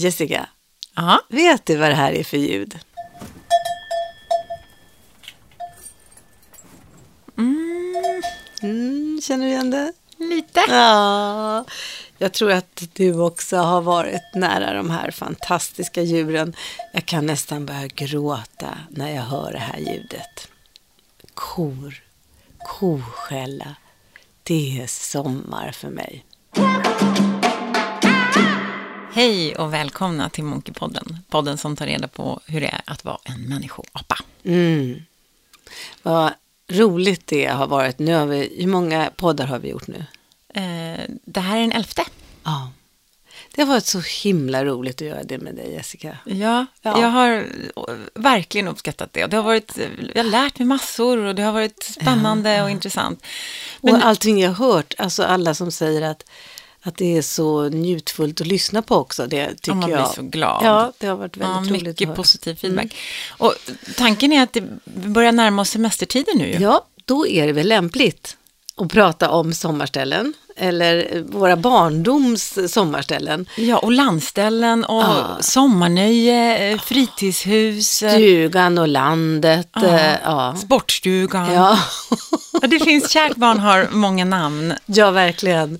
Jessica, 0.00 0.48
Ja. 0.96 1.20
vet 1.28 1.66
du 1.66 1.76
vad 1.76 1.90
det 1.90 1.94
här 1.94 2.12
är 2.12 2.24
för 2.24 2.36
ljud? 2.36 2.78
Mm, 8.62 9.20
känner 9.22 9.44
du 9.46 9.50
igen 9.52 9.70
det? 9.70 9.92
Lite. 10.16 10.60
Ja, 10.68 11.64
jag 12.18 12.32
tror 12.32 12.52
att 12.52 12.82
du 12.92 13.14
också 13.20 13.56
har 13.56 13.80
varit 13.80 14.34
nära 14.34 14.72
de 14.74 14.90
här 14.90 15.10
fantastiska 15.10 16.02
djuren. 16.02 16.56
Jag 16.92 17.06
kan 17.06 17.26
nästan 17.26 17.66
börja 17.66 17.86
gråta 17.86 18.78
när 18.90 19.14
jag 19.14 19.22
hör 19.22 19.52
det 19.52 19.58
här 19.58 19.78
ljudet. 19.78 20.48
Kor, 21.34 22.02
koskälla, 22.58 23.76
det 24.42 24.80
är 24.82 24.86
sommar 24.86 25.72
för 25.72 25.88
mig. 25.90 26.24
Hej 29.12 29.56
och 29.56 29.74
välkomna 29.74 30.28
till 30.30 30.44
Monkeypodden. 30.44 31.18
Podden 31.28 31.58
som 31.58 31.76
tar 31.76 31.86
reda 31.86 32.08
på 32.08 32.40
hur 32.46 32.60
det 32.60 32.66
är 32.66 32.80
att 32.84 33.04
vara 33.04 33.18
en 33.24 33.40
människoapa. 33.40 34.18
Mm. 34.44 35.02
Vad 36.02 36.32
roligt 36.68 37.26
det 37.26 37.46
har 37.46 37.66
varit. 37.66 37.98
Nu 37.98 38.14
har 38.14 38.26
vi, 38.26 38.56
hur 38.60 38.66
många 38.66 39.10
poddar 39.16 39.46
har 39.46 39.58
vi 39.58 39.68
gjort 39.68 39.86
nu? 39.86 40.04
Eh, 40.54 41.00
det 41.24 41.40
här 41.40 41.56
är 41.56 41.60
den 41.60 41.72
elfte. 41.72 42.04
Ja. 42.44 42.70
Det 43.54 43.62
har 43.62 43.68
varit 43.68 43.86
så 43.86 44.00
himla 44.22 44.64
roligt 44.64 44.96
att 45.02 45.08
göra 45.08 45.22
det 45.22 45.38
med 45.38 45.54
dig, 45.54 45.72
Jessica. 45.72 46.18
Ja, 46.26 46.66
Ja. 46.82 47.00
jag 47.00 47.08
har 47.08 47.30
eh, 47.36 47.94
verkligen 48.14 48.68
uppskattat 48.68 49.12
det. 49.12 49.26
Det 49.26 49.36
har 49.36 49.44
varit, 49.44 49.78
eh, 49.78 49.88
jag 50.14 50.24
har 50.24 50.30
lärt 50.30 50.58
mig 50.58 50.66
massor 50.68 51.18
och 51.18 51.34
det 51.34 51.42
har 51.42 51.52
varit 51.52 51.82
spännande 51.82 52.62
och 52.62 52.70
intressant. 52.70 53.24
Men, 53.80 53.94
och 53.94 54.04
allting 54.06 54.40
jag 54.40 54.50
har 54.52 54.66
hört, 54.72 54.94
alltså 54.98 55.22
alla 55.22 55.54
som 55.54 55.72
säger 55.72 56.02
att, 56.02 56.24
att 56.82 56.96
det 56.96 57.16
är 57.16 57.22
så 57.22 57.68
njutfullt 57.68 58.40
att 58.40 58.46
lyssna 58.46 58.82
på 58.82 58.96
också, 58.96 59.26
det 59.26 59.48
tycker 59.48 59.74
man 59.74 59.84
blir 59.84 59.98
jag. 59.98 60.14
så 60.14 60.22
glad. 60.22 60.64
Ja, 60.64 60.92
det 60.98 61.06
har 61.06 61.16
varit 61.16 61.36
ja, 61.36 61.46
väldigt 61.46 61.70
roligt 61.70 61.82
att 61.82 62.00
mycket 62.00 62.16
positiv 62.16 62.54
feedback. 62.54 62.96
Och 63.28 63.54
tanken 63.96 64.32
är 64.32 64.42
att 64.42 64.52
det 64.52 64.62
börjar 64.84 65.32
närma 65.32 65.62
oss 65.62 65.70
semestertider 65.70 66.34
nu. 66.34 66.46
ju. 66.52 66.58
Ja, 66.58 66.86
då 67.04 67.26
är 67.26 67.46
det 67.46 67.52
väl 67.52 67.68
lämpligt 67.68 68.36
att 68.80 68.88
prata 68.92 69.30
om 69.30 69.52
sommarställen, 69.52 70.34
eller 70.56 71.22
våra 71.22 71.56
barndoms 71.56 72.58
sommarställen. 72.72 73.46
Ja, 73.56 73.78
och 73.78 73.92
landställen 73.92 74.84
och 74.84 75.02
Ja. 75.02 75.36
sommarnöje, 75.40 76.70
eh, 76.72 76.78
fritidshus, 76.78 78.02
eh, 78.02 78.10
Stugan 78.12 78.78
och 78.78 78.88
landet. 78.88 79.68
eh, 79.76 80.12
Ja. 80.24 80.56
sportstugan. 80.56 81.52
Ja. 81.54 81.78
Ja, 82.62 82.68
det 82.68 82.78
finns, 82.80 83.10
kärt 83.10 83.36
barn 83.36 83.58
har 83.58 83.88
många 83.90 84.24
namn. 84.24 84.74
ja, 84.86 85.10
verkligen. 85.10 85.78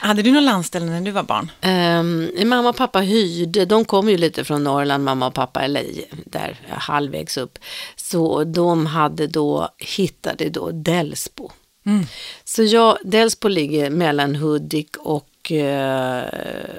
Hade 0.00 0.22
du 0.22 0.30
någon 0.32 0.44
landställe 0.44 0.86
när 0.86 1.00
du 1.00 1.10
var 1.10 1.22
barn? 1.22 1.50
Um, 1.62 2.48
mamma 2.48 2.68
och 2.68 2.76
pappa 2.76 2.98
hyrde, 3.00 3.64
de 3.64 3.84
kom 3.84 4.08
ju 4.08 4.16
lite 4.16 4.44
från 4.44 4.64
Norrland, 4.64 5.04
mamma 5.04 5.26
och 5.26 5.34
pappa, 5.34 5.60
eller 5.62 5.84
där 6.26 6.58
halvvägs 6.70 7.36
upp. 7.36 7.58
Så 7.96 8.44
de 8.44 8.86
hade 8.86 9.26
då, 9.26 9.68
hittade 9.78 10.48
då 10.50 10.70
Delsbo. 10.70 11.50
Så 12.44 12.62
jag, 12.62 12.98
Delsbo 13.04 13.48
ligger 13.48 13.90
mellan 13.90 14.36
Hudik 14.36 14.96
och 14.96 15.52
eh, 15.52 16.24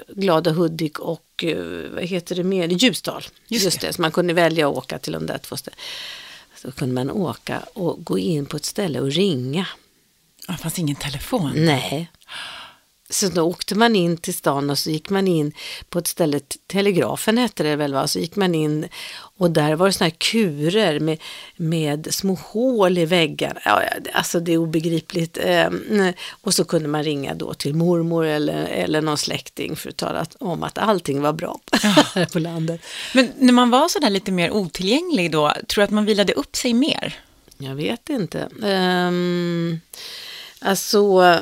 Glada 0.08 0.52
Hudik 0.52 1.00
och 1.00 1.44
eh, 1.44 1.92
vad 1.94 2.04
heter 2.04 2.36
det 2.36 2.44
mer, 2.44 2.68
Ljusdal. 2.68 3.24
Just 3.48 3.66
Just, 3.66 3.82
det. 3.82 3.88
det. 3.88 3.94
så 3.94 4.02
man 4.02 4.12
kunde 4.12 4.34
välja 4.34 4.70
att 4.70 4.78
åka 4.78 5.00
till 5.00 5.14
de 5.14 5.26
där 5.26 5.38
två 5.38 5.58
ställena. 5.58 5.82
Så 6.56 6.72
kunde 6.72 6.96
man 6.96 7.12
åka 7.12 7.60
och 7.74 8.04
gå 8.04 8.20
in 8.20 8.46
på 8.46 8.58
ett 8.58 8.66
ställe 8.66 9.00
och 9.00 9.12
ringa. 9.12 9.68
Det 10.48 10.58
fanns 10.58 10.80
ingen 10.80 10.96
telefon. 10.96 11.52
Nej. 11.56 12.12
Så 13.12 13.28
då 13.28 13.42
åkte 13.42 13.76
man 13.76 13.96
in 13.96 14.18
till 14.18 14.34
stan 14.34 14.70
och 14.70 14.78
så 14.78 14.90
gick 14.90 15.10
man 15.10 15.28
in 15.28 15.54
på 15.90 16.00
ett 16.00 16.08
ställe, 16.08 16.40
Telegrafen 16.68 17.38
hette 17.38 17.64
det 17.64 17.76
väl 17.76 17.94
va, 17.94 18.08
så 18.08 18.20
gick 18.20 18.36
man 18.36 18.56
in 18.56 18.88
och 19.38 19.52
där 19.52 19.76
var 19.76 19.86
det 19.86 19.94
såna 19.94 20.06
här 20.10 20.16
kurer 20.18 21.00
med, 21.00 21.22
med 21.56 22.08
små 22.12 22.34
hål 22.34 22.98
i 22.98 23.06
väggarna. 23.06 23.60
Ja, 23.66 23.84
ja, 23.84 24.12
alltså 24.14 24.40
det 24.40 24.54
är 24.54 24.58
obegripligt. 24.58 25.38
Ehm, 25.42 26.14
och 26.30 26.54
så 26.54 26.66
kunde 26.66 26.88
man 26.88 27.04
ringa 27.04 27.34
då 27.34 27.54
till 27.54 27.76
mormor 27.76 28.26
eller, 28.26 28.66
eller 28.66 29.02
någon 29.02 29.18
släkting 29.18 29.76
för 29.76 29.90
att 29.90 29.98
tala 29.98 30.26
om 30.40 30.64
att 30.64 30.78
allting 30.78 31.22
var 31.22 31.34
bra 31.34 31.60
här 32.16 32.26
på 32.26 32.40
landet. 32.40 32.82
Men 33.14 33.32
när 33.38 33.54
man 33.54 33.70
var 33.70 33.88
sådär 33.88 34.10
lite 34.10 34.32
mer 34.32 34.52
otillgänglig 34.52 35.32
då, 35.32 35.54
tror 35.68 35.82
du 35.82 35.84
att 35.84 35.90
man 35.90 36.06
vilade 36.06 36.34
upp 36.34 36.56
sig 36.56 36.74
mer? 36.74 37.20
Jag 37.58 37.76
vet 37.76 38.10
inte. 38.10 38.50
Um, 38.62 39.80
alltså, 40.60 41.40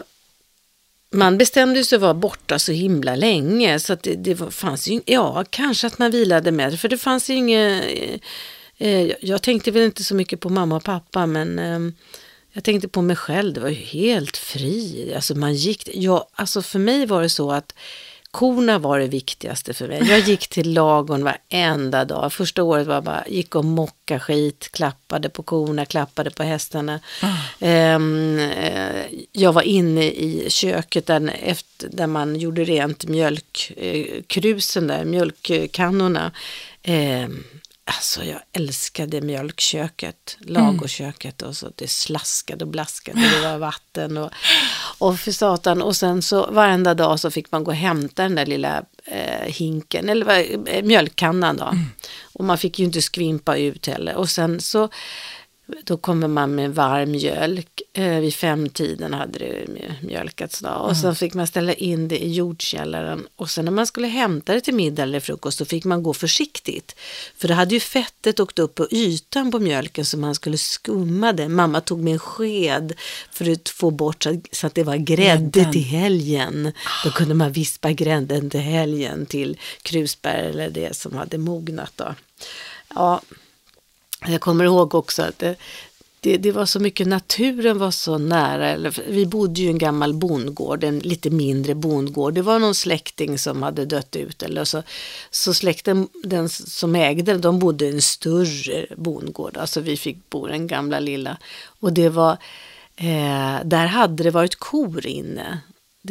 man 1.12 1.38
bestämde 1.38 1.84
sig 1.84 1.96
att 1.96 2.02
vara 2.02 2.14
borta 2.14 2.60
så 2.60 2.72
himla 2.72 3.16
länge. 3.16 3.80
Så 3.80 3.94
att 3.94 4.04
det, 4.04 4.16
det 4.16 4.34
var- 4.34 4.50
fanns 4.50 4.88
ju, 4.88 5.02
ja, 5.06 5.46
kanske 5.50 5.88
att 5.88 6.00
man 6.00 6.12
vilade 6.12 6.52
med. 6.52 6.80
För 6.80 6.90
det 6.90 6.98
fanns 6.98 7.30
ju 7.30 7.34
inget, 7.34 7.84
eh, 8.78 8.88
eh 8.88 9.12
jag 9.22 9.42
tänkte 9.42 9.72
väl 9.72 9.84
inte 9.84 10.04
så 10.04 10.16
mycket 10.16 10.40
på 10.40 10.50
mamma 10.50 10.76
och 10.76 10.84
pappa, 10.84 11.26
men 11.26 11.60
eh, 11.60 11.94
jag 12.54 12.64
tänkte 12.64 12.88
på 12.88 13.02
mig 13.02 13.16
själv. 13.16 13.54
Det 13.54 13.60
var 13.60 13.70
ju 13.70 13.76
helt 13.76 14.38
fri. 14.38 15.12
Alltså 15.16 15.36
man 15.36 15.54
gick, 15.54 15.90
ja, 15.94 16.30
alltså 16.34 16.62
för 16.62 16.80
mig 16.80 17.06
var 17.06 17.22
det 17.22 17.30
så 17.30 17.52
att 17.52 17.74
Korna 18.32 18.80
var 18.80 19.00
det 19.00 19.08
viktigaste 19.08 19.74
för 19.74 19.88
mig. 19.88 20.10
Jag 20.10 20.20
gick 20.20 20.48
till 20.48 20.74
lagon 20.74 21.24
varenda 21.24 22.06
dag. 22.06 22.34
Första 22.34 22.64
året 22.64 22.88
var 22.88 22.94
jag 22.94 23.04
bara, 23.04 23.24
gick 23.28 23.56
och 23.56 23.66
mocka 23.66 24.20
skit, 24.20 24.70
klappade 24.72 25.30
på 25.30 25.44
korna, 25.44 25.86
klappade 25.86 26.32
på 26.32 26.44
hästarna. 26.44 27.00
Ehm, 27.60 28.40
eh, 28.40 29.06
jag 29.32 29.54
var 29.54 29.62
inne 29.62 30.04
i 30.06 30.46
köket 30.50 31.06
där, 31.06 31.36
efter, 31.44 31.90
där 31.92 32.08
man 32.08 32.36
gjorde 32.36 32.64
rent 32.64 33.06
mjölkkrusen 33.06 34.88
där, 34.88 35.06
mjölkkannorna. 35.06 36.32
Alltså 37.90 38.24
jag 38.24 38.40
älskade 38.54 39.22
mjölkköket, 39.22 40.38
ladugårdsköket 40.40 41.42
och 41.42 41.58
så 41.58 41.72
det 41.76 41.88
slaskade 41.88 42.66
och 42.66 42.72
blaskade, 42.72 43.20
det 43.20 43.50
var 43.50 43.58
vatten 43.58 44.18
och, 44.18 44.32
och 44.98 45.20
för 45.20 45.32
satan. 45.32 45.82
Och 45.82 45.96
sen 45.96 46.22
så 46.22 46.52
varenda 46.52 46.94
dag 46.94 47.20
så 47.20 47.32
fick 47.32 47.52
man 47.52 47.64
gå 47.64 47.72
och 47.72 47.78
hämta 47.78 48.24
den 48.24 48.36
där 48.36 48.46
lilla 48.46 48.84
eh, 49.06 49.46
hinken, 49.46 50.10
eller 50.10 50.46
eh, 50.70 50.84
mjölkkannan 50.84 51.58
då. 51.58 51.74
Och 52.34 52.46
man 52.46 52.58
fick 52.58 52.80
ju 52.80 52.86
inte 52.86 53.02
skvimpa 53.02 53.58
ut 53.58 53.88
heller. 53.88 54.16
Och 54.16 54.30
sen 54.30 54.62
så 54.62 54.90
då 55.84 55.98
kommer 55.98 56.28
man 56.28 56.56
med 56.56 56.76
varm 56.76 57.12
mjölk. 57.12 57.82
Eh, 57.94 58.20
vid 58.20 58.34
femtiden 58.34 59.14
hade 59.14 59.40
det 59.40 59.66
mjölkats. 60.02 60.60
Då. 60.60 60.70
Och 60.70 60.98
sen 60.98 61.16
fick 61.16 61.34
man 61.34 61.48
ställa 61.48 61.74
in 61.74 62.08
det 62.08 62.24
i 62.24 62.34
jordkällaren. 62.34 63.28
Och 63.36 63.50
sen 63.50 63.66
när 63.66 63.72
man 63.72 63.88
skulle 63.88 64.08
hämta 64.08 64.54
det 64.54 64.62
till 64.62 64.74
middag 64.74 65.04
eller 65.04 65.20
frukost 65.20 65.58
så 65.58 65.66
fick 65.66 65.86
man 65.86 66.04
gå 66.04 66.14
försiktigt. 66.14 66.96
För 67.38 67.48
då 67.48 67.54
hade 67.54 67.74
ju 67.74 67.80
fettet 67.80 68.40
åkt 68.40 68.60
upp 68.60 68.76
på 68.76 68.88
ytan 68.92 69.52
på 69.52 69.60
mjölken 69.60 70.06
så 70.06 70.18
man 70.18 70.36
skulle 70.36 70.58
skumma 70.58 71.34
det. 71.34 71.50
Mamma 71.50 71.82
tog 71.82 72.00
med 72.00 72.14
en 72.14 72.20
sked 72.20 72.94
för 73.32 73.52
att 73.52 73.70
få 73.70 73.92
bort 73.92 74.24
så 74.24 74.30
att, 74.30 74.36
så 74.52 74.68
att 74.68 74.76
det 74.76 74.84
var 74.84 74.96
grädde 74.96 75.72
till 75.72 75.84
helgen. 75.84 76.72
Då 77.04 77.12
kunde 77.12 77.34
man 77.34 77.52
vispa 77.52 77.92
grädden 77.92 78.50
till 78.50 78.60
helgen 78.60 79.26
till 79.26 79.58
krusbär 79.82 80.44
eller 80.44 80.70
det 80.70 80.96
som 80.96 81.16
hade 81.16 81.38
mognat. 81.38 81.94
Då. 81.96 82.16
Ja, 82.96 83.22
jag 84.28 84.42
kommer 84.42 84.66
ihåg 84.66 84.96
också 84.96 85.24
att 85.24 85.40
det, 85.40 85.56
det, 86.22 86.38
det 86.38 86.52
var 86.52 86.66
så 86.66 86.80
mycket, 86.80 87.08
naturen 87.08 87.78
var 87.78 87.92
så 87.92 88.18
nära. 88.18 88.70
Eller, 88.70 89.02
vi 89.08 89.26
bodde 89.26 89.62
ju 89.62 89.68
i 89.68 89.70
en 89.70 89.78
gammal 89.78 90.14
bondgård, 90.14 90.84
en 90.84 91.00
lite 91.00 91.30
mindre 91.30 91.76
bondgård. 91.76 92.34
Det 92.34 92.42
var 92.42 92.60
någon 92.60 92.76
släkting 92.76 93.38
som 93.38 93.64
hade 93.64 93.86
dött 93.86 94.16
ut. 94.16 94.44
Eller 94.44 94.64
så, 94.64 94.84
så 95.32 95.54
släkten 95.54 96.08
den 96.24 96.50
som 96.50 96.96
ägde 96.96 97.32
den, 97.32 97.42
de 97.42 97.60
bodde 97.60 97.86
i 97.86 97.90
en 97.90 98.02
större 98.02 98.86
bondgård. 98.98 99.58
Alltså 99.58 99.82
vi 99.82 99.98
fick 99.98 100.30
bo 100.30 100.48
i 100.48 100.52
den 100.52 100.68
gamla 100.68 101.00
lilla. 101.00 101.38
Och 101.80 101.94
det 101.94 102.10
var, 102.10 102.32
eh, 102.96 103.58
där 103.66 103.86
hade 103.86 104.24
det 104.24 104.32
varit 104.32 104.56
kor 104.56 105.06
inne. 105.06 105.60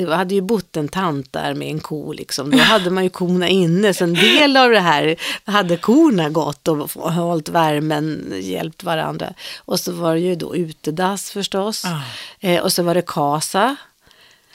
Det 0.07 0.17
hade 0.17 0.35
ju 0.35 0.41
bott 0.41 0.77
en 0.77 0.89
tant 0.89 1.33
där 1.33 1.55
med 1.55 1.69
en 1.69 1.81
ko 1.81 2.13
liksom. 2.13 2.51
Då 2.51 2.59
hade 2.59 2.91
man 2.91 3.05
ju 3.05 3.11
korna 3.11 3.49
inne. 3.49 3.95
Så 3.95 4.05
en 4.05 4.15
del 4.15 4.57
av 4.57 4.71
det 4.71 4.81
här 4.81 5.17
hade 5.45 5.77
korna 5.77 6.29
gått 6.29 6.69
och 6.69 6.91
hållit 6.91 7.49
värmen, 7.49 8.35
hjälpt 8.41 8.85
varandra. 8.85 9.35
Och 9.59 9.81
så 9.81 9.93
var 9.93 10.15
det 10.15 10.21
ju 10.21 10.35
då 10.35 10.57
utedass 10.57 11.31
förstås. 11.31 11.85
Ah. 11.85 12.01
Eh, 12.41 12.63
och 12.63 12.73
så 12.73 12.83
var 12.83 12.95
det 12.95 13.07
kasa. 13.07 13.77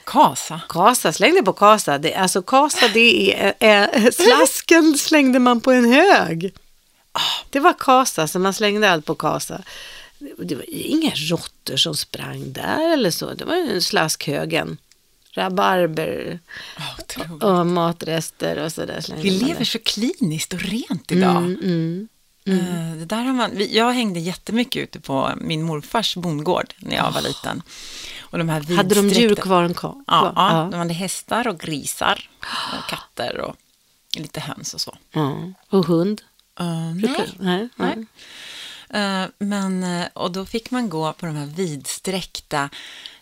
Kasa. 0.04 0.60
Kasa, 0.68 1.12
slängde 1.12 1.42
på 1.42 1.52
kasa. 1.52 1.98
Det, 1.98 2.14
alltså 2.14 2.42
kasa 2.42 2.88
det 2.94 3.34
är, 3.34 3.54
är, 3.58 4.10
slasken 4.10 4.98
slängde 4.98 5.38
man 5.38 5.60
på 5.60 5.70
en 5.72 5.92
hög. 5.92 6.54
Det 7.50 7.60
var 7.60 7.74
kasa, 7.78 8.28
så 8.28 8.38
man 8.38 8.54
slängde 8.54 8.90
allt 8.90 9.06
på 9.06 9.14
kasa. 9.14 9.62
Det 10.38 10.54
var 10.54 10.64
inga 10.68 11.12
råttor 11.14 11.76
som 11.76 11.94
sprang 11.94 12.52
där 12.52 12.92
eller 12.92 13.10
så. 13.10 13.34
Det 13.34 13.44
var 13.44 13.56
ju 13.56 13.80
slaskhögen. 13.80 14.76
Rabarber 15.34 16.38
Oh, 17.16 17.58
och 17.60 17.66
matrester 17.66 18.58
och 18.58 18.72
sådär. 18.72 19.04
Vi 19.16 19.30
lever 19.30 19.64
så 19.64 19.78
kliniskt 19.78 20.52
och 20.52 20.60
rent 20.60 21.12
idag. 21.12 21.36
Mm, 21.36 21.60
mm. 21.60 22.08
Eh, 22.46 22.96
Det 22.96 23.04
där 23.04 23.24
har 23.24 23.32
man, 23.32 23.50
jag 23.70 23.92
hängde 23.92 24.20
jättemycket 24.20 24.82
ute 24.82 25.00
på 25.00 25.32
min 25.36 25.62
morfars 25.62 26.16
bondgård 26.16 26.74
när 26.78 26.96
jag 26.96 27.12
var 27.12 27.20
liten. 27.20 27.62
Och 28.20 28.38
de 28.38 28.48
här 28.48 28.76
Hade 28.76 28.94
de 28.94 29.08
djur 29.08 29.34
kvar 29.34 29.62
en 29.62 29.74
ka- 29.74 30.02
Ja, 30.06 30.32
ja, 30.36 30.68
de 30.70 30.76
hade 30.76 30.94
hästar 30.94 31.48
och 31.48 31.60
grisar 31.60 32.30
och 32.78 32.90
katter 32.90 33.40
och 33.40 33.56
lite 34.16 34.40
höns 34.40 34.74
och 34.74 34.80
så. 34.80 34.96
Och 35.68 35.86
hund? 35.86 36.22
Uh, 36.60 36.94
nej. 36.94 37.28
nej. 37.38 37.68
nej. 37.76 38.06
Uh, 38.94 39.28
men, 39.38 40.04
och 40.12 40.32
då 40.32 40.46
fick 40.46 40.70
man 40.70 40.88
gå 40.88 41.12
på 41.12 41.26
de 41.26 41.36
här 41.36 41.46
vidsträckta 41.46 42.70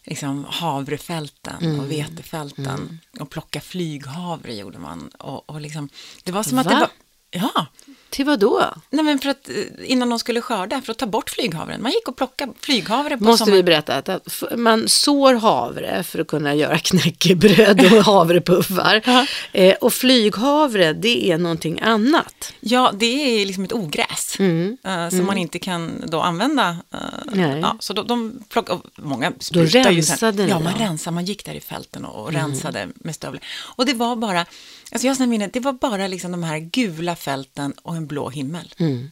liksom, 0.05 0.47
havrefälten 0.49 1.57
Mm. 1.63 1.81
och 1.81 1.91
vetefälten 1.91 2.99
och 3.21 3.31
plocka 3.31 3.61
flyghavre 3.61 4.55
gjorde 4.55 4.79
man. 4.79 5.09
Och, 5.09 5.51
och 5.51 5.61
liksom, 5.61 5.89
det 6.25 6.33
var 6.33 6.43
som 6.43 6.59
att 6.59 6.67
Va? 6.67 6.73
det 6.73 6.79
var... 6.81 6.91
Ja, 7.31 7.67
Till 8.13 8.25
vad 8.27 8.39
då? 8.41 8.75
Nej, 8.91 9.05
men 9.05 9.19
för 9.19 9.29
att, 9.29 9.49
eh, 9.49 9.55
innan 9.91 10.09
de 10.11 10.19
skulle 10.19 10.41
skörda, 10.41 10.83
för 10.83 10.93
att 10.93 10.99
ta 10.99 11.07
bort 11.07 11.31
flyghavren. 11.31 11.83
Man 11.83 11.93
gick 11.93 12.09
och 12.09 12.17
plockade 12.17 12.53
flyghavre 12.61 13.19
på 13.19 13.25
Måste 13.25 13.45
sommar- 13.45 13.57
vi 13.57 13.63
berätta 13.63 13.95
att, 13.97 14.43
man 14.57 14.89
sår 14.89 15.35
havre 15.35 16.03
för 16.03 16.19
att 16.19 16.27
kunna 16.27 16.55
göra 16.55 16.79
knäckebröd 16.79 17.81
och 17.93 18.05
havrepuffar. 18.05 19.27
eh, 19.53 19.75
och 19.81 19.93
flyghavre, 19.93 20.93
det 20.93 21.31
är 21.31 21.39
någonting 21.39 21.81
annat. 21.81 22.53
Ja, 22.61 22.93
det 22.95 23.07
är 23.43 23.47
liksom 23.47 23.65
ett 23.65 23.73
ogräs 23.73 24.37
Mm. 24.39 24.77
eh, 24.85 25.09
som 25.09 25.27
man 25.27 25.39
inte 25.39 25.59
kan 25.59 26.05
då 26.07 26.21
använda. 26.21 26.77
eh, 26.95 26.99
Nej. 27.33 27.61
ja, 27.61 27.77
så 27.81 27.93
de, 27.93 28.07
de 28.07 28.43
plockade, 28.49 28.81
många 28.97 29.33
ju 29.53 29.67
rensade 29.67 30.43
ni 30.43 30.49
Ja, 30.51 30.57
då? 30.59 30.65
man 30.65 30.75
rensade, 30.75 31.15
man 31.15 31.25
gick 31.25 31.45
där 31.45 31.55
i 31.55 31.61
fälten 31.61 32.05
och, 32.05 32.23
och 32.25 32.33
rensade 32.33 32.89
med 32.95 33.15
stövlar. 33.15 33.43
Och 33.77 33.87
det 33.87 33.95
var 33.95 34.17
bara, 34.17 34.41
alltså 34.41 35.07
jag 35.07 35.11
har 35.11 35.15
såna 35.15 35.27
minnen, 35.27 35.51
det 35.53 35.61
var 35.61 35.73
bara 35.73 36.07
liksom 36.07 36.31
de 36.33 36.43
här 36.43 36.59
gula 36.59 37.17
fälten 37.17 37.73
och 37.83 37.97
en 37.97 38.02
blå 38.07 38.31
himmel. 38.31 38.75
Mm. 38.79 39.11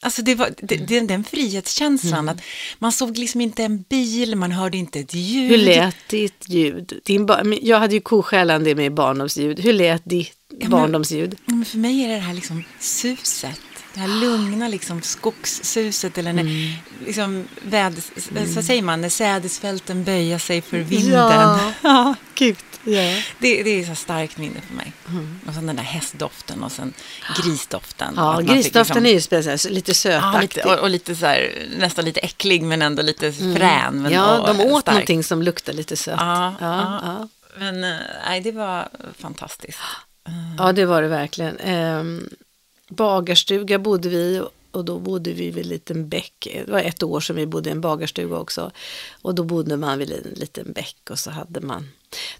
Alltså 0.00 0.22
det 0.22 0.34
var 0.34 0.54
det, 0.58 0.76
det, 0.76 1.00
den 1.00 1.24
frihetskänslan, 1.24 2.28
att 2.28 2.40
man 2.78 2.92
såg 2.92 3.18
liksom 3.18 3.40
inte 3.40 3.64
en 3.64 3.82
bil, 3.82 4.36
man 4.36 4.52
hörde 4.52 4.76
inte 4.76 5.00
ett 5.00 5.14
ljud. 5.14 5.50
Hur 5.50 5.58
lät 5.58 5.96
ditt 6.08 6.48
ljud? 6.48 7.00
Din 7.04 7.24
men 7.24 7.58
jag 7.62 7.78
hade 7.78 7.94
ju 7.94 8.00
koskällan 8.00 8.62
med 8.62 8.94
barndomsljud. 8.94 9.60
Hur 9.60 9.72
lät 9.72 10.02
ditt 10.04 10.32
men- 10.48 10.70
barndomsljud? 10.70 11.36
Ja, 11.44 11.54
Men 11.54 11.64
för 11.64 11.78
mig 11.78 12.04
är 12.04 12.08
det 12.08 12.14
det 12.14 12.20
här 12.20 12.34
liksom 12.34 12.64
suset. 12.80 13.60
Det 13.94 14.00
här 14.00 14.08
lugna 14.08 14.68
liksom 14.68 15.02
skogssuset 15.02 16.18
eller 16.18 16.32
när 16.32 16.76
liksom 17.06 17.48
väders, 17.62 18.04
så 18.54 18.62
säger 18.62 18.82
man, 18.82 19.00
när 19.00 19.08
sädesfälten 19.08 20.04
böjer 20.04 20.38
sig 20.38 20.62
för 20.62 20.78
vinden. 20.78 21.12
Ja. 21.12 21.60
Ja. 21.82 22.14
Gud, 22.34 22.56
ja. 22.84 23.22
Det, 23.38 23.62
det 23.62 23.70
är 23.70 23.84
så 23.86 23.94
starkt 23.94 24.36
minne 24.38 24.60
för 24.68 24.74
mig. 24.74 24.92
Och 25.46 25.54
sen 25.54 25.66
den 25.66 25.76
där 25.76 25.82
hästdoften 25.82 26.62
och 26.62 26.72
sen 26.72 26.92
grisdoften. 27.42 28.14
Ja, 28.16 28.40
grisdoften 28.40 28.80
liksom- 29.02 29.06
är 29.06 29.10
ju 29.10 29.20
speciellt, 29.20 29.64
lite 29.64 29.90
Ja, 29.90 29.94
sötaktig. 29.94 30.42
lite, 30.42 30.68
och, 30.68 30.78
och 30.78 30.90
lite 30.90 31.16
så 31.16 31.26
här, 31.26 31.68
nästan 31.78 32.04
lite 32.04 32.20
äcklig 32.20 32.62
men 32.62 32.82
ändå 32.82 33.02
lite 33.02 33.32
frän. 33.32 34.02
Men, 34.02 34.12
ja, 34.12 34.38
och 34.38 34.54
de 34.56 34.60
åt 34.60 34.80
stark. 34.82 34.94
någonting 34.94 35.24
som 35.24 35.42
luktar 35.42 35.72
lite 35.72 35.96
sött. 35.96 36.16
Ja, 36.20 36.54
ja, 36.60 36.76
ja. 36.76 37.00
ja. 37.02 37.28
Men 37.58 37.84
eh, 37.84 37.96
nej, 38.26 38.40
det 38.40 38.52
var 38.52 38.88
fantastiskt. 39.18 39.78
Ja, 40.58 40.72
det 40.72 40.84
var 40.86 41.02
det 41.02 41.08
verkligen. 41.08 41.56
Ehm, 41.58 42.28
bagarstuga 42.88 43.78
bodde 43.78 44.08
vi 44.08 44.42
och 44.70 44.84
då 44.84 44.98
bodde 44.98 45.32
vi 45.32 45.50
vid 45.50 45.64
en 45.64 45.68
liten 45.68 46.08
bäck. 46.08 46.48
Det 46.66 46.72
var 46.72 46.80
ett 46.80 47.02
år 47.02 47.20
som 47.20 47.36
vi 47.36 47.46
bodde 47.46 47.68
i 47.68 47.72
en 47.72 47.80
bagarstuga 47.80 48.36
också. 48.36 48.70
Och 49.22 49.34
då 49.34 49.44
bodde 49.44 49.76
man 49.76 49.98
vid 49.98 50.12
en 50.12 50.32
liten 50.36 50.72
bäck 50.72 50.96
och 51.10 51.18
så 51.18 51.30
hade 51.30 51.60
man... 51.60 51.88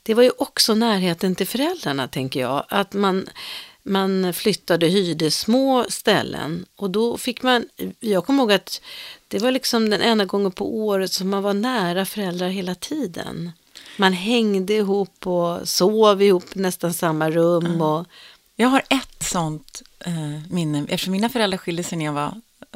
Det 0.03 0.15
var 0.15 0.23
ju 0.23 0.31
också 0.39 0.75
närheten 0.75 1.35
till 1.35 1.47
föräldrarna, 1.47 2.09
tänker 2.09 2.41
jag. 2.41 2.65
Att 2.69 2.93
man, 2.93 3.29
man 3.83 4.35
flyttade 4.35 4.87
och 4.87 4.93
hyrde 4.93 5.31
små 5.31 5.85
ställen. 5.89 6.67
Och 6.77 6.91
då 6.91 7.17
fick 7.17 7.43
man... 7.43 7.69
Jag 8.01 8.27
kommer 8.27 8.43
ihåg 8.43 8.53
att 8.53 8.81
det 9.29 9.39
var 9.39 9.51
liksom 9.51 9.91
den 9.91 10.01
enda 10.01 10.25
gången 10.25 10.53
på 10.53 10.79
året 10.79 11.13
som 11.13 11.29
man 11.29 11.43
var 11.43 11.55
nära 11.55 12.05
föräldrar 12.05 12.49
hela 12.49 12.75
tiden. 12.75 13.53
Man 13.97 14.13
hängde 14.13 14.75
ihop 14.75 15.27
och 15.27 15.69
sov 15.69 16.23
ihop 16.23 16.55
nästan 16.55 16.95
samma 16.95 17.31
rum. 17.31 17.81
Och, 17.83 18.07
Jag 18.61 18.69
har 18.69 18.83
ett 18.89 19.23
sånt 19.23 19.83
eh, 19.99 20.13
minne, 20.51 20.85
eftersom 20.89 21.13
mina 21.13 21.29
föräldrar 21.29 21.59
skilde 21.59 21.83
sig 21.83 21.99
när 21.99 22.05
jag 22.05 22.13
var 22.13 22.35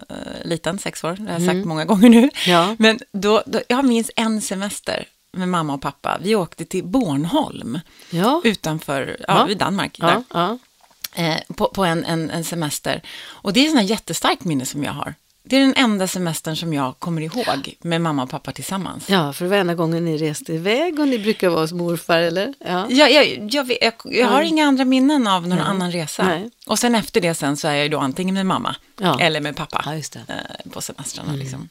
eh, 0.09 0.17
liten, 0.45 0.79
sex 0.79 1.05
år, 1.05 1.17
det 1.21 1.33
har 1.33 1.41
jag 1.41 1.43
sagt 1.43 1.65
många 1.65 1.85
gånger 1.85 2.09
nu. 2.09 2.31
Ja. 2.47 2.77
Men 2.79 2.99
då, 3.13 3.43
då, 3.47 3.61
jag 3.69 3.85
minns 3.85 4.11
en 4.17 4.41
semester 4.41 5.07
med 5.33 5.49
mamma 5.49 5.75
och 5.75 5.81
pappa. 5.83 6.19
Vi 6.23 6.35
åkte 6.35 6.65
till 6.65 6.85
Bornholm, 6.85 7.81
ja. 8.11 8.41
utanför, 8.45 9.17
ja, 9.19 9.25
Ja. 9.27 9.49
i 9.51 9.55
Danmark, 9.55 9.99
där, 9.99 10.23
eh, 11.15 11.37
på, 11.57 11.69
på 11.69 11.85
en, 11.85 12.05
en, 12.05 12.31
en 12.31 12.45
semester. 12.45 13.03
Och 13.25 13.53
det 13.53 13.67
är 13.67 13.81
ett 13.81 13.91
jättestarkt 13.91 14.45
minne 14.45 14.67
som 14.67 14.85
jag 14.85 14.93
har. 14.93 15.15
Det 15.45 15.57
är 15.57 15.61
den 15.61 15.75
enda 15.77 16.07
semestern 16.09 16.57
som 16.57 16.73
jag 16.73 16.99
kommer 16.99 17.23
ihåg 17.23 17.77
med 17.81 18.01
mamma 18.01 18.23
och 18.23 18.31
pappa 18.31 18.53
tillsammans. 18.53 19.09
ja, 19.09 19.33
för 19.33 19.45
det 19.45 19.51
var 19.51 19.57
enda 19.57 19.75
gången 19.75 20.05
ni 20.05 20.17
reste 20.17 20.53
iväg 20.53 20.99
och 20.99 21.09
ni 21.09 21.19
brukar 21.19 21.49
vara 21.49 21.61
hos 21.61 21.73
morfar, 21.73 22.19
eller? 22.19 22.55
Ja. 22.59 22.87
Jag, 22.91 23.13
jag, 23.13 23.49
jag, 23.51 23.73
jag, 23.81 23.93
jag 24.05 24.27
har 24.29 24.43
inga 24.43 24.67
andra 24.67 24.85
minnen 24.85 25.27
av 25.27 25.49
någon 25.49 25.59
annan 25.59 25.93
resa. 25.93 26.25
Nej. 26.25 26.51
Och 26.67 26.79
sen 26.79 26.95
efter 26.95 27.21
det 27.21 27.35
sen 27.35 27.57
så 27.57 27.69
är 27.69 27.75
jag 27.75 27.83
ju 27.83 27.89
då 27.89 27.99
antingen 27.99 28.35
med 28.35 28.47
mamma 28.47 28.77
Ja. 29.01 29.21
eller 29.21 29.41
med 29.41 29.57
pappa 29.57 29.83
Ja, 29.87 29.95
eh, 29.95 30.71
på 30.73 30.81
semestrarna. 30.81 31.33
Liksom. 31.33 31.69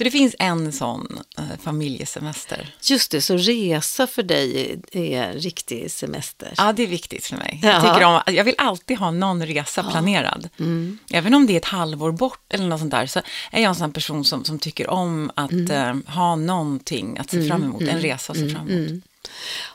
Så 0.00 0.04
det 0.04 0.10
finns 0.10 0.36
en 0.38 0.72
sån 0.72 1.18
eh, 1.38 1.44
familjesemester. 1.62 2.74
Just 2.82 3.10
det, 3.10 3.20
så 3.20 3.36
resa 3.36 4.06
för 4.06 4.22
dig 4.22 4.80
är, 4.92 5.32
riktig 5.32 5.90
semester. 5.90 6.54
Ja, 6.56 6.72
det 6.72 6.82
är 6.82 6.86
viktigt 6.86 7.26
för 7.26 7.36
mig. 7.36 7.60
Ja. 7.62 7.68
Jag, 7.68 7.82
tycker 7.82 8.06
om, 8.06 8.20
jag 8.26 8.44
vill 8.44 8.54
alltid 8.58 8.98
ha 8.98 9.10
någon 9.10 9.46
resa 9.46 9.82
planerad. 9.82 10.48
Mm. 10.58 10.98
Även 11.10 11.34
om 11.34 11.46
det 11.46 11.52
är 11.52 11.56
ett 11.56 11.64
halvår 11.64 12.12
bort 12.12 12.44
eller 12.48 12.66
något 12.66 12.78
sånt 12.80 12.90
där, 12.90 13.06
så 13.06 13.18
är 13.50 13.62
jag 13.62 13.68
en 13.68 13.74
sån 13.74 13.92
person 13.92 14.24
som, 14.24 14.44
som 14.44 14.58
tycker 14.58 14.90
om 14.90 15.30
att 15.34 15.50
Mm. 15.50 15.70
eh, 16.06 16.14
ha 16.14 16.36
någonting 16.36 17.18
att 17.18 17.30
se 17.30 17.48
fram 17.48 17.62
emot, 17.62 17.82
en 17.82 18.00
resa 18.00 18.32
att 18.32 18.38
se 18.38 18.48
fram 18.48 18.68
emot. 18.68 18.88
Mm. 18.88 19.02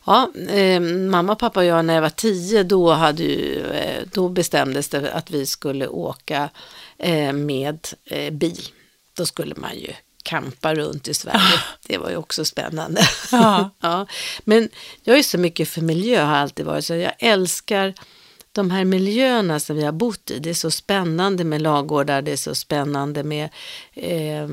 Ja, 0.05 0.31
eh, 0.49 0.79
mamma, 1.09 1.35
pappa 1.35 1.59
och 1.59 1.65
jag 1.65 1.85
när 1.85 1.93
jag 1.93 2.01
var 2.01 2.09
tio, 2.09 2.63
då, 2.63 2.91
hade 2.91 3.23
ju, 3.23 3.65
eh, 3.71 4.03
då 4.13 4.29
bestämdes 4.29 4.89
det 4.89 5.13
att 5.13 5.31
vi 5.31 5.45
skulle 5.45 5.87
åka 5.87 6.49
eh, 6.97 7.33
med 7.33 7.87
eh, 8.05 8.33
bil. 8.33 8.61
Då 9.17 9.25
skulle 9.25 9.55
man 9.55 9.75
ju 9.79 9.93
campa 10.25 10.75
runt 10.75 11.07
i 11.07 11.13
Sverige. 11.13 11.59
Det 11.87 11.97
var 11.97 12.09
ju 12.09 12.15
också 12.17 12.45
spännande. 12.45 13.01
Ja. 13.31 13.69
ja. 13.81 14.07
Men 14.43 14.69
jag 15.03 15.17
är 15.19 15.23
så 15.23 15.37
mycket 15.37 15.69
för 15.69 15.81
miljö, 15.81 16.23
har 16.23 16.35
alltid 16.35 16.65
varit. 16.65 16.85
Så 16.85 16.93
jag 16.95 17.13
älskar 17.19 17.93
de 18.51 18.71
här 18.71 18.85
miljöerna 18.85 19.59
som 19.59 19.75
vi 19.75 19.83
har 19.85 19.91
bott 19.91 20.31
i. 20.31 20.39
Det 20.39 20.49
är 20.49 20.53
så 20.53 20.71
spännande 20.71 21.43
med 21.43 21.61
lagårdar, 21.61 22.21
det 22.21 22.31
är 22.31 22.37
så 22.37 22.55
spännande 22.55 23.23
med 23.23 23.49
eh, 23.93 24.47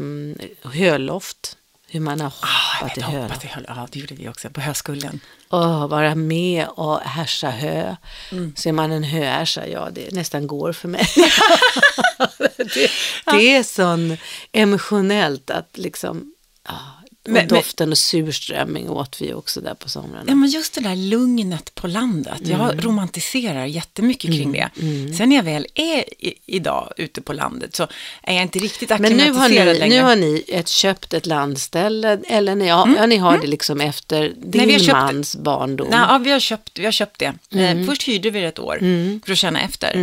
höloft. 0.73 1.57
Hur 1.87 2.01
man 2.01 2.21
har 2.21 2.33
Ah, 2.41 2.81
hoppat 2.81 2.99
i 2.99 3.01
höloft. 3.01 3.23
hoppat 3.33 3.45
i 3.45 3.47
höl. 3.49 3.65
Ja, 3.69 3.89
det 3.93 3.99
gjorde 3.99 4.15
vi 4.15 4.29
också, 4.29 4.51
på 4.51 4.61
Höskullen. 4.61 5.21
Åh, 5.55 5.87
vara 5.89 6.15
med 6.15 6.67
och 6.69 7.01
härsa 7.01 7.51
hö. 7.51 7.97
Mm. 8.33 8.53
Ser 8.57 8.73
man 8.73 8.93
en 8.93 9.05
höhärsa, 9.05 9.69
ja 9.69 9.89
det 9.93 10.15
nästan 10.15 10.47
går 10.47 10.73
för 10.73 10.89
mig. 10.89 11.07
det, 12.57 12.91
det 13.25 13.57
är 13.57 13.63
sån 13.63 14.17
emotionellt 14.53 15.51
att 15.51 15.79
liksom, 15.79 16.35
ja, 16.69 17.02
och 17.25 17.29
Men- 17.31 17.47
men- 17.47 17.49
doften 17.49 17.91
och 17.93 17.99
surströmming 17.99 18.89
åt 18.89 19.21
vi 19.21 19.33
också 19.35 19.61
där 19.61 19.75
på 19.75 19.89
somrarna. 19.89 20.25
Ja, 20.29 20.35
men 20.35 20.49
just 20.51 20.75
det 20.75 20.81
där 20.81 20.97
lugnet 20.97 21.75
på 21.75 21.87
landet. 21.87 22.41
Mm. 22.45 22.61
Jag 22.61 22.85
romantiserar 22.85 23.67
jättemycket 23.67 24.31
kring 24.31 24.53
det. 24.53 24.71
Sen 25.17 25.29
när 25.29 25.37
jag 25.37 25.43
väl 25.43 25.67
är 25.75 26.25
i, 26.25 26.35
idag 26.47 26.93
ute 26.97 27.21
på 27.21 27.33
landet 27.33 27.77
så 27.77 27.87
är 28.23 28.35
jag 28.35 28.43
inte 28.43 28.59
riktigt 28.59 28.89
Men 28.89 29.03
nu 29.03 29.09
har, 29.09 29.45
akklimatiserad 29.45 29.67
ni, 29.73 29.79
längre. 29.79 29.97
nu 29.97 30.03
har 30.03 30.17
ni 30.17 30.45
ett, 30.49 30.69
köpt 30.69 31.15
ett 31.15 31.27
landställe, 31.27 32.19
eller 32.29 32.55
ni, 32.55 32.69
ja, 32.69 32.89
ja, 32.97 33.07
ni 33.07 33.17
har 33.17 33.39
det 33.39 33.47
liksom 33.47 33.81
efter 33.81 34.21
din 34.23 34.33
Mm. 34.35 34.51
Nej, 34.55 34.67
vi 34.67 34.73
har 34.73 34.81
köpt- 34.81 34.93
mans 34.93 35.37
barndom. 35.37 35.89
Nej, 35.91 36.01
ja, 36.09 36.19
vi, 36.19 36.31
har 36.31 36.41
köpt, 36.41 36.79
vi 36.79 36.85
har 36.85 36.93
köpt 36.93 37.19
det. 37.19 37.33
Mm. 37.53 37.79
Eh, 37.81 37.87
först 37.87 38.03
hyrde 38.03 38.31
vi 38.31 38.41
det 38.41 38.47
ett 38.47 38.59
år 38.59 38.79
för 39.27 39.33
att 39.33 39.39
känna 39.39 39.61
efter. 39.63 39.97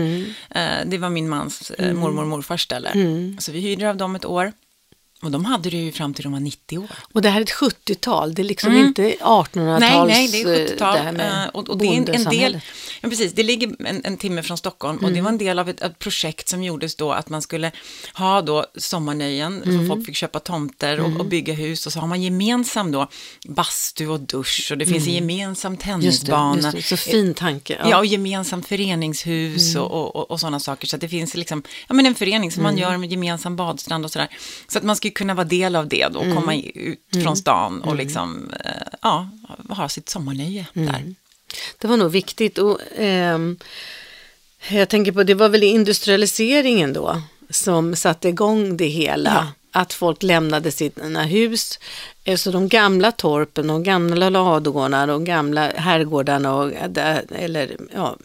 Eh, 0.49 0.61
det 0.85 0.97
var 0.97 1.09
min 1.09 1.29
mans 1.29 1.71
eh, 1.71 1.85
Mm. 1.85 1.97
mormor 1.99 2.21
och 2.21 2.27
morfars 2.27 2.61
ställe. 2.63 2.91
Så 3.39 3.51
vi 3.51 3.59
hyrde 3.59 3.89
av 3.89 3.97
dem 3.97 4.15
ett 4.15 4.25
år. 4.25 4.53
Och 5.21 5.31
de 5.31 5.45
hade 5.45 5.69
det 5.69 5.77
ju 5.77 5.91
fram 5.91 6.13
till 6.13 6.23
de 6.23 6.33
var 6.33 6.39
90 6.39 6.77
år. 6.77 6.87
Och 7.13 7.21
det 7.21 7.29
här 7.29 7.37
är 7.37 7.43
ett 7.43 7.49
70-tal, 7.51 8.33
det 8.33 8.41
är 8.41 8.43
liksom 8.43 8.75
inte 8.75 9.01
1800-tals... 9.21 9.79
Nej, 9.79 10.05
nej, 10.07 10.27
det 10.31 10.41
är 10.41 10.61
eh, 10.61 10.65
70-tal. 10.65 10.93
det 10.97 10.99
här 11.03 11.11
med 11.11 11.43
eh, 11.43 11.49
och, 11.49 11.69
och 11.69 11.77
det 11.77 11.85
är 11.85 11.91
en, 11.93 12.09
en 12.15 12.23
del, 12.23 12.59
ja, 13.01 13.09
precis, 13.09 13.33
det 13.33 13.43
ligger 13.43 13.87
en, 13.87 14.01
en 14.03 14.17
timme 14.17 14.43
från 14.43 14.57
Stockholm 14.57 14.97
och 14.97 15.03
Mm. 15.03 15.13
det 15.15 15.21
var 15.21 15.29
en 15.29 15.37
del 15.37 15.59
av 15.59 15.69
ett, 15.69 15.81
ett 15.81 15.99
projekt 15.99 16.49
som 16.49 16.63
gjordes 16.63 16.95
då 16.95 17.11
att 17.11 17.29
man 17.29 17.41
skulle 17.41 17.71
ha 18.13 18.41
då 18.41 18.65
sommarnöjen, 18.77 19.63
Mm. 19.63 19.81
så 19.81 19.93
folk 19.95 20.05
fick 20.05 20.15
köpa 20.15 20.39
tomter 20.39 20.99
och, 20.99 21.19
och 21.19 21.25
bygga 21.25 21.53
hus 21.53 21.85
och 21.85 21.93
så 21.93 21.99
har 21.99 22.07
man 22.07 22.21
gemensam 22.21 22.91
då 22.91 23.07
bastu 23.47 24.07
och 24.07 24.19
dusch 24.19 24.67
och 24.71 24.77
det 24.77 24.85
finns 24.85 25.07
en 25.07 25.13
gemensam 25.13 25.77
Mm. 25.83 26.01
Just 26.01 26.25
det, 26.25 26.31
tennisbana. 26.31 26.71
just 26.75 26.89
det, 26.89 26.97
så 26.97 26.97
fin 26.97 27.33
tanke. 27.33 27.77
Ja, 27.89 27.97
och 27.97 28.05
gemensam 28.05 28.63
föreningshus 28.63 29.75
Mm. 29.75 29.83
och, 29.87 29.91
och, 29.91 30.15
och, 30.15 30.31
och 30.31 30.39
sådana 30.39 30.59
saker. 30.59 30.87
Så 30.87 30.95
att 30.95 31.01
det 31.01 31.09
finns 31.09 31.35
liksom, 31.35 31.63
ja 31.87 31.93
men 31.93 32.05
en 32.05 32.15
förening 32.15 32.51
som 32.51 32.63
man 32.63 32.73
Mm. 32.73 32.81
gör 32.81 32.97
med 32.97 33.11
gemensam 33.11 33.55
badstrand 33.55 34.05
och 34.05 34.11
sådär. 34.11 34.27
Så 34.67 34.77
att 34.77 34.83
man 34.83 34.95
ska 34.95 35.08
kunna 35.09 35.33
vara 35.33 35.45
del 35.47 35.75
av 35.75 35.87
det 35.87 36.07
då, 36.07 36.21
Mm. 36.21 36.35
komma 36.35 36.55
ut 36.55 36.99
från 37.23 37.37
stan 37.37 37.81
och 37.81 37.95
liksom, 37.95 38.51
eh, 38.65 38.71
ja, 39.01 39.29
ha 39.69 39.89
sitt 39.89 40.09
sommarnöje 40.09 40.67
Mm. 40.73 40.91
där. 40.91 41.15
Det 41.77 41.87
var 41.87 41.97
nog 41.97 42.11
viktigt. 42.11 42.57
Och, 42.57 42.79
ehm, 42.97 43.57
jag 44.69 44.89
tänker 44.89 45.11
på, 45.11 45.23
det 45.23 45.33
var 45.33 45.49
väl 45.49 45.63
industrialiseringen 45.63 46.93
då 46.93 47.21
som 47.49 47.95
satte 47.95 48.29
igång 48.29 48.77
det 48.77 48.87
hela. 48.87 49.29
Ja. 49.71 49.79
Att 49.81 49.93
folk 49.93 50.23
lämnade 50.23 50.71
sina 50.71 51.23
hus. 51.23 51.79
Eh, 52.23 52.37
Så 52.37 52.51
de 52.51 52.67
gamla 52.67 53.11
torpen, 53.11 53.67
de 53.67 53.83
gamla 53.83 54.29
ladugårdarna, 54.29 55.05
de 55.05 55.25
gamla 55.25 55.71
herrgårdarna 55.75 56.55
och, 56.55 56.71
där- 56.89 57.25
eller 57.35 57.77
ja, 57.93 58.17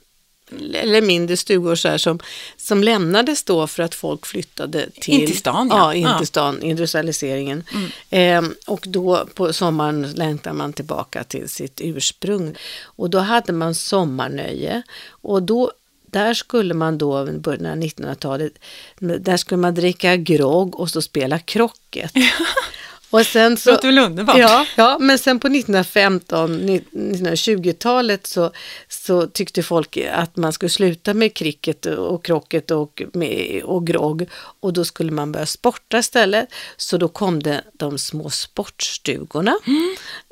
eller 0.74 1.02
mindre 1.02 1.36
stugor 1.36 1.74
så 1.74 1.88
här, 1.88 1.98
som, 1.98 2.18
som 2.56 2.82
lämnades 2.84 3.44
då 3.44 3.66
för 3.66 3.82
att 3.82 3.94
folk 3.94 4.26
flyttade 4.26 4.90
till, 4.90 5.20
In 5.20 5.26
till 5.26 5.38
stan, 5.38 5.68
ja. 5.70 5.76
ja. 5.78 5.94
in 5.94 6.02
Ja. 6.02 6.18
till 6.18 6.26
stan, 6.26 6.62
industrialiseringen. 6.62 7.64
Ehm, 8.10 8.54
och 8.66 8.84
då 8.88 9.26
på 9.34 9.52
sommaren 9.52 10.12
längtar 10.12 10.52
man 10.52 10.72
tillbaka 10.72 11.24
till 11.24 11.48
sitt 11.48 11.80
ursprung. 11.84 12.54
Och 12.84 13.10
då 13.10 13.18
hade 13.18 13.52
man 13.52 13.74
sommarnöje. 13.74 14.82
Och 15.08 15.42
då 15.42 15.72
där 16.14 16.34
skulle 16.34 16.74
man 16.74 16.98
då, 16.98 17.28
i 17.28 17.32
början 17.32 17.66
av 17.66 17.76
1900-talet, 17.76 18.52
där 18.98 19.36
skulle 19.36 19.58
man 19.60 19.74
dricka 19.74 20.16
grogg 20.16 20.80
och 20.80 20.90
så 20.90 21.02
spela 21.02 21.38
krocket. 21.38 22.12
Och 23.10 23.26
sen 23.26 23.56
så, 23.56 23.70
Låter 23.70 23.88
väl 23.88 23.98
underbart? 23.98 24.38
Ja, 24.38 24.66
ja, 24.76 24.96
men 25.00 25.18
sen 25.18 25.40
på 25.40 25.46
1915, 25.46 26.60
1920-talet 26.60 28.26
så, 28.26 28.52
så 28.88 29.26
tyckte 29.26 29.62
folk 29.62 29.96
att 30.12 30.36
man 30.36 30.52
skulle 30.52 30.70
sluta 30.70 31.14
med 31.14 31.34
cricket 31.34 31.86
och 31.86 32.24
krocket 32.24 32.70
och, 32.70 33.02
med, 33.12 33.62
och 33.64 33.86
grogg 33.86 34.28
och 34.60 34.72
då 34.72 34.84
skulle 34.84 35.12
man 35.12 35.32
börja 35.32 35.46
sporta 35.46 35.98
istället. 35.98 36.48
Så 36.76 36.96
då 36.96 37.08
kom 37.08 37.42
det 37.42 37.64
de 37.72 37.98
små 37.98 38.30
sportstugorna 38.30 39.54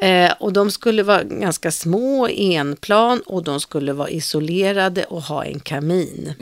eh, 0.02 0.32
och 0.40 0.52
de 0.52 0.70
skulle 0.70 1.02
vara 1.02 1.22
ganska 1.22 1.70
små, 1.70 2.28
enplan 2.28 3.20
och 3.26 3.44
de 3.44 3.60
skulle 3.60 3.92
vara 3.92 4.10
isolerade 4.10 5.04
och 5.04 5.22
ha 5.22 5.44
en 5.44 5.60
kamin. 5.60 6.34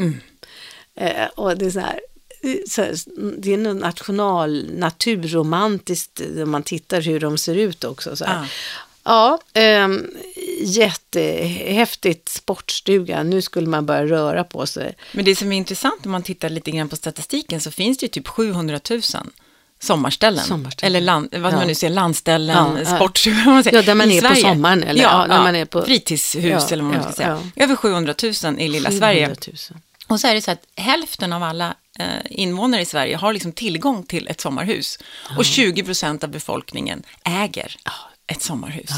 Eh, 0.96 1.26
och 1.34 1.58
det 1.58 1.66
är 1.66 1.70
så 1.70 1.80
här, 1.80 2.00
här, 2.76 2.94
det 3.40 3.52
är 3.52 3.58
något 3.58 3.76
national, 3.82 4.66
naturromantiskt 4.74 6.20
om 6.42 6.50
man 6.50 6.62
tittar 6.62 7.00
hur 7.00 7.20
de 7.20 7.38
ser 7.38 7.54
ut 7.54 7.84
också. 7.84 8.16
Så 8.16 8.24
här. 8.24 8.52
Ja, 9.04 9.38
ehm, 9.54 10.06
jättehäftigt 10.62 12.28
sportstuga. 12.28 13.22
Nu 13.22 13.42
skulle 13.42 13.66
man 13.66 13.86
börja 13.86 14.04
röra 14.06 14.44
på 14.44 14.66
sig. 14.66 14.94
Men 15.12 15.24
det 15.24 15.36
som 15.36 15.52
är 15.52 15.56
intressant 15.56 16.06
om 16.06 16.12
man 16.12 16.22
tittar 16.22 16.48
lite 16.50 16.70
grann 16.70 16.88
på 16.88 16.96
statistiken 16.96 17.60
så 17.60 17.70
finns 17.70 17.98
det 17.98 18.04
ju 18.06 18.08
typ 18.08 18.28
700 18.28 18.80
000 18.90 19.00
sommarställen. 19.82 20.44
Sommarställen. 20.44 20.96
Eller 20.96 21.00
land, 21.06 21.28
vad 21.36 21.52
Ja. 21.52 21.56
man 21.56 21.66
nu 21.66 21.74
säger, 21.74 21.94
landställen, 21.94 22.56
Ja, 22.56 22.78
ja. 22.90 22.96
sportstugor. 22.96 23.62
säger, 23.62 23.76
Ja, 23.76 23.82
där 23.82 23.94
man 23.94 24.10
i 24.10 24.16
är 24.16 24.20
på 24.22 24.28
Sverige. 24.28 24.42
sommaren, 24.42 24.82
eller? 24.82 25.02
ja, 25.02 25.26
Ja, 25.28 25.34
ja, 25.34 25.42
man 25.42 25.56
är 25.56 25.64
på- 25.64 25.82
fritidshus 25.82 26.44
Ja, 26.44 26.68
eller 26.70 26.82
vad 26.84 26.92
man 26.92 27.02
ja, 27.02 27.02
ska 27.02 27.12
säga. 27.12 27.40
ja. 27.56 27.62
Över 27.64 27.76
700 27.76 28.14
000 28.44 28.60
i 28.60 28.68
lilla 28.68 28.90
Sverige. 28.90 29.26
700 29.26 29.36
000. 29.70 29.80
Och 30.08 30.20
så 30.20 30.26
är 30.26 30.34
det 30.34 30.42
så 30.42 30.50
att 30.50 30.62
hälften 30.76 31.32
av 31.32 31.42
alla 31.42 31.66
eh, 31.68 31.72
invånare 32.30 32.80
i 32.80 32.84
Sverige 32.84 33.16
har 33.16 33.32
liksom 33.32 33.52
tillgång 33.52 34.02
till 34.02 34.28
ett 34.28 34.40
sommarhus. 34.40 34.98
Och 35.38 35.44
20 35.44 35.82
procent 35.82 36.24
av 36.24 36.30
befolkningen 36.30 37.02
äger 37.24 37.76
ett 38.26 38.42
sommarhus. 38.42 38.90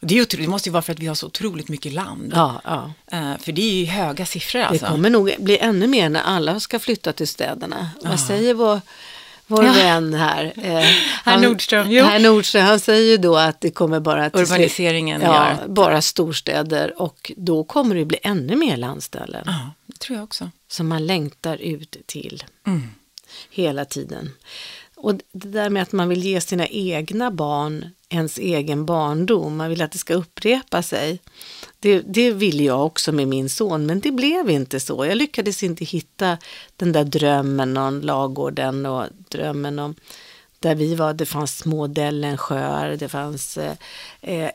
Och 0.00 0.06
det, 0.06 0.18
är 0.18 0.22
otroligt, 0.22 0.46
det 0.46 0.50
måste 0.50 0.68
ju 0.68 0.72
vara 0.72 0.82
för 0.82 0.92
att 0.92 0.98
vi 0.98 1.06
har 1.06 1.14
så 1.14 1.26
otroligt 1.26 1.68
mycket 1.68 1.92
land. 1.92 2.32
Ja, 2.36 2.60
ja. 2.64 2.92
Eh, 3.12 3.38
för 3.38 3.52
det 3.52 3.62
är 3.62 3.72
ju 3.74 3.84
höga 3.86 4.26
siffror 4.26 4.58
Det 4.60 4.66
alltså. 4.66 4.86
kommer 4.86 5.10
nog 5.10 5.34
bli 5.38 5.58
ännu 5.58 5.86
mer 5.86 6.08
när 6.08 6.20
alla 6.22 6.60
ska 6.60 6.78
flytta 6.78 7.12
till 7.12 7.28
städerna. 7.28 7.90
Vad 8.02 8.20
säger 8.20 8.54
vår, 8.54 8.80
vår 9.46 9.64
Ja. 9.64 9.72
vän 9.72 10.14
här? 10.14 10.52
Eh, 10.56 10.86
han- 11.24 11.42
Nordström, 11.42 11.90
jo. 11.90 12.04
Herr 12.04 12.18
Nordström, 12.18 12.66
han 12.66 12.80
säger 12.80 13.10
ju 13.10 13.16
då 13.16 13.36
att 13.36 13.60
det 13.60 13.70
kommer 13.70 14.00
bara 14.00 14.30
till 14.30 14.38
slut- 14.38 14.50
Urbaniseringen 14.50 15.20
ja, 15.20 15.48
gör 15.60 15.68
bara 15.68 16.02
storstäder 16.02 17.02
och 17.02 17.32
då 17.36 17.64
kommer 17.64 17.94
det 17.94 18.04
bli 18.04 18.18
ännu 18.22 18.56
mer 18.56 18.76
landställen 18.76 19.42
Ja, 19.46 19.70
det 19.86 19.98
tror 19.98 20.16
jag 20.16 20.24
också. 20.24 20.50
Som 20.68 20.88
man 20.88 21.06
längtar 21.06 21.56
ut 21.56 21.96
till 22.06 22.44
Mm. 22.66 22.82
hela 23.50 23.84
tiden. 23.84 24.30
Och 24.96 25.14
det 25.32 25.48
där 25.48 25.70
med 25.70 25.82
att 25.82 25.92
man 25.92 26.08
vill 26.08 26.24
ge 26.24 26.40
sina 26.40 26.66
egna 26.66 27.30
barn 27.30 27.90
ens 28.08 28.38
egen 28.38 28.86
barndom, 28.86 29.56
man 29.56 29.68
vill 29.70 29.82
att 29.82 29.92
det 29.92 29.98
ska 29.98 30.14
upprepa 30.14 30.82
sig. 30.82 31.18
Det, 31.80 32.00
det 32.00 32.30
ville 32.30 32.62
jag 32.62 32.86
också 32.86 33.12
med 33.12 33.28
min 33.28 33.48
son, 33.48 33.86
men 33.86 34.00
det 34.00 34.10
blev 34.10 34.50
inte 34.50 34.80
så. 34.80 35.06
Jag 35.06 35.16
lyckades 35.16 35.62
inte 35.62 35.84
hitta 35.84 36.38
den 36.76 36.92
där 36.92 37.04
drömmen 37.04 37.76
om 37.76 38.00
lagården 38.00 38.86
och 38.86 39.06
drömmen 39.28 39.78
om 39.78 39.94
där 40.58 40.74
vi 40.74 40.94
var. 40.94 41.12
Det 41.14 41.26
fanns 41.26 41.58
små 41.58 41.86
Dellensjöar, 41.86 42.96
det 42.96 43.08
fanns 43.08 43.58
eh, 43.58 43.74
eh, 44.20 44.50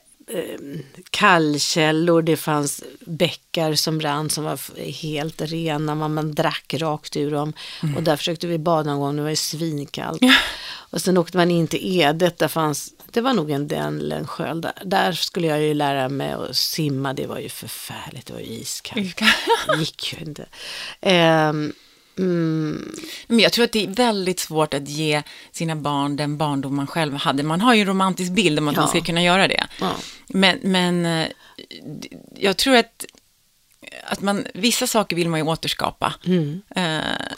kallkällor, 1.09 2.21
det 2.21 2.37
fanns 2.37 2.83
bäckar 2.99 3.75
som 3.75 4.01
rann 4.01 4.29
som 4.29 4.43
var 4.43 4.91
helt 4.91 5.41
rena, 5.41 5.95
man, 5.95 6.13
man 6.13 6.35
drack 6.35 6.73
rakt 6.77 7.17
ur 7.17 7.31
dem. 7.31 7.53
Och 7.95 8.03
där 8.03 8.15
försökte 8.15 8.47
vi 8.47 8.57
bada 8.57 8.91
någon 8.91 8.99
gång, 8.99 9.15
det 9.15 9.21
var 9.21 9.29
ju 9.29 9.35
svinkallt. 9.35 10.21
Och 10.93 11.01
sen 11.01 11.17
åkte 11.17 11.37
man 11.37 11.51
in 11.51 11.67
till 11.67 11.99
Edet, 12.01 12.37
där 12.37 12.47
fanns, 12.47 12.93
det 13.11 13.21
var 13.21 13.33
nog 13.33 13.51
en 13.51 13.67
Dellensjö, 13.67 14.53
där, 14.53 14.73
där 14.85 15.11
skulle 15.11 15.47
jag 15.47 15.61
ju 15.61 15.73
lära 15.73 16.09
mig 16.09 16.31
att 16.31 16.55
simma, 16.55 17.13
det 17.13 17.27
var 17.27 17.39
ju 17.39 17.49
förfärligt, 17.49 18.25
det 18.25 18.33
var 18.33 18.39
ju 18.39 18.45
iskallt. 18.45 19.17
Det 19.67 19.75
gick 19.79 20.13
ju 20.13 20.25
inte. 20.25 20.45
Ehm, 21.01 21.73
mm, 22.17 22.95
Men 23.27 23.39
jag 23.39 23.51
tror 23.51 23.65
att 23.65 23.71
det 23.71 23.83
är 23.83 23.87
väldigt 23.87 24.39
svårt 24.39 24.73
att 24.73 24.87
ge 24.89 25.23
sina 25.51 25.75
barn 25.75 26.15
den 26.15 26.37
barndom 26.37 26.75
man 26.75 26.87
själv 26.87 27.13
hade. 27.15 27.43
Man 27.43 27.61
har 27.61 27.73
ju 27.73 27.81
en 27.81 27.87
romantisk 27.87 28.31
bild 28.31 28.59
om 28.59 28.67
att 28.67 28.75
Ja. 28.75 28.81
man 28.81 28.89
ska 28.89 29.01
kunna 29.01 29.23
göra 29.23 29.47
det. 29.47 29.67
ja. 29.79 29.91
Men, 30.27 30.59
men 30.63 31.05
eh, 31.05 31.27
jag 32.35 32.57
tror 32.57 32.75
att, 32.75 33.05
att 34.05 34.21
man, 34.21 34.45
vissa 34.53 34.87
saker 34.87 35.15
vill 35.15 35.29
man 35.29 35.39
ju 35.39 35.45
återskapa. 35.45 36.13
Mm. 36.25 36.61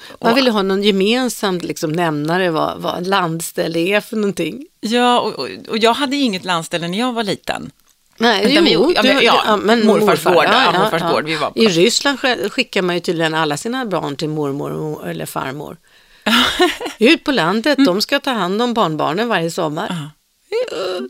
Och, 0.07 0.25
Man 0.25 0.35
vill 0.35 0.45
ju 0.45 0.51
ha 0.51 0.61
någon 0.61 0.83
gemensam 0.83 1.57
liksom, 1.57 1.91
nämnare 1.91 2.51
vad, 2.51 2.81
vad 2.81 3.07
landställe 3.07 3.79
är 3.79 4.01
för 4.01 4.15
någonting. 4.15 4.65
Ja, 4.79 5.19
och, 5.19 5.49
och 5.69 5.77
jag 5.77 5.93
hade 5.93 6.15
inget 6.15 6.45
landställe 6.45 6.87
när 6.87 6.99
jag 6.99 7.13
var 7.13 7.23
liten. 7.23 7.71
Nej, 8.17 8.51
Utan 8.51 8.63
vi- 8.65 8.71
ja, 8.73 9.01
men- 9.03 9.15
du- 9.17 9.23
ja, 9.23 9.57
morfars 9.85 10.23
gård, 10.23 10.35
ja, 10.45 10.71
ja, 10.73 10.79
morfars 10.79 11.01
gård, 11.11 11.25
vi 11.25 11.35
var 11.35 11.51
på. 11.51 11.59
I 11.59 11.67
Ryssland 11.67 12.19
sk- 12.19 12.49
skickar 12.49 12.81
man 12.81 12.95
ju 12.95 13.01
tydligen 13.01 13.33
alla 13.33 13.57
sina 13.57 13.85
barn 13.85 14.15
till 14.15 14.29
mormor 14.29 15.07
eller 15.07 15.25
farmor. 15.25 15.77
Ut 16.99 17.23
på 17.23 17.31
landet, 17.31 17.77
Mm. 17.77 17.85
de 17.85 18.01
ska 18.01 18.19
ta 18.19 18.31
hand 18.31 18.61
om 18.61 18.73
barnbarnen 18.73 19.27
varje 19.27 19.51
sommar. 19.51 19.87
Ja, 19.89 20.09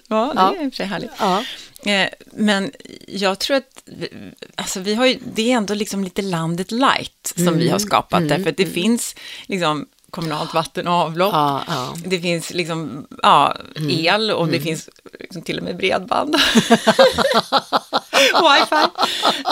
ja 0.08 0.32
det 0.34 0.42
Ja. 0.42 0.56
är 0.60 0.66
i 0.66 0.68
och 0.68 0.72
för 0.74 0.76
sig 0.78 0.86
härligt. 0.86 1.12
Ja. 1.20 1.44
Eh, 1.92 2.08
Men 2.32 2.72
jag 3.08 3.40
tror 3.40 3.58
att, 3.58 3.84
alltså 4.56 4.80
vi 4.80 4.94
har 4.96 5.06
ju, 5.06 5.18
det 5.36 5.52
är 5.52 5.58
ändå 5.58 5.74
liksom 5.74 6.04
lite 6.04 6.22
landet 6.22 6.72
light 6.72 7.34
som 7.36 7.48
Mm. 7.48 7.60
vi 7.60 7.70
har 7.70 7.80
skapat, 7.80 8.30
därför 8.30 8.50
att 8.50 8.58
det 8.58 8.66
finns 8.66 9.16
liksom 9.46 9.86
kommunalt 10.16 10.54
vatten 10.54 10.88
och 10.88 10.94
avlopp. 10.94 11.34
Ja, 11.34 11.64
ja. 11.68 11.96
Det 12.06 12.20
finns 12.20 12.54
liksom, 12.54 13.08
ja, 13.24 13.56
el 13.90 14.32
och 14.32 14.48
det 14.48 14.60
finns 14.60 14.90
liksom 15.20 15.42
till 15.42 15.58
och 15.58 15.64
med 15.64 15.78
bredband. 15.78 16.36
Wifi. 18.42 18.86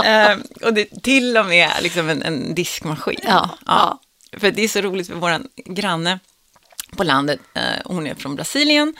Eh, 0.05 0.37
och 0.67 0.73
det 0.73 0.85
till 1.03 1.37
och 1.37 1.45
med 1.45 1.71
liksom 1.81 2.09
en, 2.09 2.23
en 2.23 2.55
diskmaskin. 2.55 3.19
Ja, 3.23 3.49
ja. 3.65 3.99
För 4.37 4.51
det 4.51 4.63
är 4.63 4.67
så 4.67 4.81
roligt 4.81 5.07
för 5.07 5.15
vår 5.15 5.41
granne 5.65 6.19
på 6.93 7.03
landet, 7.03 7.39
eh, 7.53 7.61
hon 7.85 8.07
är 8.07 8.15
från 8.15 8.35
Brasilien 8.35 8.93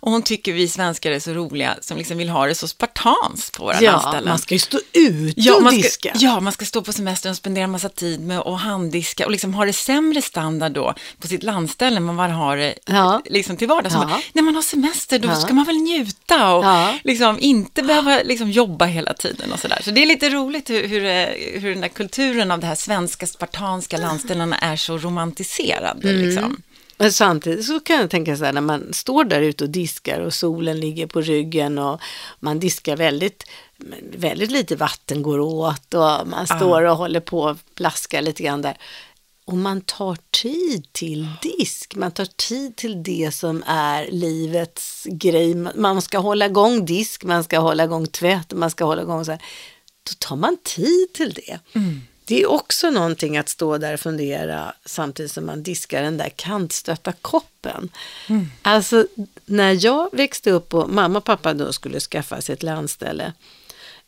och 0.00 0.10
hon 0.12 0.22
tycker 0.22 0.52
vi 0.52 0.68
svenskar 0.68 1.10
är 1.10 1.20
så 1.20 1.32
roliga 1.32 1.76
som 1.80 1.98
liksom 1.98 2.18
vill 2.18 2.28
ha 2.28 2.46
det 2.46 2.54
så 2.54 2.68
spartanskt 2.68 3.56
på 3.56 3.64
våra 3.64 3.80
ja, 3.82 3.90
landställen. 3.92 4.28
man 4.28 4.38
ska 4.38 4.54
ju 4.54 4.58
stå 4.58 4.78
ute 4.92 5.40
Ja 5.40 5.54
och 5.56 5.62
man, 5.62 5.74
diska. 5.74 6.14
ska, 6.14 6.24
ja, 6.24 6.40
man 6.40 6.52
ska 6.52 6.64
stå 6.64 6.82
på 6.82 6.92
semestern 6.92 7.30
och 7.30 7.36
spendera 7.36 7.66
massa 7.66 7.88
tid 7.88 8.20
med 8.20 8.38
att 8.38 8.60
handdiska 8.60 9.24
och 9.26 9.32
liksom 9.32 9.54
ha 9.54 9.64
det 9.64 9.72
sämre 9.72 10.22
standard 10.22 10.72
då 10.72 10.94
på 11.20 11.26
sitt 11.28 11.42
landställe 11.42 11.96
än 11.96 12.02
man 12.14 12.30
har 12.30 12.56
det 12.56 12.74
Ja. 12.86 13.22
liksom 13.24 13.56
till 13.56 13.68
vardags. 13.68 13.94
Så 13.94 14.00
Ja. 14.00 14.06
bara, 14.06 14.20
När 14.32 14.42
man 14.42 14.54
har 14.54 14.62
semester 14.62 15.18
då 15.18 15.28
Ja. 15.28 15.36
ska 15.36 15.54
man 15.54 15.64
väl 15.64 15.76
njuta 15.76 16.52
och 16.54 16.64
liksom 17.04 17.36
inte 17.40 17.82
behöva 17.82 18.20
liksom 18.24 18.50
jobba 18.50 18.84
hela 18.84 19.14
tiden 19.14 19.52
och 19.52 19.58
sådär. 19.60 19.80
Så 19.84 19.90
det 19.90 20.02
är 20.02 20.06
lite 20.06 20.30
roligt 20.30 20.70
hur, 20.70 20.88
hur, 20.88 21.00
hur 21.60 21.70
den 21.70 21.80
där 21.80 21.88
kulturen 21.88 22.50
av 22.50 22.60
det 22.60 22.66
här 22.66 22.74
svenska 22.74 23.26
spartanska 23.26 23.96
landställena 23.96 24.58
är 24.58 24.76
så 24.76 24.98
romantiserad. 24.98 26.04
Mm. 26.04 26.16
Liksom. 26.28 26.62
Men 26.98 27.12
samtidigt 27.12 27.66
så 27.66 27.80
kan 27.80 27.96
jag 27.96 28.10
tänka 28.10 28.36
så 28.36 28.44
här 28.44 28.52
när 28.52 28.60
man 28.60 28.92
står 28.92 29.24
där 29.24 29.40
ute 29.40 29.64
och 29.64 29.70
diskar 29.70 30.20
och 30.20 30.34
solen 30.34 30.80
ligger 30.80 31.06
på 31.06 31.20
ryggen 31.20 31.78
och 31.78 32.00
man 32.40 32.58
diskar 32.58 32.96
väldigt, 32.96 33.44
väldigt 34.16 34.50
lite 34.50 34.76
vatten 34.76 35.22
går 35.22 35.38
åt 35.38 35.94
och 35.94 36.28
man 36.28 36.46
står 36.46 36.82
och 36.82 36.96
håller 36.96 37.20
på 37.20 37.40
och 37.40 37.56
plaskar 37.74 38.22
lite 38.22 38.42
grann 38.42 38.62
där. 38.62 38.78
Och 39.44 39.56
man 39.56 39.80
tar 39.80 40.16
tid 40.30 40.92
till 40.92 41.28
disk, 41.42 41.94
man 41.96 42.10
tar 42.10 42.28
tid 42.36 42.76
till 42.76 43.02
det 43.02 43.34
som 43.34 43.64
är 43.66 44.08
livets 44.10 45.06
grej. 45.10 45.54
Man 45.54 46.02
ska 46.02 46.18
hålla 46.18 46.46
igång 46.46 46.84
disk, 46.84 47.24
man 47.24 47.44
ska 47.44 47.58
hålla 47.58 47.84
igång 47.84 48.06
tvätt, 48.06 48.52
man 48.52 48.70
ska 48.70 48.84
hålla 48.84 49.02
igång 49.02 49.24
så 49.24 49.30
här. 49.30 49.42
Då 50.02 50.12
tar 50.18 50.36
man 50.36 50.56
tid 50.62 51.12
till 51.14 51.32
det. 51.32 51.58
Det 52.28 52.42
är 52.42 52.50
också 52.50 52.90
någonting 52.90 53.36
att 53.36 53.48
stå 53.48 53.78
där 53.78 53.94
och 53.94 54.00
fundera 54.00 54.74
samtidigt 54.84 55.32
som 55.32 55.46
man 55.46 55.62
diskar 55.62 56.02
den 56.02 56.16
där 56.16 56.28
kantstötta 56.36 57.12
koppen. 57.12 57.90
Alltså 58.62 59.06
när 59.44 59.84
jag 59.84 60.08
växte 60.12 60.50
upp 60.50 60.74
och 60.74 60.90
mamma 60.90 61.18
och 61.18 61.24
pappa 61.24 61.54
då 61.54 61.72
skulle 61.72 62.00
skaffa 62.00 62.40
sig 62.40 62.52
ett 62.52 62.62
landställe 62.62 63.32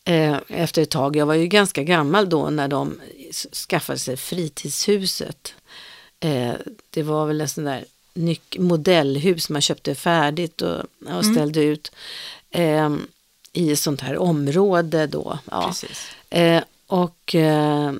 eh, 0.04 0.36
efter 0.48 0.82
ett 0.82 0.90
tag, 0.90 1.16
jag 1.16 1.26
var 1.26 1.34
ju 1.34 1.46
ganska 1.46 1.82
gammal 1.82 2.28
då 2.28 2.50
när 2.50 2.68
de 2.68 3.00
skaffade 3.68 3.98
sig 3.98 4.16
fritidshuset. 4.16 5.54
Eh, 6.20 6.52
det 6.90 7.02
var 7.02 7.26
väl 7.26 7.40
en 7.40 7.48
sån 7.48 7.64
där 7.64 7.84
modellhus 8.58 9.48
man 9.48 9.62
köpte 9.62 9.94
färdigt 9.94 10.62
och, 10.62 10.84
och 11.06 11.24
ställde 11.24 11.62
ut 11.62 11.92
eh, 12.50 12.90
i 13.52 13.72
ett 13.72 13.78
sånt 13.78 14.00
här 14.00 14.18
område 14.18 15.06
då. 15.06 15.38
Ja. 15.50 15.66
Precis. 15.68 16.08
Eh, 16.30 16.62
och, 16.90 17.34
eh, 17.34 17.92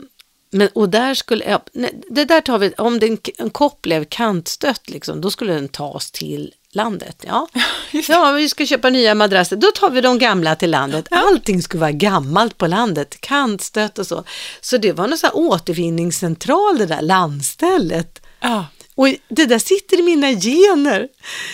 men, 0.51 0.69
och 0.75 0.89
där 0.89 1.15
skulle, 1.15 1.45
ja, 1.45 1.65
det 2.11 2.25
där 2.25 2.41
tar 2.41 2.59
vi, 2.59 2.73
om 2.79 2.99
den, 2.99 3.19
en 3.39 3.51
kopp 3.51 3.83
blev 3.83 4.05
kantstött 4.05 4.91
liksom, 4.91 5.21
då 5.21 5.31
skulle 5.31 5.53
den 5.53 5.69
tas 5.69 6.11
till 6.11 6.55
landet. 6.73 7.25
Ja. 7.27 7.49
ja, 8.09 8.33
vi 8.33 8.49
ska 8.49 8.67
köpa 8.67 8.91
nya 8.91 9.15
madrasser, 9.15 9.57
då 9.57 9.71
tar 9.71 9.91
vi 9.91 10.01
de 10.01 10.19
gamla 10.19 10.57
till 10.57 10.71
landet. 10.71 11.07
Allting 11.11 11.63
skulle 11.63 11.81
vara 11.81 11.93
gammalt 11.93 12.59
på 12.59 12.67
landet, 12.67 13.21
kantstött 13.21 13.99
och 13.99 14.07
så. 14.07 14.25
Så 14.61 14.77
det 14.77 14.93
var 14.93 15.09
någon 15.09 15.19
sån 15.19 15.31
återvinningscentral 15.33 16.79
det 16.79 16.87
där 16.87 17.03
landstället. 17.03 18.23
Ja. 18.41 18.67
Och 18.95 19.09
det 19.29 19.47
där 19.47 19.59
sitter 19.59 19.99
i 19.99 20.03
mina 20.03 20.33
gener. 20.33 21.09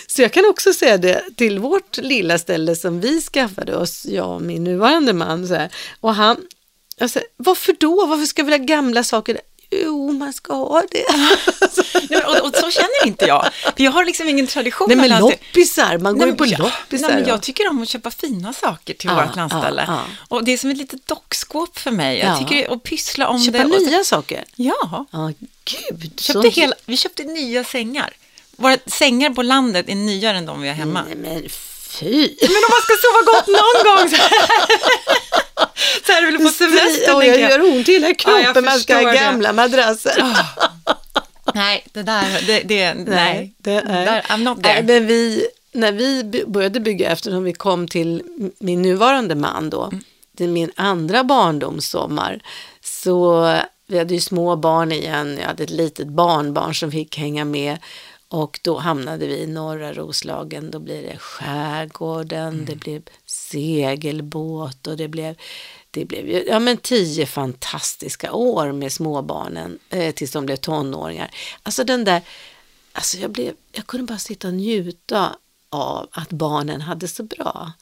Så 0.06 0.22
jag 0.22 0.32
kan 0.32 0.44
också 0.50 0.72
säga 0.72 0.98
det 0.98 1.22
till 1.36 1.58
vårt 1.58 1.96
lilla 1.96 2.38
ställe 2.38 2.76
som 2.76 3.00
vi 3.00 3.20
skaffade 3.20 3.76
oss, 3.76 4.06
jag 4.06 4.34
och 4.34 4.42
min 4.42 4.64
nuvarande 4.64 5.12
man. 5.12 5.48
Så 5.48 5.54
här. 5.54 5.70
Och 6.00 6.14
han, 6.14 6.36
säger, 7.10 7.28
varför 7.36 7.76
då? 7.80 8.06
Varför 8.06 8.26
ska 8.26 8.42
vi 8.42 8.50
ha 8.52 8.58
gamla 8.58 9.04
saker? 9.04 9.40
Jo, 9.70 10.12
man 10.12 10.32
ska 10.32 10.52
ha 10.54 10.82
det. 10.90 11.04
Nej, 12.10 12.22
och, 12.24 12.36
och 12.48 12.54
så 12.56 12.70
känner 12.70 13.06
inte 13.06 13.24
jag. 13.26 13.48
För 13.62 13.82
jag 13.82 13.92
har 13.92 14.04
liksom 14.04 14.28
ingen 14.28 14.46
tradition. 14.46 14.88
Nej, 14.88 14.96
men 15.08 15.20
loppisar, 15.20 15.98
man 15.98 16.18
går 16.18 16.28
ju 16.28 16.34
på 16.34 16.46
jag- 16.46 16.58
loppisar. 16.58 17.06
Nej, 17.08 17.16
men 17.16 17.24
ja. 17.28 17.28
jag 17.34 17.42
tycker 17.42 17.68
om 17.70 17.82
att 17.82 17.88
köpa 17.88 18.10
fina 18.10 18.52
saker 18.52 18.94
till 18.94 19.10
Ja, 19.10 19.24
vårt 19.26 19.36
landställe. 19.36 19.84
ja, 19.88 20.00
Och 20.28 20.44
det 20.44 20.52
är 20.52 20.56
som 20.58 20.70
ett 20.70 20.76
litet 20.76 21.06
dockskåp 21.06 21.78
för 21.78 21.90
mig. 21.90 22.18
Jag 22.18 22.28
Ja. 22.28 22.38
tycker 22.38 22.72
att 22.74 22.82
pyssla 22.82 23.28
om 23.28 23.44
Köpa 23.44 23.58
det. 23.58 23.64
och- 23.64 23.82
nya 23.82 24.04
saker. 24.04 24.44
Ja, 24.56 25.06
Ja, 25.10 25.32
gud. 25.64 26.20
köpte 26.20 26.48
hela, 26.48 26.74
vi 26.86 26.96
köpte 26.96 27.22
nya 27.24 27.64
sängar. 27.64 28.10
Våra 28.56 28.76
sängar 28.86 29.30
på 29.30 29.42
landet 29.42 29.88
är 29.88 29.94
nyare 29.94 30.38
än 30.38 30.46
de 30.46 30.60
vi 30.60 30.68
har 30.68 30.74
hemma. 30.74 31.02
Nej, 31.06 31.16
men 31.16 31.48
fy. 31.90 32.28
Men 32.40 32.56
om 32.56 32.70
man 32.70 32.82
ska 32.82 32.94
sova 33.02 33.22
gott 33.32 33.46
någon 33.46 33.96
gång 33.96 34.18
så 36.06 36.12
här, 36.12 36.22
är 36.22 36.26
det 36.26 36.32
väl 36.38 36.46
på 36.46 36.52
semester, 36.52 37.14
och 37.14 37.20
tänker 37.20 37.38
jag 37.40 37.50
gör 37.50 37.62
ont 37.62 37.88
i 37.88 37.92
hela 37.92 38.08
Ja, 38.08 38.14
kroppen, 38.14 38.64
man 38.64 38.78
ska 38.80 38.94
ha 38.94 39.12
gamla 39.12 39.52
madrasser. 39.52 40.24
Nej, 41.54 41.84
det 41.92 42.02
där, 42.02 42.46
det, 42.46 42.60
det 42.60 42.94
nej. 43.06 43.52
det, 43.58 43.82
nej. 43.84 44.04
Där, 44.06 44.20
I'm 44.22 44.42
not 44.42 44.58
Nej, 44.62 44.74
there. 44.86 45.00
men 45.00 45.06
vi, 45.06 45.46
när 45.72 45.92
vi 45.92 46.44
började 46.46 46.80
bygga, 46.80 47.10
eftersom 47.10 47.44
vi 47.44 47.52
kom 47.52 47.88
till 47.88 48.22
min 48.58 48.82
nuvarande 48.82 49.34
man 49.34 49.70
då, 49.70 49.82
Mm. 49.84 50.04
det 50.32 50.44
är 50.44 50.48
min 50.48 50.70
andra 50.76 51.24
barndomssommar, 51.24 52.40
så 52.84 53.56
vi 53.86 53.98
hade 53.98 54.14
ju 54.14 54.20
små 54.20 54.56
barn 54.56 54.92
igen, 54.92 55.36
jag 55.40 55.46
hade 55.46 55.62
ett 55.62 55.70
litet 55.70 56.08
barnbarn 56.08 56.74
som 56.74 56.90
fick 56.92 57.18
hänga 57.18 57.44
med 57.44 57.78
och 58.28 58.60
då 58.62 58.78
hamnade 58.78 59.26
vi 59.26 59.38
i 59.38 59.46
norra 59.46 59.92
Roslagen, 59.92 60.70
då 60.70 60.78
blir 60.78 61.02
det 61.02 61.18
skärgården, 61.18 62.54
Mm. 62.54 62.64
det 62.64 62.76
blev 62.76 63.02
segelbåt 63.26 64.86
och 64.86 64.96
det 64.96 65.08
blev 65.08 65.36
det 65.90 66.04
blev 66.04 66.28
ja, 66.46 66.58
men 66.58 66.76
tio 66.76 67.26
fantastiska 67.26 68.32
år 68.32 68.72
med 68.72 68.92
småbarnen 68.92 69.78
eh, 69.90 70.14
tills 70.14 70.32
de 70.32 70.46
blev 70.46 70.56
tonåringar. 70.56 71.30
Alltså 71.62 71.84
den 71.84 72.04
där, 72.04 72.22
alltså 72.92 73.18
jag, 73.18 73.30
blev, 73.30 73.54
jag 73.72 73.86
kunde 73.86 74.06
bara 74.06 74.18
sitta 74.18 74.48
och 74.48 74.54
njuta 74.54 75.36
av 75.70 76.08
att 76.12 76.28
barnen 76.30 76.80
hade 76.80 77.08
så 77.08 77.22
bra. 77.22 77.72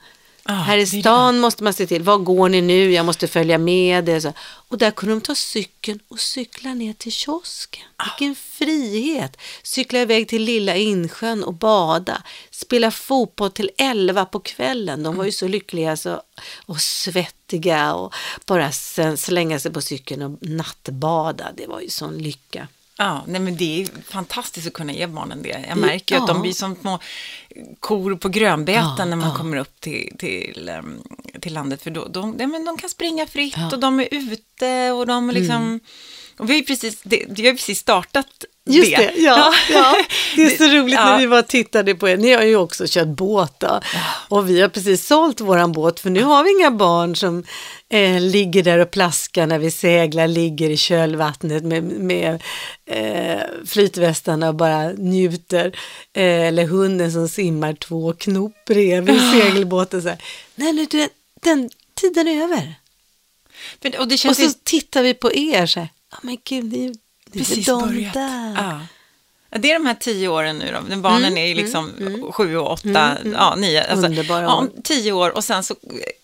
Ja, 0.48 0.54
Här 0.54 0.78
i 0.78 0.86
stan 0.86 1.40
måste 1.40 1.64
man 1.64 1.72
se 1.72 1.86
till, 1.86 2.02
var 2.02 2.18
går 2.18 2.48
ni 2.48 2.60
nu? 2.60 2.92
Jag 2.92 3.06
måste 3.06 3.28
följa 3.28 3.58
med. 3.58 4.04
Det, 4.04 4.20
så. 4.20 4.32
Och 4.38 4.78
där 4.78 4.90
kunde 4.90 5.14
de 5.14 5.20
ta 5.20 5.34
cykeln 5.34 6.00
och 6.08 6.20
cykla 6.20 6.74
ner 6.74 6.92
till 6.92 7.12
kiosken. 7.12 7.82
Vilken 8.04 8.34
frihet! 8.34 9.36
Cykla 9.62 9.98
iväg 9.98 10.28
till 10.28 10.42
lilla 10.42 10.76
insjön 10.76 11.44
och 11.44 11.54
bada. 11.54 12.22
Spela 12.50 12.90
fotboll 12.90 13.50
till 13.50 13.70
elva 13.78 14.24
på 14.24 14.40
kvällen. 14.40 15.02
De 15.02 15.16
var 15.16 15.24
ju 15.24 15.32
så 15.32 15.48
lyckliga 15.48 15.96
så, 15.96 16.22
och 16.66 16.80
svettiga 16.80 17.94
och 17.94 18.14
bara 18.46 18.72
sen 18.72 19.16
slänga 19.16 19.58
sig 19.58 19.72
på 19.72 19.80
cykeln 19.80 20.22
och 20.22 20.38
nattbada. 20.40 21.52
Det 21.56 21.66
var 21.66 21.80
ju 21.80 21.88
sån 21.88 22.18
lycka. 22.18 22.68
Ja, 22.98 23.24
nej 23.26 23.40
men 23.40 23.56
det 23.56 23.82
är 23.82 23.88
fantastiskt 24.12 24.66
att 24.66 24.72
kunna 24.72 24.92
ge 24.92 25.06
barnen 25.06 25.42
det. 25.42 25.64
Jag 25.69 25.78
märker 25.78 26.14
ju 26.14 26.23
att 26.23 26.28
Ja. 26.28 26.34
de 26.34 26.42
blir 26.42 26.52
som 26.52 26.76
små 26.76 26.99
kor 27.80 28.14
på 28.16 28.28
grönbeten 28.28 28.84
Ja, 28.99 29.04
när 29.04 29.16
man 29.16 29.28
ja. 29.28 29.36
kommer 29.36 29.56
upp 29.56 29.80
till, 29.80 30.12
till, 30.19 30.69
ehm, 30.69 31.02
till 31.40 31.54
landet. 31.54 31.82
För 31.82 31.90
då, 31.90 32.08
de, 32.08 32.30
nej, 32.30 32.47
men 32.47 32.64
de 32.64 32.76
kan 32.76 32.90
springa 32.90 33.26
fritt 33.26 33.54
Ja. 33.56 33.62
Mm. 33.62 33.73
och 33.75 33.80
de 33.80 34.00
är 34.00 34.08
ute 34.10 34.92
och 34.92 35.06
de 35.06 35.28
är 35.28 35.32
liksom... 35.32 35.80
Och 36.38 36.50
vi 36.50 36.54
har 36.54 36.62
precis, 36.62 37.02
det, 37.02 37.25
vi 37.28 37.47
har 37.47 37.54
precis 37.54 37.78
startat 37.78 38.45
Just 38.66 38.96
det, 38.96 39.12
ja, 39.16 39.54
ja. 39.70 39.96
Det 40.36 40.42
är 40.42 40.56
så 40.58 40.64
roligt 40.64 40.94
Ja. 40.94 41.04
när 41.04 41.18
vi 41.18 41.26
var 41.26 41.42
tittade 41.42 41.94
på 41.94 42.08
er. 42.08 42.16
Ni 42.16 42.32
har 42.32 42.42
ju 42.42 42.56
också 42.56 42.84
kört 42.88 43.08
båt 43.08 43.60
då. 43.60 43.80
Och 44.28 44.50
vi 44.50 44.60
har 44.60 44.68
precis 44.68 45.06
sålt 45.06 45.40
våran 45.40 45.72
båt 45.72 46.00
för 46.00 46.10
nu 46.10 46.22
har 46.22 46.44
vi 46.44 46.50
inga 46.50 46.70
barn 46.70 47.16
som 47.16 47.44
eh, 47.88 48.20
ligger 48.20 48.62
där 48.62 48.78
och 48.78 48.90
plaskar 48.90 49.46
när 49.46 49.58
vi 49.58 49.70
seglar, 49.70 50.28
ligger 50.28 50.70
i 50.70 50.76
kölvattnet 50.76 51.64
med, 51.64 51.82
med 51.84 52.42
eh, 52.86 53.42
flytvästarna 53.66 54.48
och 54.48 54.54
bara 54.54 54.88
njuter. 54.92 55.66
Eh, 56.12 56.46
eller 56.46 56.64
hunden 56.66 57.12
som 57.12 57.28
simmar 57.28 57.72
två 57.74 58.12
knop 58.12 58.54
bredvid 58.66 59.20
segelbåten. 59.32 60.02
Så 60.02 60.08
här. 60.08 60.18
Nej, 60.54 60.72
nu, 60.72 60.86
den, 60.86 61.08
den 61.42 61.70
tiden 62.00 62.28
är 62.28 62.42
över. 62.44 62.74
För, 63.82 64.00
och 64.00 64.08
det 64.08 64.24
Och 64.28 64.36
så 64.36 64.42
ju 64.42 64.50
tittar 64.64 65.02
vi 65.02 65.14
på 65.14 65.34
er 65.34 65.66
så 65.66 65.80
här. 65.80 65.88
Ja 66.10 66.18
men 66.22 66.36
gud, 66.44 66.72
ni 66.72 66.94
precis 67.38 67.66
de 67.66 67.80
börjat. 67.88 68.14
där. 68.14 68.54
Ja. 68.56 68.80
Det 69.58 69.70
är 69.70 69.75
de 69.78 69.86
här 69.86 69.94
tio 69.94 70.28
åren 70.28 70.58
nu 70.58 70.73
då. 70.90 70.97
Barnen 70.97 71.25
Mm, 71.25 71.36
är 71.36 71.47
ju 71.47 71.54
liksom 71.54 71.92
sju 72.32 72.56
och 72.56 72.70
åtta, 72.73 73.18
ja, 73.34 73.54
nio. 73.54 73.84
Alltså, 73.84 74.06
Underbara 74.06 74.42
ja, 74.42 74.54
om 74.54 74.70
tio 74.84 75.12
år 75.12 75.36
och 75.36 75.44
sen 75.44 75.64
så 75.64 75.75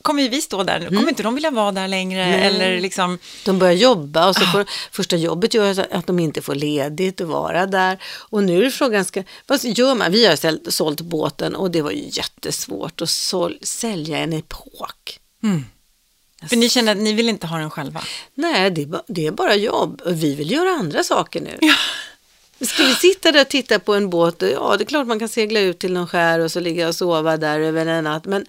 kommer 0.03 0.23
ju 0.23 0.29
vi 0.29 0.41
stå 0.41 0.63
där. 0.63 0.79
Nu 0.81 0.87
kommer 0.97 1.09
inte 1.09 1.23
de 1.23 1.35
vilja 1.35 1.51
vara 1.51 1.73
där 1.73 1.89
längre. 1.89 2.25
Eller 2.25 2.81
liksom, 2.81 3.19
De 3.45 3.59
börjar 3.59 3.75
jobba 3.75 4.29
och 4.29 4.35
så 4.37 4.41
får 4.45 4.67
första 4.93 5.17
jobbet 5.17 5.55
gör 5.55 5.87
att 5.91 6.07
de 6.07 6.19
inte 6.19 6.43
får 6.43 6.55
ledigt 6.55 7.21
och 7.21 7.29
vara 7.29 7.67
där. 7.67 7.99
Och 8.31 8.45
nu 8.45 8.65
är 8.67 8.71
frågan, 8.71 9.05
ska, 9.05 9.23
vad 9.47 9.65
gör 9.65 9.95
man? 9.95 10.13
Vi 10.13 10.27
har 10.27 10.37
sält- 10.37 10.73
sålt 10.73 11.01
båten 11.01 11.55
och 11.55 11.71
det 11.71 11.83
var 11.83 11.91
ju 11.91 12.05
jättesvårt 12.11 13.01
att 13.03 13.11
sål, 13.11 13.59
sälja 13.63 14.19
en 14.19 14.33
epok. 14.33 15.19
För 16.49 16.57
ni 16.57 16.69
känner 16.69 16.93
att 16.93 16.99
ni 16.99 17.13
vill 17.13 17.29
inte 17.29 17.47
ha 17.47 17.59
den 17.59 17.71
själva. 17.71 18.03
Nej, 18.35 18.71
det 18.71 18.83
är, 18.83 18.87
ba, 18.87 19.03
det 19.07 19.27
är 19.27 19.31
bara 19.31 19.55
jobb 19.55 20.03
vi 20.07 20.35
vill 20.35 20.51
göra 20.51 20.71
andra 20.71 21.05
saker 21.05 21.41
nu. 21.41 21.59
Ska 22.67 22.85
vi 22.85 22.95
sitta 22.95 23.33
där 23.33 23.41
och 23.41 23.49
titta 23.49 23.79
på 23.79 23.95
en 23.95 24.11
båt? 24.11 24.43
Ja, 24.43 24.77
det 24.77 24.85
är 24.85 24.87
klart 24.87 25.07
man 25.07 25.19
kan 25.19 25.29
segla 25.29 25.61
ut 25.61 25.79
till 25.79 25.93
någon 25.93 26.07
skär 26.09 26.39
och 26.39 26.53
så 26.53 26.61
ligga 26.61 26.89
och 26.89 26.95
sova 26.95 27.37
där 27.37 27.61
över 27.61 27.87
en 27.87 28.05
natt. 28.05 28.25
Men 28.25 28.47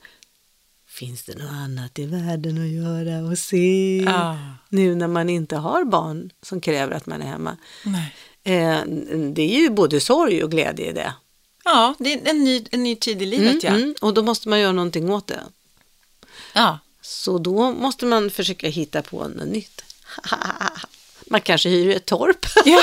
finns 0.87 1.23
det 1.23 1.35
något 1.37 1.51
annat 1.51 1.99
i 1.99 2.05
världen 2.05 2.61
att 2.61 2.69
göra 2.69 3.31
och 3.31 3.37
se? 3.37 3.97
Ja. 4.05 4.37
Nu 4.69 4.95
när 4.95 5.07
man 5.07 5.29
inte 5.29 5.55
har 5.55 5.83
barn 5.85 6.31
som 6.41 6.61
kräver 6.61 6.95
att 6.95 7.05
man 7.05 7.21
är 7.21 7.25
hemma. 7.25 7.57
Nej. 7.83 8.15
Eh, 8.43 8.79
det 9.33 9.41
är 9.41 9.59
ju 9.61 9.69
både 9.69 9.99
sorg 9.99 10.43
och 10.43 10.51
glädje 10.51 10.89
i 10.89 10.91
det. 10.93 11.13
Ja, 11.63 11.95
det 11.99 12.13
är 12.13 12.29
en 12.29 12.43
ny, 12.43 12.65
en 12.71 12.83
ny 12.83 12.95
tid 12.95 13.21
i 13.21 13.25
livet, 13.25 13.63
ja. 13.63 13.69
Mm, 13.69 13.95
och 14.01 14.13
då 14.13 14.23
måste 14.23 14.49
man 14.49 14.59
göra 14.59 14.71
någonting 14.71 15.09
åt 15.11 15.27
det. 15.27 15.39
ja. 16.53 16.79
Så 17.11 17.37
då 17.37 17.71
måste 17.71 18.05
man 18.05 18.29
försöka 18.29 18.67
hitta 18.67 19.01
på 19.01 19.27
något 19.27 19.47
nytt. 19.47 19.81
Man 21.25 21.41
kanske 21.41 21.69
hyr 21.69 21.95
ett 21.95 22.05
torp 22.05 22.45
Ja. 22.65 22.81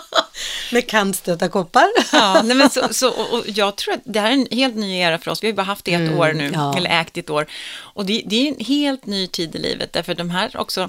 med 0.72 0.86
kantstötta 0.88 1.48
koppar. 1.48 1.88
Ja, 2.12 2.42
nej 2.44 2.56
men 2.56 2.70
så, 2.70 2.88
så, 2.90 3.08
och, 3.10 3.44
jag 3.46 3.76
tror 3.76 3.94
att 3.94 4.00
det 4.04 4.20
här 4.20 4.28
är 4.28 4.32
en 4.32 4.46
helt 4.50 4.76
ny 4.76 4.98
era 4.98 5.18
för 5.18 5.30
oss. 5.30 5.42
Vi 5.42 5.46
har 5.46 5.52
ju 5.52 5.56
bara 5.56 5.62
haft 5.62 5.84
det 5.84 5.94
ett 5.94 6.12
år 6.18 6.32
nu, 6.32 6.46
Mm, 6.46 6.60
ja. 6.60 6.76
eller 6.76 7.00
ägt 7.00 7.16
ett 7.16 7.30
år. 7.30 7.46
Och 7.76 8.06
det, 8.06 8.22
det 8.26 8.48
är 8.48 8.52
en 8.58 8.64
helt 8.64 9.06
ny 9.06 9.26
tid 9.26 9.54
i 9.54 9.58
livet, 9.58 9.92
därför 9.92 10.14
de 10.14 10.30
här 10.30 10.56
också, 10.56 10.88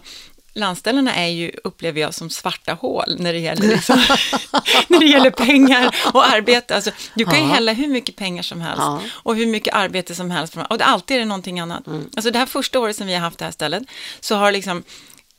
landställena 0.54 1.16
är 1.16 1.28
ju, 1.28 1.52
upplever 1.64 2.02
jag, 2.02 2.14
som 2.14 2.30
svarta 2.30 2.74
hål 2.74 3.16
när 3.20 3.34
det 3.34 3.40
gäller, 3.40 3.68
liksom, 3.68 3.96
när 4.88 5.00
det 5.00 5.06
gäller 5.06 5.32
pengar 5.32 5.96
och 6.14 6.28
arbete. 6.30 6.76
Alltså, 6.76 6.92
du 7.14 7.26
kan 7.26 7.36
ju 7.36 7.40
Ja. 7.48 7.54
hälla 7.54 7.74
hur 7.74 7.88
mycket 7.88 8.16
pengar 8.16 8.44
som 8.44 8.62
helst 8.62 8.78
Ja. 8.82 9.02
och 9.14 9.36
hur 9.36 9.46
mycket 9.46 9.74
arbete 9.74 10.16
som 10.16 10.32
helst. 10.32 10.56
Och 10.70 10.78
det, 10.78 10.86
alltid 10.86 11.16
är 11.16 11.20
det 11.20 11.26
någonting 11.26 11.60
annat. 11.60 11.88
Mm. 11.88 12.10
Alltså 12.16 12.32
det 12.32 12.40
här 12.40 12.46
första 12.46 12.80
året 12.80 12.96
som 12.96 13.08
vi 13.08 13.14
har 13.14 13.22
haft 13.22 13.40
det 13.40 13.46
här 13.46 13.52
stället, 13.52 13.84
så 14.20 14.36
har 14.36 14.52
liksom 14.52 14.84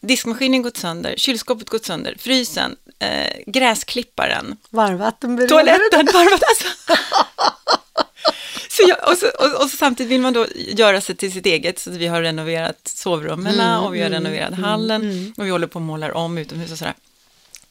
diskmaskinen 0.03 0.63
gått 0.63 0.77
sönder, 0.77 1.15
kylskåpet 1.17 1.69
gått 1.71 1.85
sönder, 1.85 2.17
frysen, 2.19 2.77
eh, 2.99 3.37
gräsklipparen, 3.47 4.57
Varmvattenberoende. 4.71 5.49
toaletten, 5.49 6.07
varvat, 6.15 6.43
alltså. 6.49 6.67
Så 8.69 8.83
jag, 8.89 9.13
och, 9.13 9.19
så, 9.19 9.27
och, 9.27 9.63
och 9.63 9.71
så 9.71 9.77
samtidigt 9.77 10.13
vill 10.13 10.21
man 10.21 10.33
då 10.33 10.47
göra 10.57 11.01
sig 11.01 11.17
till 11.17 11.33
sitt 11.33 11.47
eget, 11.47 11.79
så 11.79 11.91
vi 11.91 12.07
har 12.07 12.23
renoverat 12.23 12.81
sovrummen 12.85 13.61
Mm, 13.61 13.85
och 13.85 13.95
vi 13.95 14.03
har 14.03 14.11
renoverat 14.11 14.55
hallen 14.55 15.35
och 15.37 15.47
vi 15.47 15.51
håller 15.51 15.67
på 15.67 15.77
och 15.77 15.83
målar 15.83 16.11
om 16.17 16.39
utomhus 16.39 16.73
och 16.73 16.79
sådär. 16.79 16.95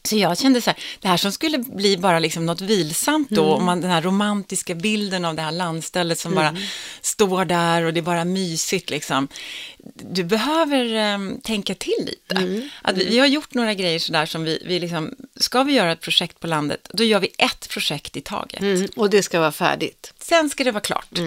Så 0.09 0.17
jag 0.17 0.37
kände 0.37 0.61
så 0.61 0.69
här, 0.69 0.79
det 0.99 1.07
här 1.07 1.17
som 1.17 1.31
skulle 1.31 1.57
bli 1.57 1.97
bara 1.97 2.19
liksom 2.19 2.45
något 2.45 2.61
vilsamt 2.61 3.29
då, 3.29 3.53
om 3.53 3.65
man, 3.65 3.81
den 3.81 3.91
här 3.91 4.01
romantiska 4.01 4.75
bilden 4.75 5.25
av 5.25 5.35
det 5.35 5.41
här 5.41 5.51
landstället 5.51 6.19
som 6.19 6.35
bara 6.35 6.57
står 7.01 7.45
där 7.45 7.83
och 7.83 7.93
det 7.93 7.99
är 7.99 8.01
bara 8.01 8.25
mysigt 8.25 8.89
liksom. 8.89 9.27
Du 9.93 10.23
behöver 10.23 10.93
em, 10.95 11.41
tänka 11.43 11.75
till 11.75 11.93
lite. 12.05 12.35
Att 12.81 12.97
vi, 12.97 13.05
vi 13.05 13.19
har 13.19 13.27
gjort 13.27 13.53
några 13.53 13.73
grejer 13.73 13.99
sådär 13.99 14.25
som 14.25 14.43
vi, 14.43 14.63
vi 14.65 14.79
liksom, 14.79 15.15
ska 15.35 15.63
vi 15.63 15.73
göra 15.73 15.91
ett 15.91 16.01
projekt 16.01 16.39
på 16.39 16.47
landet, 16.47 16.89
då 16.93 17.03
gör 17.03 17.19
vi 17.19 17.29
ett 17.37 17.69
projekt 17.69 18.17
i 18.17 18.21
taget. 18.21 18.61
Mm, 18.61 18.87
och 18.95 19.09
det 19.09 19.23
ska 19.23 19.39
vara 19.39 19.51
färdigt. 19.51 20.13
Sen 20.19 20.49
ska 20.49 20.63
det 20.63 20.71
vara 20.71 20.81
klart. 20.81 21.19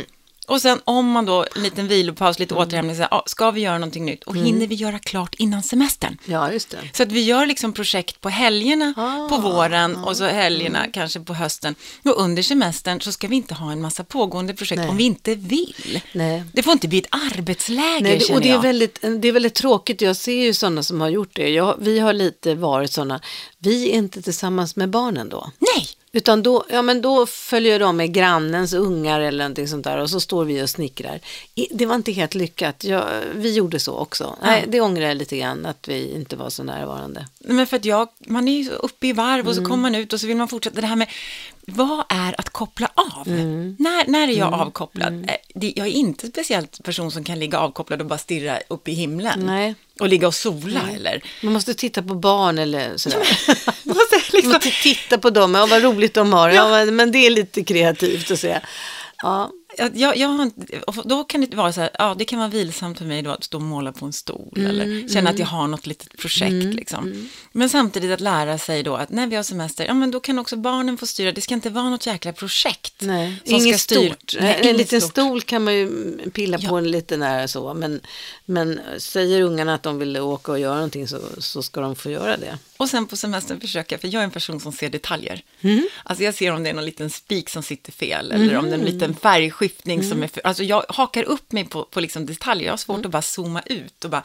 Och 0.53 0.63
sen 0.63 0.81
om 0.85 1.11
man 1.11 1.27
då, 1.27 1.47
en 1.57 1.63
liten 1.63 1.89
vilopaus, 1.89 2.39
lite 2.39 2.55
återhämtning, 2.55 2.97
så 2.97 3.03
här, 3.03 3.15
ah, 3.15 3.23
ska 3.27 3.51
vi 3.51 3.61
göra 3.61 3.79
någonting 3.79 4.05
nytt? 4.05 4.23
Och 4.23 4.37
hinner 4.37 4.67
vi 4.67 4.75
göra 4.75 4.99
klart 4.99 5.35
innan 5.35 5.63
semestern? 5.63 6.19
Ja, 6.25 6.53
just 6.53 6.71
det. 6.71 6.79
Så 6.93 7.03
att 7.03 7.13
vi 7.13 7.23
gör 7.23 7.47
liksom 7.47 7.73
projekt 7.73 8.21
på 8.21 8.29
helgerna 8.29 8.95
Ah, 8.97 9.29
på 9.29 9.37
våren 9.37 9.97
och 9.97 10.17
så 10.17 10.25
helgerna 10.25 10.87
kanske 10.93 11.21
på 11.21 11.35
hösten. 11.35 11.75
Och 12.05 12.21
under 12.21 12.43
semestern 12.43 13.01
så 13.01 13.13
ska 13.13 13.29
vi 13.29 13.37
inte 13.37 13.55
ha 13.55 13.73
en 13.73 13.81
massa 13.81 14.05
pågående 14.05 14.55
projekt 14.55 14.81
Nej. 14.81 14.89
om 14.89 14.97
vi 14.97 15.05
inte 15.05 15.35
vill. 15.35 16.01
Nej. 16.13 16.45
Det 16.53 16.63
får 16.63 16.73
inte 16.73 16.89
bli 16.89 16.99
ett 16.99 17.09
arbetsläger 17.11 18.01
Nej, 18.01 18.19
det, 18.29 18.35
och 18.35 18.41
det 18.41 18.51
är, 18.51 18.59
väldigt, 18.59 19.01
det 19.03 19.29
är 19.29 19.33
väldigt 19.33 19.55
tråkigt. 19.55 20.01
Jag 20.01 20.17
ser 20.17 20.43
ju 20.43 20.55
sådana 20.55 20.83
som 20.83 21.01
har 21.01 21.09
gjort 21.09 21.31
det. 21.33 21.49
Jag, 21.49 21.77
vi 21.79 21.99
har 21.99 22.13
lite 22.13 22.55
varit 22.55 22.93
sådana. 22.93 23.21
Vi 23.59 23.91
är 23.91 23.95
inte 23.95 24.23
tillsammans 24.23 24.77
med 24.77 24.91
barnen 24.91 25.29
då. 25.29 25.51
Nej, 25.59 25.89
Utan 26.15 26.43
då, 26.43 26.65
ja, 26.71 26.83
men 26.83 27.03
då 27.03 27.27
följer 27.27 27.79
de 27.81 27.97
med 27.97 28.15
grannens 28.15 28.73
ungar 28.73 29.21
eller 29.21 29.39
någonting 29.45 29.69
sånt 29.69 29.85
där 29.85 29.99
och 29.99 30.11
så 30.11 30.21
står 30.21 30.45
vi 30.45 30.63
och 30.63 30.71
snickrar. 30.71 31.21
Det 31.71 31.87
var 31.87 31.95
inte 31.95 32.13
helt 32.13 32.35
lyckat. 32.35 32.85
Jag, 32.85 33.05
vi 33.35 33.55
gjorde 33.55 33.79
så 33.81 33.97
också. 33.97 34.37
Nej, 34.43 34.65
det 34.69 34.81
ångrar 34.81 35.07
jag 35.07 35.17
lite 35.17 35.37
grann 35.39 35.67
att 35.67 35.89
vi 35.89 36.15
inte 36.15 36.37
var 36.37 36.51
så 36.51 36.63
närvarande. 36.63 37.27
men 37.39 37.67
för 37.67 37.77
att 37.77 37.85
jag, 37.85 38.09
man 38.27 38.49
är 38.49 38.63
ju 38.63 38.71
uppe 38.71 39.07
i 39.07 39.13
varv 39.13 39.33
Mm. 39.41 39.47
och 39.49 39.55
så 39.55 39.65
kommer 39.65 39.77
man 39.83 39.95
ut 39.95 40.13
och 40.13 40.21
så 40.21 40.27
vill 40.27 40.37
man 40.37 40.49
fortsätta. 40.49 40.81
Det 40.81 40.87
här 40.87 40.97
med, 40.97 41.09
vad 41.67 42.05
är 42.09 42.41
att 42.41 42.51
koppla 42.51 42.91
av? 42.95 43.29
Mm. 43.29 43.77
När, 43.79 44.07
när 44.11 44.29
är 44.29 44.33
jag 44.33 44.55
avkopplad? 44.55 45.13
Eh, 45.29 45.37
det- 45.55 45.73
Jag 45.77 45.87
är 45.87 45.91
inte 45.91 46.27
speciellt 46.27 46.83
person 46.85 47.11
som 47.11 47.25
kan 47.25 47.39
ligga 47.39 47.59
avkopplad 47.59 48.01
och 48.01 48.07
bara 48.07 48.19
stirra 48.19 48.59
upp 48.69 48.89
i 48.89 48.93
himlen. 48.93 49.41
Nej. 49.47 49.75
Och 50.03 50.09
ligga 50.09 50.27
och 50.27 50.35
sola 50.35 50.81
eller. 50.97 51.23
Man 51.41 51.53
måste 51.53 51.75
titta 51.75 52.03
på 52.03 52.15
barn 52.15 52.59
eller 52.59 52.97
sådär. 52.97 53.19
Man 53.85 53.97
måste 53.97 54.17
Man 54.17 54.23
liksom, 54.33 54.53
måste 54.53 54.71
titta 54.71 55.19
på 55.19 55.31
dem. 55.31 55.55
Ja, 55.55 55.67
vad 55.67 55.83
roligt 55.83 56.15
de 56.15 56.33
har. 56.33 56.51
Ja, 56.51 56.69
men- 56.71 56.97
men 56.97 57.13
det 57.13 57.19
är 57.19 57.31
lite 57.31 57.65
kreativt 57.65 58.31
att 58.31 58.39
säga. 58.41 58.61
Ja, 59.23 59.51
Jag, 59.77 60.17
jag, 60.17 60.51
då 61.05 61.25
kan 61.25 61.41
det 61.41 61.57
vara 61.57 61.73
så 61.73 61.81
här, 61.81 61.91
ja 61.99 62.15
det 62.19 62.25
kan 62.25 62.39
vara 62.39 62.49
vilsamt 62.49 62.99
för 62.99 63.05
mig 63.05 63.23
då 63.23 63.31
att 63.31 63.45
stå 63.45 63.59
och 63.59 63.63
måla 63.63 63.93
på 63.93 64.07
en 64.07 64.13
stol 64.13 64.53
Mm, 64.57 64.71
eller 64.71 65.09
känna 65.09 65.31
att 65.31 65.39
jag 65.39 65.47
har 65.47 65.69
något 65.69 65.87
litet 65.87 66.17
projekt 66.19 66.75
liksom. 66.75 67.29
Men 67.53 67.69
samtidigt 67.69 68.11
att 68.11 68.21
lära 68.21 68.59
sig 68.59 68.83
då 68.83 68.95
att 68.97 69.11
när 69.11 69.27
vi 69.27 69.37
har 69.37 69.43
semester, 69.43 69.85
ja 69.87 69.95
men 69.95 70.11
då 70.11 70.21
kan 70.21 70.39
också 70.39 70.57
barnen 70.57 70.99
få 70.99 71.07
styra, 71.07 71.33
det 71.33 71.41
ska 71.41 71.55
inte 71.55 71.71
vara 71.71 71.91
något 71.91 72.07
jäkla 72.07 72.33
projekt. 72.33 72.95
nej. 72.99 73.43
som 73.45 73.55
Inget 73.55 73.81
ska 73.81 73.95
styra. 73.95 74.15
stort. 74.15 74.37
Nej, 74.41 74.61
en 74.63 74.77
liten 74.77 75.01
stort. 75.01 75.11
stol 75.11 75.43
kan 75.43 75.65
man 75.65 75.75
ju 75.75 76.19
pilla 76.31 76.59
på 76.59 76.77
en 76.77 76.91
lite 76.91 77.17
när 77.17 77.47
så. 77.47 77.75
Men, 77.75 78.01
men 78.45 78.81
säger 78.99 79.43
ungarna 79.43 79.75
att 79.75 79.83
de 79.83 79.99
vill 79.99 80.17
åka 80.17 80.53
och 80.53 80.59
göra 80.59 80.75
någonting 80.75 81.09
så, 81.09 81.19
så 81.39 81.63
ska 81.63 81.81
de 81.81 81.97
få 81.97 82.11
göra 82.11 82.37
det. 82.37 82.59
Och 82.77 82.89
sen 82.89 83.07
på 83.07 83.17
semestern 83.17 83.61
försöka, 83.61 83.99
för 83.99 84.09
jag 84.09 84.21
är 84.21 84.25
en 84.25 84.31
person 84.31 84.61
som 84.61 84.73
ser 84.73 84.91
detaljer. 84.91 85.45
Mm. 85.61 85.87
Alltså 86.05 86.25
jag 86.25 86.35
ser 86.35 86.53
om 86.53 86.63
det 86.63 86.71
är 86.71 86.75
någon 86.75 86.85
liten 86.85 87.11
spik 87.11 87.49
som 87.49 87.63
sitter 87.63 87.93
fel 87.93 88.33
eller 88.33 88.57
om 88.57 88.65
det 88.65 88.71
är 88.71 88.79
en 88.79 88.85
liten 88.85 89.15
färgskiftning 89.63 89.99
Mm. 89.99 90.11
som 90.11 90.23
är 90.23 90.29
fel. 90.29 90.43
Alltså 90.47 90.63
jag 90.65 90.85
hakar 90.89 91.23
upp 91.23 91.53
mig 91.53 91.65
på, 91.65 91.85
på 91.85 92.01
liksom 92.01 92.27
detaljer. 92.27 92.67
Jag 92.67 92.73
har 92.73 92.77
svårt 92.79 93.05
att 93.07 93.11
bara 93.13 93.23
zooma 93.23 93.63
ut 93.67 94.05
och 94.05 94.11
bara 94.11 94.23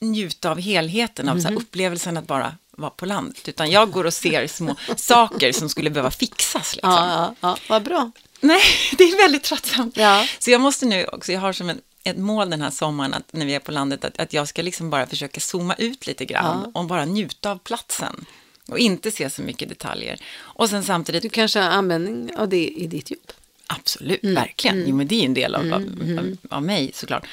njuta 0.00 0.50
av 0.50 0.60
helheten, 0.60 1.28
av 1.28 1.40
så 1.40 1.48
här 1.48 1.56
upplevelsen 1.56 2.16
att 2.16 2.26
bara 2.26 2.54
vara 2.76 2.90
på 2.90 3.06
landet. 3.06 3.48
Utan 3.48 3.70
jag 3.70 3.90
går 3.90 4.04
och 4.06 4.14
ser 4.14 4.46
små 4.46 4.76
saker 4.96 5.52
som 5.52 5.68
skulle 5.68 5.90
behöva 5.90 6.10
fixas. 6.10 6.76
Liksom. 6.76 6.90
Ja, 6.92 7.08
ja, 7.40 7.48
ja, 7.48 7.56
vad 7.68 7.82
bra. 7.82 8.10
Nej, 8.40 8.60
det 8.98 9.04
är 9.04 9.16
väldigt 9.16 9.42
tröttsamt. 9.42 9.96
Ja. 9.96 10.26
Så 10.38 10.50
jag 10.50 10.60
måste 10.60 10.86
nu 10.86 11.04
också, 11.04 11.32
jag 11.32 11.40
har 11.40 11.52
som 11.52 11.70
en, 11.70 11.80
ett 12.04 12.18
mål 12.18 12.50
den 12.50 12.62
här 12.62 12.70
sommaren, 12.70 13.14
att 13.14 13.32
när 13.32 13.46
vi 13.46 13.54
är 13.54 13.60
på 13.60 13.72
landet, 13.72 14.04
att, 14.04 14.18
att 14.20 14.32
jag 14.32 14.48
ska 14.48 14.62
liksom 14.62 14.90
bara 14.90 15.06
försöka 15.06 15.40
zooma 15.40 15.74
ut 15.78 16.06
lite 16.06 16.24
grann 16.24 16.70
och 16.74 16.84
bara 16.84 17.04
njuta 17.04 17.50
av 17.50 17.58
platsen. 17.58 18.24
Och 18.68 18.78
inte 18.78 19.10
se 19.10 19.30
så 19.30 19.42
mycket 19.42 19.68
detaljer. 19.68 20.20
Och 20.38 20.70
sen 20.70 20.84
samtidigt, 20.84 21.22
Du 21.22 21.28
kanske 21.28 21.60
har 21.60 21.70
användning 21.70 22.36
av 22.36 22.48
det 22.48 22.68
i 22.68 22.86
ditt 22.86 23.10
jobb. 23.10 23.32
Absolut, 23.80 24.22
Mm. 24.22 24.34
verkligen, 24.34 24.84
jo 24.88 24.96
men 24.96 25.08
det 25.08 25.14
är 25.14 25.20
ju 25.20 25.24
en 25.26 25.34
del 25.34 25.54
av, 25.54 25.72
av, 25.74 25.82
av, 26.18 26.36
av 26.50 26.62
mig 26.62 26.90
såklart. 26.94 27.26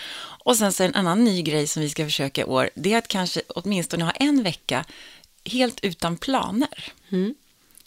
Och 0.46 0.58
sen 0.58 0.74
så 0.74 0.84
en 0.84 0.96
annan 0.96 1.24
ny 1.24 1.42
grej 1.42 1.68
som 1.68 1.82
vi 1.82 1.90
ska 1.90 2.06
försöka 2.06 2.42
i 2.42 2.44
år, 2.44 2.70
det 2.76 2.94
är 2.94 2.98
att 2.98 3.08
kanske 3.08 3.42
åtminstone 3.48 4.04
ha 4.04 4.12
en 4.12 4.44
vecka 4.44 4.86
helt 5.46 5.80
utan 5.84 6.18
planer. 6.18 6.84
Mm. 7.12 7.36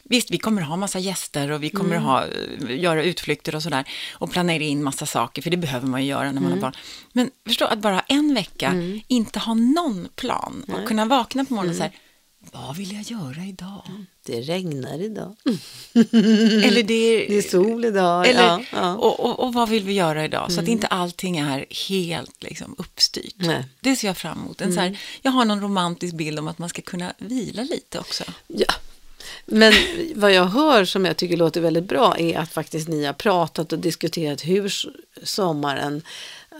Visst, 0.05 0.31
vi 0.31 0.38
kommer 0.38 0.62
ha 0.62 0.77
massa 0.77 0.99
gäster 0.99 1.51
och 1.51 1.62
vi 1.62 1.71
kommer 1.71 1.97
ha, 1.97 2.25
eh, 2.69 2.81
göra 2.81 3.03
utflykter 3.05 3.55
och 3.55 3.62
sådär 3.62 3.85
och 4.12 4.31
planera 4.31 4.62
in 4.62 4.83
massa 4.83 5.07
saker, 5.07 5.43
för 5.43 5.51
det 5.51 5.57
behöver 5.57 5.87
man 5.87 6.03
ju 6.03 6.09
göra 6.09 6.25
när 6.33 6.41
man 6.41 6.45
Mm. 6.45 6.53
har 6.53 6.61
barn. 6.61 6.73
Men 7.12 7.31
förstå 7.47 7.65
att 7.65 7.79
bara 7.79 8.01
en 8.01 8.35
vecka 8.35 8.75
inte 9.09 9.38
ha 9.38 9.55
någon 9.55 10.09
plan 10.17 10.65
och 10.69 10.88
kunna 10.88 11.05
vakna 11.05 11.45
på 11.45 11.55
morgonen 11.55 11.71
och 11.71 11.77
säga, 11.77 11.91
vad 12.53 12.77
vill 12.77 12.93
jag 12.93 13.03
göra 13.03 13.45
idag? 13.45 13.83
Det 14.27 14.41
regnar 14.41 15.03
idag. 15.03 15.37
Eller 16.65 16.83
det 16.83 16.95
är, 16.95 17.29
Det 17.29 17.39
är 17.39 17.43
sol 17.43 17.85
idag. 17.85 18.27
eller, 18.27 18.43
ja, 18.43 18.63
ja. 18.73 18.97
Och, 18.97 19.21
och, 19.21 19.41
och 19.41 19.55
vad 19.55 19.69
vill 19.69 19.85
vi 19.85 19.93
göra 19.93 20.25
idag? 20.25 20.53
Så 20.53 20.61
att 20.61 20.69
inte 20.69 20.87
allting 20.87 21.39
är 21.39 21.67
helt 21.89 22.43
liksom, 22.43 22.75
uppstyrt. 22.79 23.35
Nej. 23.37 23.65
Det 23.81 23.97
ser 23.97 24.07
jag 24.07 24.17
fram 24.17 24.39
emot. 24.39 24.61
En 24.61 24.73
så 24.73 24.81
här, 24.81 24.99
jag 25.23 25.33
har 25.33 25.45
någon 25.45 25.61
romantisk 25.61 26.15
bild 26.15 26.39
om 26.39 26.49
att 26.49 26.59
man 26.59 26.69
ska 26.69 26.83
kunna 26.83 27.13
vila 27.19 27.63
lite 27.63 27.99
också. 27.99 28.25
Ja. 28.47 28.75
Men 29.47 29.73
vad 30.15 30.33
jag 30.33 30.45
hör 30.45 30.85
som 30.85 31.05
jag 31.05 31.17
tycker 31.17 31.37
låter 31.37 31.61
väldigt 31.61 31.89
bra 31.89 32.19
är 32.19 32.39
att 32.39 32.53
faktiskt 32.53 32.89
ni 32.89 33.05
har 33.05 33.13
pratat 33.13 33.73
och 33.73 33.79
diskuterat 33.79 34.45
hur 34.45 34.73
sommaren, 35.23 36.03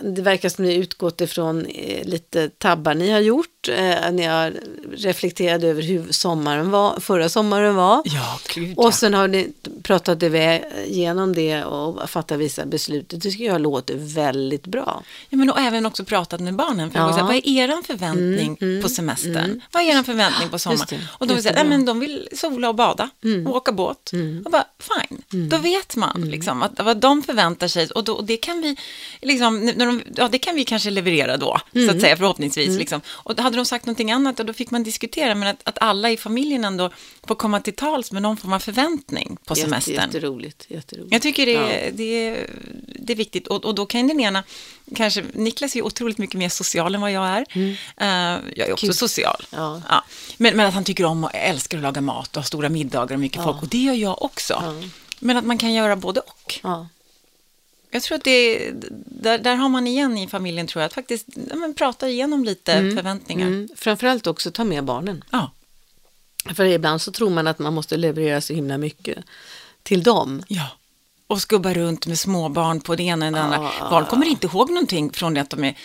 det 0.03 0.23
verkar 0.23 0.49
som 0.49 0.65
ni 0.65 0.75
utgått 0.75 1.21
ifrån 1.21 1.67
eh, 1.67 2.05
lite 2.05 2.49
tabbar 2.49 2.95
ni 2.95 3.11
har 3.11 3.21
gjort. 3.21 3.47
Eh, 3.69 4.13
ni 4.13 4.23
har 4.23 4.55
reflekterat 4.93 5.63
över 5.63 5.83
hur 5.83 6.13
sommaren 6.13 6.71
var, 6.71 7.01
förra 7.01 7.29
sommaren 7.29 7.75
var. 7.75 8.03
Ja, 8.05 8.41
gud 8.55 8.79
Och 8.79 8.95
sen 8.95 9.15
har 9.15 9.29
ni 9.29 9.53
pratat 9.83 10.23
igenom 10.23 11.35
det 11.35 11.65
och 11.65 12.11
fattat 12.11 12.39
vissa 12.39 12.67
beslut. 12.67 13.09
Det 13.09 13.21
tycker 13.21 13.45
jag 13.45 13.61
låter 13.61 13.95
väldigt 13.97 14.67
bra. 14.67 15.03
Ja, 15.29 15.37
men 15.39 15.51
och 15.51 15.59
även 15.59 15.87
också 15.87 16.05
pratat 16.05 16.41
med 16.41 16.55
barnen. 16.55 16.91
För 16.91 16.99
Ja. 16.99 17.07
ja. 17.07 17.13
säga, 17.15 17.25
vad 17.25 17.37
är 17.37 17.49
er 17.49 17.83
förväntning 17.87 18.83
på 18.83 18.89
semestern? 18.89 19.61
Vad 19.73 19.83
är 19.83 19.99
er 19.99 20.03
förväntning 20.03 20.49
på 20.49 20.59
sommaren? 20.59 20.87
det. 20.91 20.99
Och 21.19 21.27
de 21.27 21.35
vill 21.35 21.43
säga, 21.43 21.55
nej, 21.55 21.65
men 21.65 21.85
de 21.85 22.01
vill 22.01 22.29
sola 22.33 22.69
och 22.69 22.75
bada 22.75 23.11
och 23.47 23.57
åka 23.57 23.73
båt. 23.73 24.11
Och 24.45 24.51
bara, 24.51 24.65
fine, 24.79 25.49
då 25.49 25.57
vet 25.59 25.97
man 25.97 26.21
liksom, 26.31 26.63
att 26.63 26.81
vad 26.85 26.97
de 26.97 27.23
förväntar 27.23 27.69
sig. 27.69 27.87
Och, 27.87 28.05
då, 28.05 28.13
och 28.13 28.25
det, 28.25 28.37
kan 28.37 28.61
vi, 28.61 28.77
liksom, 29.21 29.61
när 29.61 29.87
de, 29.87 30.03
ja, 30.17 30.29
det 30.29 30.39
kan 30.39 30.55
vi 30.55 30.65
kanske 30.65 30.91
leverera 30.91 31.37
då, 31.37 31.61
så 31.73 31.91
att 31.91 32.01
säga, 32.01 32.17
förhoppningsvis. 32.17 32.79
Liksom. 32.79 33.01
Och 33.09 33.35
hade 33.53 33.61
de 33.61 33.67
sagt 33.67 33.87
någonting 33.87 34.11
annat, 34.13 34.41
och 34.41 34.47
då 34.47 34.53
fick 34.53 34.71
man 34.71 34.83
diskutera. 34.83 35.35
Men 35.35 35.49
att, 35.49 35.61
att 35.65 35.79
alla 35.81 36.11
i 36.11 36.17
familjen 36.17 36.65
ändå 36.65 36.91
får 37.27 37.35
komma 37.35 37.61
till 37.61 37.75
tals 37.75 38.13
med 38.13 38.23
någon 38.23 38.37
form 38.37 38.53
av 38.53 38.59
förväntning 38.59 39.37
på 39.45 39.55
Jätte, 39.55 39.69
semestern. 39.71 39.95
jätteroligt. 39.95 40.65
jätteroligt. 40.69 41.13
Jag 41.13 41.23
tycker 41.23 41.47
det 41.47 41.55
är, 41.57 41.85
Ja. 41.85 41.91
det 41.95 42.29
är, 42.29 42.51
det 42.87 43.13
är 43.13 43.17
viktigt. 43.17 43.47
Och, 43.47 43.65
och 43.65 43.75
då 43.75 43.87
kan 43.87 44.07
den 44.09 44.21
ena, 44.21 44.45
kanske, 44.97 45.25
Niklas 45.35 45.77
är 45.77 45.83
otroligt 45.83 46.19
mycket 46.19 46.39
mer 46.39 46.49
social 46.49 46.95
än 46.95 47.01
vad 47.01 47.13
jag 47.13 47.27
är. 47.27 47.45
Eh, 47.97 48.41
jag 48.57 48.69
är 48.69 48.73
också 48.73 48.87
Kul. 48.87 48.95
social. 48.95 49.47
Mm. 49.53 49.81
Ja. 49.89 50.05
Men, 50.37 50.57
men 50.57 50.67
att 50.67 50.75
han 50.75 50.85
tycker 50.85 51.05
om 51.05 51.25
och 51.25 51.31
älskar 51.35 51.79
att 51.79 51.83
laga 51.83 52.01
mat 52.01 52.37
och 52.37 52.43
ha 52.43 52.47
stora 52.47 52.69
middagar 52.69 53.15
och 53.15 53.21
mycket 53.21 53.43
folk. 53.43 53.63
Och 53.63 53.69
det 53.69 53.79
gör 53.79 53.95
jag 53.95 54.23
också. 54.23 54.75
Men 55.19 55.37
att 55.37 55.45
man 55.45 55.59
kan 55.59 55.73
göra 55.75 55.97
både 55.97 56.21
och. 56.21 56.61
Ja. 56.63 56.89
Jag 57.95 58.03
tror 58.03 58.17
att 58.17 58.25
det 58.25 58.71
där, 59.07 59.39
där 59.39 59.55
har 59.55 59.69
man 59.69 59.87
igen 59.87 60.19
i 60.19 60.29
familjen, 60.29 60.67
tror 60.67 60.83
jag, 60.83 60.87
att 60.87 60.93
faktiskt 60.93 61.27
ja, 61.51 61.57
men, 61.57 61.75
prata 61.75 62.09
igenom 62.09 62.45
lite 62.45 62.73
förväntningar. 62.73 63.47
Mm. 63.47 63.69
Framförallt 63.77 64.27
också 64.27 64.51
ta 64.51 64.65
med 64.65 64.85
barnen. 64.85 65.25
Ja. 65.31 65.51
För 66.55 66.65
ibland 66.65 67.03
så 67.03 67.13
tror 67.13 67.31
man 67.31 67.47
att 67.47 67.59
man 67.59 67.75
måste 67.75 67.97
leverera 67.97 68.41
så 68.41 68.53
himla 68.53 68.79
mycket 68.79 69.19
till 69.83 70.03
dem. 70.03 70.43
Ja. 70.49 70.67
Och 71.27 71.43
skubba 71.43 71.75
runt 71.75 72.07
med 72.07 72.19
småbarn 72.19 72.81
på 72.81 72.97
det 72.97 73.03
ena 73.03 73.27
eller 73.27 73.39
det 73.39 73.45
andra. 73.45 73.71
Ja, 73.81 73.91
Barn 73.91 74.07
kommer 74.07 74.27
inte 74.27 74.47
ihåg 74.47 74.71
någonting 74.71 75.13
från 75.13 75.35
det 75.35 75.41
att 75.41 75.51
de 75.51 75.65
är 75.65 75.77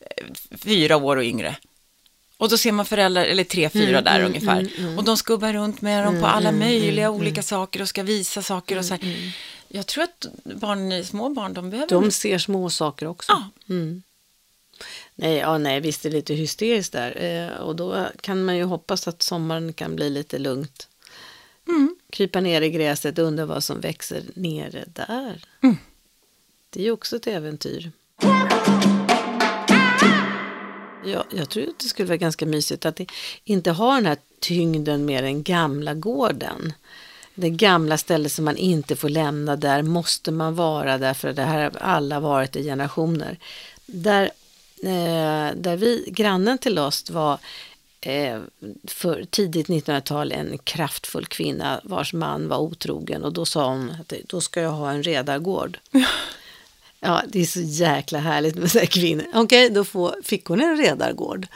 eh, 0.00 0.26
fyra 0.58 0.96
år 0.96 1.16
och 1.16 1.24
yngre. 1.24 1.56
Och 2.38 2.48
då 2.48 2.58
ser 2.58 2.72
man 2.72 2.86
föräldrar, 2.86 3.24
eller 3.24 3.44
tre, 3.44 3.70
fyra 3.70 4.02
där 4.02 4.22
ungefär. 4.22 4.70
Och 4.96 5.04
de 5.04 5.16
skubbar 5.16 5.52
runt 5.52 5.80
med 5.80 6.04
dem 6.04 6.20
på 6.20 6.26
alla 6.26 6.52
möjliga 6.52 7.10
olika 7.10 7.42
saker 7.42 7.82
och 7.82 7.88
ska 7.88 8.02
visa 8.02 8.42
saker 8.42 8.78
och 8.78 8.84
så 8.84 8.94
här. 8.94 9.32
Jag 9.68 9.86
tror 9.86 10.04
att 10.04 10.26
barn, 10.44 11.04
små 11.04 11.28
barn, 11.28 11.54
de 11.54 11.70
behöver... 11.70 11.88
De 11.88 12.10
ser 12.10 12.38
små 12.38 12.70
saker 12.70 13.06
också. 13.06 13.32
Ja. 13.32 13.74
Mm. 13.74 14.02
Nej, 15.14 15.36
ja, 15.36 15.58
nej, 15.58 15.80
visst 15.80 16.06
är 16.06 16.10
det 16.10 16.16
lite 16.16 16.34
hysteriskt 16.34 16.92
där. 16.92 17.24
Eh, 17.24 17.60
och 17.60 17.76
då 17.76 18.06
kan 18.20 18.44
man 18.44 18.56
ju 18.56 18.64
hoppas 18.64 19.08
att 19.08 19.22
sommaren 19.22 19.72
kan 19.72 19.96
bli 19.96 20.10
lite 20.10 20.38
lugnt. 20.38 20.88
Mm. 21.68 21.96
Krypa 22.10 22.40
ner 22.40 22.62
i 22.62 22.70
gräset 22.70 23.18
och 23.18 23.24
undra 23.24 23.46
vad 23.46 23.64
som 23.64 23.80
växer 23.80 24.22
nere 24.34 24.84
där. 24.86 25.44
Mm. 25.62 25.76
Det 26.70 26.80
är 26.80 26.84
ju 26.84 26.90
också 26.90 27.16
ett 27.16 27.26
äventyr. 27.26 27.90
Ja, 31.04 31.24
jag 31.30 31.50
tror 31.50 31.68
att 31.68 31.78
det 31.78 31.88
skulle 31.88 32.08
vara 32.08 32.16
ganska 32.16 32.46
mysigt 32.46 32.86
att 32.86 33.00
inte 33.44 33.70
ha 33.70 33.94
den 33.94 34.06
här 34.06 34.18
tyngden 34.40 35.04
med 35.04 35.24
den 35.24 35.42
gamla 35.42 35.94
gården. 35.94 36.72
Det 37.38 37.50
gamla 37.50 37.98
stället 37.98 38.32
som 38.32 38.44
man 38.44 38.56
inte 38.56 38.96
får 38.96 39.08
lämna, 39.08 39.56
där 39.56 39.82
måste 39.82 40.32
man 40.32 40.54
vara 40.54 40.98
därför 40.98 41.28
att 41.28 41.36
det 41.36 41.42
här 41.42 41.62
har 41.62 41.72
alla 41.80 42.20
varit 42.20 42.56
i 42.56 42.64
generationer. 42.64 43.38
Där, 43.86 44.24
eh, 44.82 45.54
där 45.56 45.76
vi, 45.76 46.04
grannen 46.06 46.58
till 46.58 46.78
oss 46.78 47.10
var 47.10 47.38
eh, 48.00 48.40
för 48.84 49.24
tidigt 49.30 49.66
1900-tal 49.66 50.32
en 50.32 50.58
kraftfull 50.58 51.26
kvinna 51.26 51.80
vars 51.84 52.12
man 52.12 52.48
var 52.48 52.58
otrogen 52.58 53.24
och 53.24 53.32
då 53.32 53.44
sa 53.44 53.68
hon 53.68 53.90
att 53.90 54.12
då 54.26 54.40
ska 54.40 54.60
jag 54.60 54.70
ha 54.70 54.90
en 54.90 55.02
redargård. 55.02 55.78
Ja, 57.00 57.22
det 57.28 57.40
är 57.40 57.46
så 57.46 57.60
jäkla 57.60 58.18
härligt 58.18 58.54
med 58.54 58.70
så 58.70 58.78
här 58.78 58.86
kvinnor. 58.86 59.26
Okej, 59.34 59.70
då 59.70 59.84
får, 59.84 60.16
fick 60.24 60.44
hon 60.44 60.60
en 60.60 60.76
redargård. 60.76 61.46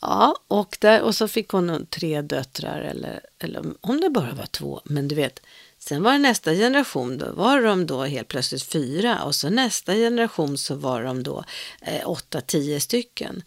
Ja, 0.00 0.34
och, 0.48 0.76
där, 0.80 1.00
och 1.02 1.14
så 1.14 1.28
fick 1.28 1.48
hon 1.48 1.86
tre 1.86 2.22
döttrar, 2.22 2.80
eller, 2.80 3.20
eller 3.38 3.62
om 3.80 4.00
det 4.00 4.10
bara 4.10 4.32
var 4.32 4.46
två. 4.46 4.80
Men 4.84 5.08
du 5.08 5.14
vet, 5.14 5.40
sen 5.78 6.02
var 6.02 6.12
det 6.12 6.18
nästa 6.18 6.54
generation, 6.54 7.18
då 7.18 7.32
var 7.32 7.60
de 7.60 7.86
då 7.86 8.04
helt 8.04 8.28
plötsligt 8.28 8.62
fyra. 8.62 9.22
Och 9.24 9.34
så 9.34 9.50
nästa 9.50 9.94
generation 9.94 10.58
så 10.58 10.74
var 10.74 11.02
de 11.02 11.22
då 11.22 11.44
eh, 11.82 12.08
åtta, 12.08 12.40
tio 12.40 12.80
stycken. 12.80 13.42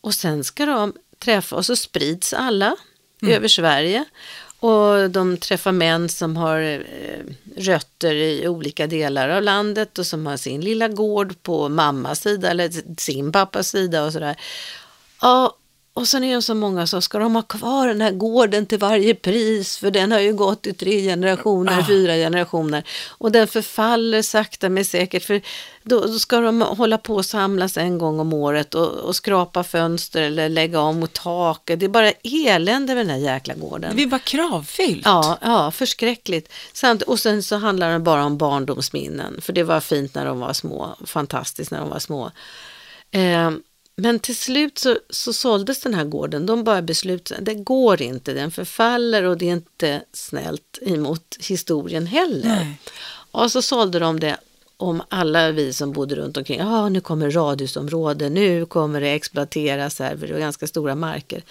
Och 0.00 0.14
sen 0.14 0.44
ska 0.44 0.66
de 0.66 0.94
träffa, 1.18 1.56
och 1.56 1.66
så 1.66 1.76
sprids 1.76 2.32
alla 2.32 2.76
över 3.22 3.48
Sverige. 3.48 4.04
Och 4.60 5.10
de 5.10 5.36
träffar 5.36 5.72
män 5.72 6.08
som 6.08 6.36
har 6.36 6.60
eh, 6.60 7.24
rötter 7.56 8.14
i 8.14 8.48
olika 8.48 8.86
delar 8.86 9.28
av 9.28 9.42
landet 9.42 9.98
och 9.98 10.06
som 10.06 10.26
har 10.26 10.36
sin 10.36 10.60
lilla 10.60 10.88
gård 10.88 11.42
på 11.42 11.68
mammas 11.68 12.20
sida 12.20 12.50
eller 12.50 13.00
sin 13.00 13.32
pappas 13.32 13.68
sida 13.68 14.04
och 14.04 14.12
sådär. 14.12 14.36
Ja, 15.20 15.56
och 15.98 16.08
sen 16.08 16.24
är 16.24 16.34
det 16.36 16.42
så 16.42 16.54
många 16.54 16.86
som 16.86 17.02
ska 17.02 17.18
de 17.18 17.34
ha 17.34 17.42
kvar 17.42 17.88
den 17.88 18.00
här 18.00 18.12
gården 18.12 18.66
till 18.66 18.78
varje 18.78 19.14
pris 19.14 19.78
för 19.78 19.90
den 19.90 20.12
har 20.12 20.18
ju 20.20 20.32
gått 20.32 20.66
i 20.66 20.72
tre 20.72 21.00
generationer, 21.02 21.78
Ah. 21.80 21.86
fyra 21.86 22.12
generationer 22.14 22.82
och 23.08 23.32
den 23.32 23.46
förfaller 23.48 24.22
sakta 24.22 24.68
men 24.68 24.84
säkert 24.84 25.22
för 25.24 25.40
då, 25.82 26.00
då 26.00 26.18
ska 26.18 26.40
de 26.40 26.62
hålla 26.62 26.98
på 26.98 27.14
och 27.14 27.24
samlas 27.26 27.76
en 27.76 27.98
gång 27.98 28.20
om 28.20 28.32
året 28.32 28.74
och, 28.74 28.88
och 28.88 29.16
skrapa 29.16 29.64
fönster 29.64 30.22
eller 30.22 30.48
lägga 30.48 30.80
om 30.80 31.00
mot 31.00 31.12
taket. 31.12 31.80
Det 31.80 31.86
är 31.86 31.90
bara 31.90 32.12
elände 32.22 32.94
med 32.94 33.06
den 33.06 33.10
här 33.10 33.32
jäkla 33.34 33.54
gården. 33.54 33.90
Det 33.90 33.94
blir 33.96 34.06
bara 34.06 34.18
kravfyllt. 34.20 35.02
Ja, 35.04 35.38
ja 35.42 35.70
förskräckligt. 35.70 36.52
Samt, 36.72 37.02
och 37.02 37.18
sen 37.20 37.42
så 37.42 37.56
handlar 37.56 37.92
det 37.92 37.98
bara 37.98 38.24
om 38.24 38.36
barndomsminnen. 38.38 39.40
För 39.40 39.52
det 39.52 39.62
var 39.62 39.80
fint 39.80 40.14
när 40.14 40.24
de 40.24 40.40
var 40.40 40.52
små. 40.52 40.96
Fantastiskt 41.06 41.70
när 41.70 41.78
de 41.80 41.88
var 41.88 41.98
små. 41.98 42.30
Eh, 43.10 43.50
men 44.00 44.18
till 44.18 44.36
slut 44.36 44.78
så, 44.78 44.98
så 45.10 45.32
såldes 45.32 45.80
den 45.80 45.94
här 45.94 46.04
gården. 46.04 46.46
De 46.46 46.64
bara 46.64 46.82
beslutade, 46.82 47.40
det 47.40 47.54
går 47.54 48.02
inte, 48.02 48.32
den 48.32 48.50
förfaller 48.50 49.22
och 49.22 49.38
det 49.38 49.48
är 49.48 49.52
inte 49.52 50.04
snällt 50.12 50.78
emot 50.82 51.36
historien 51.40 52.06
heller. 52.06 52.48
Nej. 52.48 52.80
Och 53.30 53.52
så 53.52 53.62
sålde 53.62 53.98
de 53.98 54.20
det 54.20 54.36
om 54.76 55.02
alla 55.08 55.50
vi 55.50 55.72
som 55.72 55.92
bodde 55.92 56.14
runt 56.14 56.36
omkring. 56.36 56.58
Ja, 56.58 56.88
nu 56.88 57.00
kommer 57.00 57.30
radhusområden, 57.30 58.34
nu 58.34 58.66
kommer 58.66 59.00
det 59.00 59.08
exploateras 59.08 59.98
här, 59.98 60.16
för 60.16 60.26
det 60.26 60.32
var 60.32 60.40
ganska 60.40 60.66
stora 60.66 60.94
marker. 60.94 61.42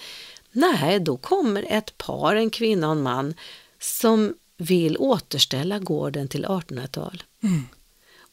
Nej, 0.52 1.00
då 1.00 1.16
kommer 1.16 1.66
ett 1.68 1.98
par, 1.98 2.34
en 2.34 2.50
kvinna 2.50 2.86
och 2.86 2.92
en 2.92 3.02
man, 3.02 3.34
som 3.80 4.34
vill 4.56 4.96
återställa 4.98 5.78
gården 5.78 6.28
till 6.28 6.46
1800-tal. 6.46 7.22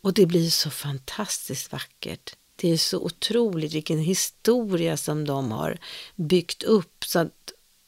Och 0.01 0.13
det 0.13 0.25
blir 0.25 0.49
så 0.49 0.69
fantastiskt 0.69 1.71
vackert. 1.71 2.35
Det 2.55 2.71
är 2.71 2.77
så 2.77 2.99
otroligt 2.99 3.73
vilken 3.73 3.99
historia 3.99 4.97
som 4.97 5.25
de 5.27 5.51
har 5.51 5.77
byggt 6.15 6.63
upp. 6.63 7.03
Så 7.05 7.19
att, 7.19 7.31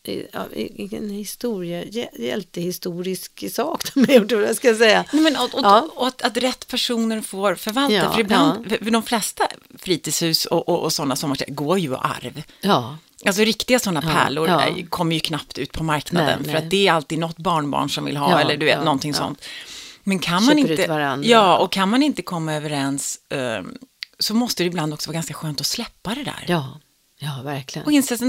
eh, 0.03 0.21
ja, 0.33 0.45
vilken 0.77 1.09
historia, 1.09 1.83
hjä- 1.83 2.21
hjältehistorisk 2.21 3.43
sak 3.53 3.93
de 3.93 4.05
har 4.05 4.13
gjort, 4.13 4.31
jag 4.31 4.55
ska 4.55 4.75
säga. 4.75 5.05
Nej, 5.13 5.21
men, 5.23 5.35
och 5.35 5.43
och, 5.53 5.59
Ja. 5.63 5.89
och 5.95 6.07
att, 6.07 6.21
att 6.21 6.37
rätt 6.37 6.67
personer 6.67 7.21
får 7.21 7.55
förvalta. 7.55 7.93
Ja, 7.95 8.11
för 8.11 8.19
ibland, 8.21 8.69
för 8.69 8.91
de 8.91 9.03
flesta 9.03 9.47
fritidshus 9.79 10.45
och, 10.45 10.69
och, 10.69 10.83
och 10.83 10.93
sådana 10.93 11.15
sommarställen 11.15 11.55
går 11.55 11.79
ju 11.79 11.95
arv. 11.95 12.43
Ja, 12.61 12.97
Alltså 13.25 13.41
riktiga 13.41 13.79
sådana 13.79 14.01
Ja, 14.05 14.11
pärlor 14.13 14.47
ja. 14.47 14.61
är- 14.61 14.85
kommer 14.89 15.13
ju 15.13 15.19
knappt 15.19 15.57
ut 15.57 15.71
på 15.71 15.83
marknaden. 15.83 16.39
Nej, 16.39 16.45
för 16.45 16.53
nej. 16.53 16.63
att 16.63 16.69
det 16.69 16.87
är 16.87 16.91
alltid 16.93 17.19
något 17.19 17.37
barnbarn 17.37 17.89
som 17.89 18.05
vill 18.05 18.17
ha, 18.17 18.31
Ja, 18.31 18.39
eller 18.41 18.57
du 18.57 18.65
vet, 18.65 18.75
ja, 18.77 18.83
någonting 18.83 19.13
sånt. 19.13 19.45
Men 20.03 20.19
kan 20.19 20.33
man 20.33 20.57
Köper 20.57 20.71
inte... 20.71 20.83
ut 20.83 20.89
varandra. 20.89 21.27
Ja, 21.29 21.57
och 21.57 21.71
kan 21.71 21.89
man 21.89 22.03
inte 22.03 22.21
komma 22.21 22.53
överens 22.53 23.19
eh, 23.29 23.61
så 24.19 24.33
måste 24.33 24.63
det 24.63 24.67
ibland 24.67 24.93
också 24.93 25.09
vara 25.09 25.13
ganska 25.13 25.33
skönt 25.33 25.61
att 25.61 25.67
släppa 25.67 26.15
det 26.15 26.23
där. 26.23 26.45
ja, 26.47 26.79
ja 27.19 27.41
verkligen. 27.43 27.85
Och 27.85 27.91
inse 27.91 28.13
att 28.13 28.21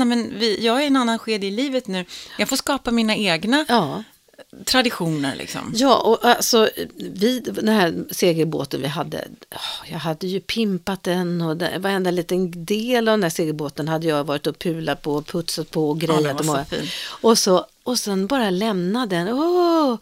jag 0.59 0.77
är 0.79 0.81
i 0.81 0.87
en 0.87 0.97
annan 0.97 1.19
skede 1.19 1.47
i 1.47 1.51
livet 1.51 1.87
nu. 1.87 2.05
Jag 2.39 2.49
får 2.49 2.57
skapa 2.57 2.91
mina 2.91 3.17
egna 3.17 3.65
Ja. 3.69 4.03
traditioner 4.65 5.37
liksom. 5.37 5.73
Ja, 5.77 5.97
och 5.97 6.25
alltså 6.25 6.71
vi, 6.97 7.41
den 7.41 7.69
här 7.69 8.05
segelbåten 8.11 8.83
vi 8.83 8.89
hade, 8.89 9.29
jag 9.91 9.99
hade 9.99 10.27
ju 10.27 10.41
pimpat 10.41 11.03
den 11.03 11.41
och 11.43 11.57
det, 11.57 11.79
varenda 11.79 12.11
liten 12.11 12.65
del 12.65 13.09
av 13.09 13.13
den 13.13 13.23
här 13.23 13.31
segelbåten 13.31 13.89
hade 13.89 14.07
jag 14.07 14.25
varit 14.25 14.47
och 14.47 14.59
pulat 14.59 15.03
på 15.03 15.15
och 15.15 15.27
putsat 15.27 15.71
på 15.71 15.91
och 15.91 16.03
Ja, 16.03 16.07
den 16.13 16.23
grejat. 16.23 16.45
var 16.45 16.61
och, 16.61 16.69
så 16.69 16.77
och, 17.29 17.39
så, 17.39 17.67
och 17.83 17.99
sen 17.99 18.27
bara 18.27 18.51
lämna 18.51 19.07
den. 19.07 19.29
Åh! 19.29 19.97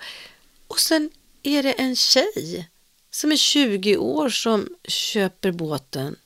Och 0.69 0.81
sen 0.81 1.11
är 1.43 1.63
det 1.63 1.73
en 1.73 1.97
tjej 1.97 2.69
som 3.17 3.33
är 3.33 3.37
20 3.37 3.97
år 3.97 4.29
som 4.29 4.69
köper 4.89 5.51
båten. 5.51 6.17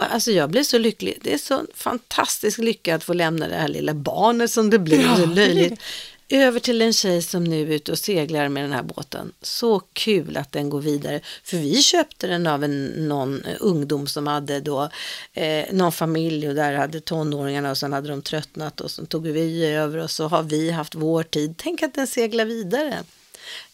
Alltså 0.00 0.30
jag 0.30 0.50
blev 0.50 0.64
så 0.64 0.78
lycklig. 0.78 1.18
Det 1.22 1.34
är 1.34 1.38
så 1.38 1.66
fantastisk 1.74 2.58
lycka 2.58 2.94
att 2.94 3.04
få 3.04 3.12
lämna 3.12 3.48
det 3.48 3.56
här 3.56 3.68
lilla 3.68 3.94
barnet 3.94 4.50
som 4.50 4.70
det 4.70 4.78
blir. 4.78 5.02
Ja, 5.02 5.16
så 5.16 5.26
blir 5.26 5.46
löjligt. 5.46 5.80
Över 6.28 6.60
till 6.60 6.82
en 6.82 6.92
tjej 6.92 7.22
som 7.22 7.44
nu 7.44 7.62
är 7.62 7.74
ute 7.74 7.92
och 7.92 7.98
seglar 7.98 8.48
med 8.48 8.64
den 8.64 8.72
här 8.72 8.82
båten. 8.82 9.32
Så 9.42 9.80
kul 9.92 10.36
att 10.36 10.52
den 10.52 10.70
går 10.70 10.80
vidare. 10.80 11.20
För 11.44 11.56
vi 11.56 11.82
köpte 11.82 12.26
den 12.26 12.46
av 12.46 12.64
en, 12.64 12.86
någon 12.86 13.42
ungdom 13.60 14.06
som 14.06 14.26
hade 14.26 14.60
då 14.60 14.90
eh, 15.32 15.64
någon 15.72 15.92
familj 15.92 16.48
och 16.48 16.54
där 16.54 16.72
hade 16.72 17.00
tonåringarna 17.00 17.70
och 17.70 17.78
sen 17.78 17.92
hade 17.92 18.08
de 18.08 18.22
tröttnat 18.22 18.80
och 18.80 18.90
så 18.90 19.06
tog 19.06 19.26
vi 19.26 19.66
över 19.66 19.98
och 19.98 20.10
så 20.10 20.28
har 20.28 20.42
vi 20.42 20.70
haft 20.70 20.94
vår 20.94 21.22
tid. 21.22 21.54
Tänk 21.56 21.82
att 21.82 21.94
den 21.94 22.06
seglar 22.06 22.44
vidare. 22.44 22.98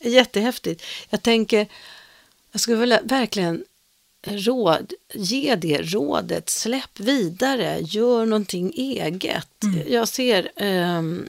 Jättehäftigt. 0.01 0.83
Jag 1.11 1.23
tänker, 1.23 1.67
jag 2.59 2.63
skulle 2.63 2.77
vilja 2.77 3.01
verkligen 3.05 3.65
råd, 4.27 4.93
ge 5.15 5.55
det 5.55 5.83
rådet, 5.83 6.51
släpp 6.51 7.01
vidare, 7.01 7.79
gör 7.81 8.27
någonting 8.27 8.73
eget. 8.77 9.49
Jag 9.87 10.09
ser 10.09 10.51
ehm, 10.57 11.27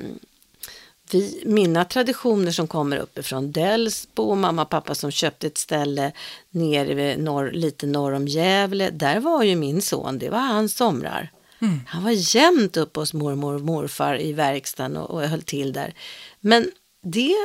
vi, 1.11 1.43
mina 1.45 1.85
traditioner 1.85 2.51
som 2.51 2.67
kommer 2.67 2.97
uppifrån 2.97 3.51
Delsbo, 3.51 4.35
mamma 4.35 4.61
och 4.61 4.69
pappa 4.69 4.95
som 4.95 5.11
köpte 5.11 5.47
ett 5.47 5.57
ställe 5.57 6.11
nere 6.49 7.17
norr, 7.17 7.51
lite 7.51 7.87
norr 7.87 8.11
om 8.13 8.27
Gävle. 8.27 8.89
Där 8.89 9.19
var 9.19 9.43
ju 9.43 9.55
min 9.55 9.81
son, 9.81 10.19
det 10.19 10.29
var 10.29 10.39
hans 10.39 10.77
somrar. 10.77 11.31
Han 11.87 12.03
var 12.03 12.35
jämt 12.35 12.77
uppe 12.77 12.99
hos 12.99 13.13
mormor 13.13 13.55
och 13.55 13.61
morfar 13.61 14.21
i 14.21 14.33
verkstaden 14.33 14.97
och, 14.97 15.09
och 15.09 15.21
höll 15.21 15.41
till 15.41 15.73
där. 15.73 15.93
Men 16.39 16.71
det, 17.03 17.35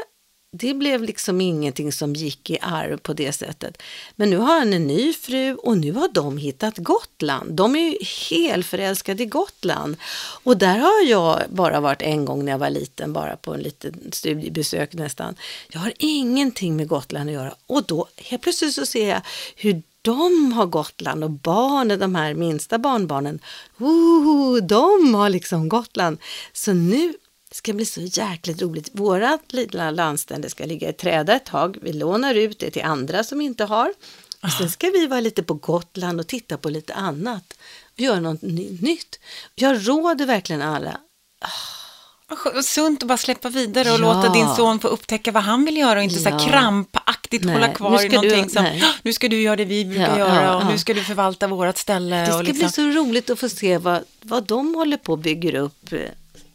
det 0.56 0.74
blev 0.74 1.02
liksom 1.02 1.40
ingenting 1.40 1.92
som 1.92 2.14
gick 2.14 2.50
i 2.50 2.58
arv 2.60 2.96
på 2.96 3.12
det 3.12 3.32
sättet. 3.32 3.82
Men 4.16 4.30
nu 4.30 4.36
har 4.36 4.58
han 4.58 4.72
en 4.72 4.86
ny 4.86 5.12
fru 5.12 5.54
och 5.54 5.78
nu 5.78 5.92
har 5.92 6.08
de 6.08 6.38
hittat 6.38 6.78
Gotland. 6.78 7.52
De 7.52 7.76
är 7.76 7.90
ju 7.90 7.98
helt 8.30 8.66
förälskade 8.66 9.22
i 9.22 9.26
Gotland. 9.26 9.96
Och 10.42 10.56
där 10.56 10.78
har 10.78 11.08
jag 11.08 11.42
bara 11.48 11.80
varit 11.80 12.02
en 12.02 12.24
gång 12.24 12.44
när 12.44 12.52
jag 12.52 12.58
var 12.58 12.70
liten, 12.70 13.12
bara 13.12 13.36
på 13.36 13.54
en 13.54 13.60
liten 13.60 14.12
studiebesök 14.12 14.92
nästan. 14.92 15.34
Jag 15.68 15.80
har 15.80 15.92
ingenting 15.98 16.76
med 16.76 16.88
Gotland 16.88 17.28
att 17.28 17.34
göra. 17.34 17.54
Och 17.66 17.84
då 17.84 18.06
helt 18.16 18.42
plötsligt 18.42 18.74
så 18.74 18.86
ser 18.86 19.08
jag 19.08 19.20
hur 19.56 19.82
de 20.02 20.52
har 20.52 20.66
Gotland 20.66 21.24
och 21.24 21.30
barnen, 21.30 21.98
de 21.98 22.14
här 22.14 22.34
minsta 22.34 22.78
barnbarnen, 22.78 23.38
oh, 23.78 24.56
de 24.56 25.14
har 25.14 25.28
liksom 25.28 25.68
Gotland. 25.68 26.18
Så 26.52 26.72
nu 26.72 27.14
ska 27.54 27.72
det 27.72 27.76
bli 27.76 27.86
så 27.86 28.00
jäkligt 28.00 28.62
roligt. 28.62 28.88
Vårat 28.92 29.40
lilla 29.52 29.90
landställe 29.90 30.50
ska 30.50 30.64
ligga 30.64 30.88
i 30.88 30.92
träda 30.92 31.34
ett 31.36 31.44
tag. 31.44 31.76
Vi 31.82 31.92
lånar 31.92 32.34
ut 32.34 32.58
det 32.58 32.70
till 32.70 32.82
andra 32.84 33.24
som 33.24 33.40
inte 33.40 33.64
har. 33.64 33.92
Och 34.42 34.50
sen 34.50 34.70
ska 34.70 34.90
vi 34.90 35.06
vara 35.06 35.20
lite 35.20 35.42
på 35.42 35.54
Gotland 35.54 36.20
och 36.20 36.26
titta 36.26 36.56
på 36.58 36.68
lite 36.70 36.94
annat. 36.94 37.54
Och 37.94 38.00
göra 38.00 38.20
något 38.20 38.42
ny- 38.42 38.78
nytt. 38.80 39.18
Jag 39.54 39.88
råder 39.88 40.26
verkligen 40.26 40.62
alla. 40.62 41.00
Skö- 42.28 42.54
vad 42.54 42.64
sunt 42.64 43.02
att 43.02 43.08
bara 43.08 43.18
släppa 43.18 43.48
vidare 43.48 43.92
och 43.92 43.98
Ja. 44.00 44.14
låta 44.14 44.28
din 44.32 44.54
son 44.56 44.80
få 44.80 44.88
upptäcka 44.88 45.32
vad 45.32 45.42
han 45.42 45.64
vill 45.64 45.76
göra 45.76 45.98
och 45.98 46.04
inte 46.04 46.18
så 46.18 46.28
Ja. 46.28 46.38
krampaktigt 46.38 47.44
Nej, 47.44 47.54
hålla 47.54 47.68
kvar 47.72 47.94
i 47.94 47.98
ska 47.98 48.08
du- 48.08 48.28
någonting 48.28 48.50
som. 48.50 48.64
"Ah, 48.64 48.92
nu 49.02 49.12
ska 49.12 49.28
du 49.28 49.40
göra 49.42 49.56
det 49.56 49.64
vi 49.64 49.84
brukar 49.84 50.18
Ja, 50.18 50.34
göra 50.34 50.56
och 50.56 50.66
nu 50.66 50.78
ska 50.78 50.94
du 50.94 51.04
förvalta 51.04 51.46
vårat 51.46 51.78
ställe. 51.78 52.16
Det 52.20 52.26
ska 52.26 52.36
och 52.36 52.44
liksom, 52.44 52.58
bli 52.58 52.68
så 52.72 52.82
roligt 53.00 53.30
att 53.30 53.38
få 53.38 53.48
se 53.48 53.78
vad, 53.78 54.04
vad 54.20 54.44
de 54.44 54.74
håller 54.74 54.96
på 54.96 55.12
och 55.12 55.18
bygger 55.18 55.54
upp 55.54 55.92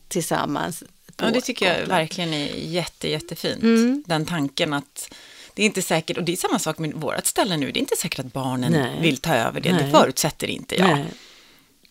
tillsammans. 0.10 0.84
Ja, 1.18 1.32
det 1.32 1.42
tycker 1.42 1.66
jag 1.66 1.76
Gotland. 1.80 2.00
verkligen 2.00 2.34
är 2.34 2.56
jätte, 2.56 3.10
jättefint. 3.10 3.64
Mm. 3.64 4.04
Den 4.08 4.26
tanken 4.26 4.74
att 4.74 5.14
det 5.54 5.62
är 5.62 5.66
inte 5.66 5.82
säkert, 5.82 6.18
och 6.18 6.24
det 6.24 6.32
är 6.32 6.38
samma 6.38 6.60
sak 6.60 6.78
med 6.78 6.94
vårt 6.94 7.26
ställe 7.26 7.58
nu, 7.58 7.72
det 7.72 7.78
är 7.78 7.82
inte 7.82 7.96
säkert 7.96 8.20
att 8.20 8.34
barnen 8.34 8.72
Nej. 8.72 9.02
vill 9.02 9.18
ta 9.18 9.36
över 9.36 9.62
det, 9.62 9.70
det 9.70 9.76
Nej. 9.76 9.92
förutsätter 9.92 10.48
inte 10.48 10.76
jag. 10.76 10.90
Nej. 10.90 11.06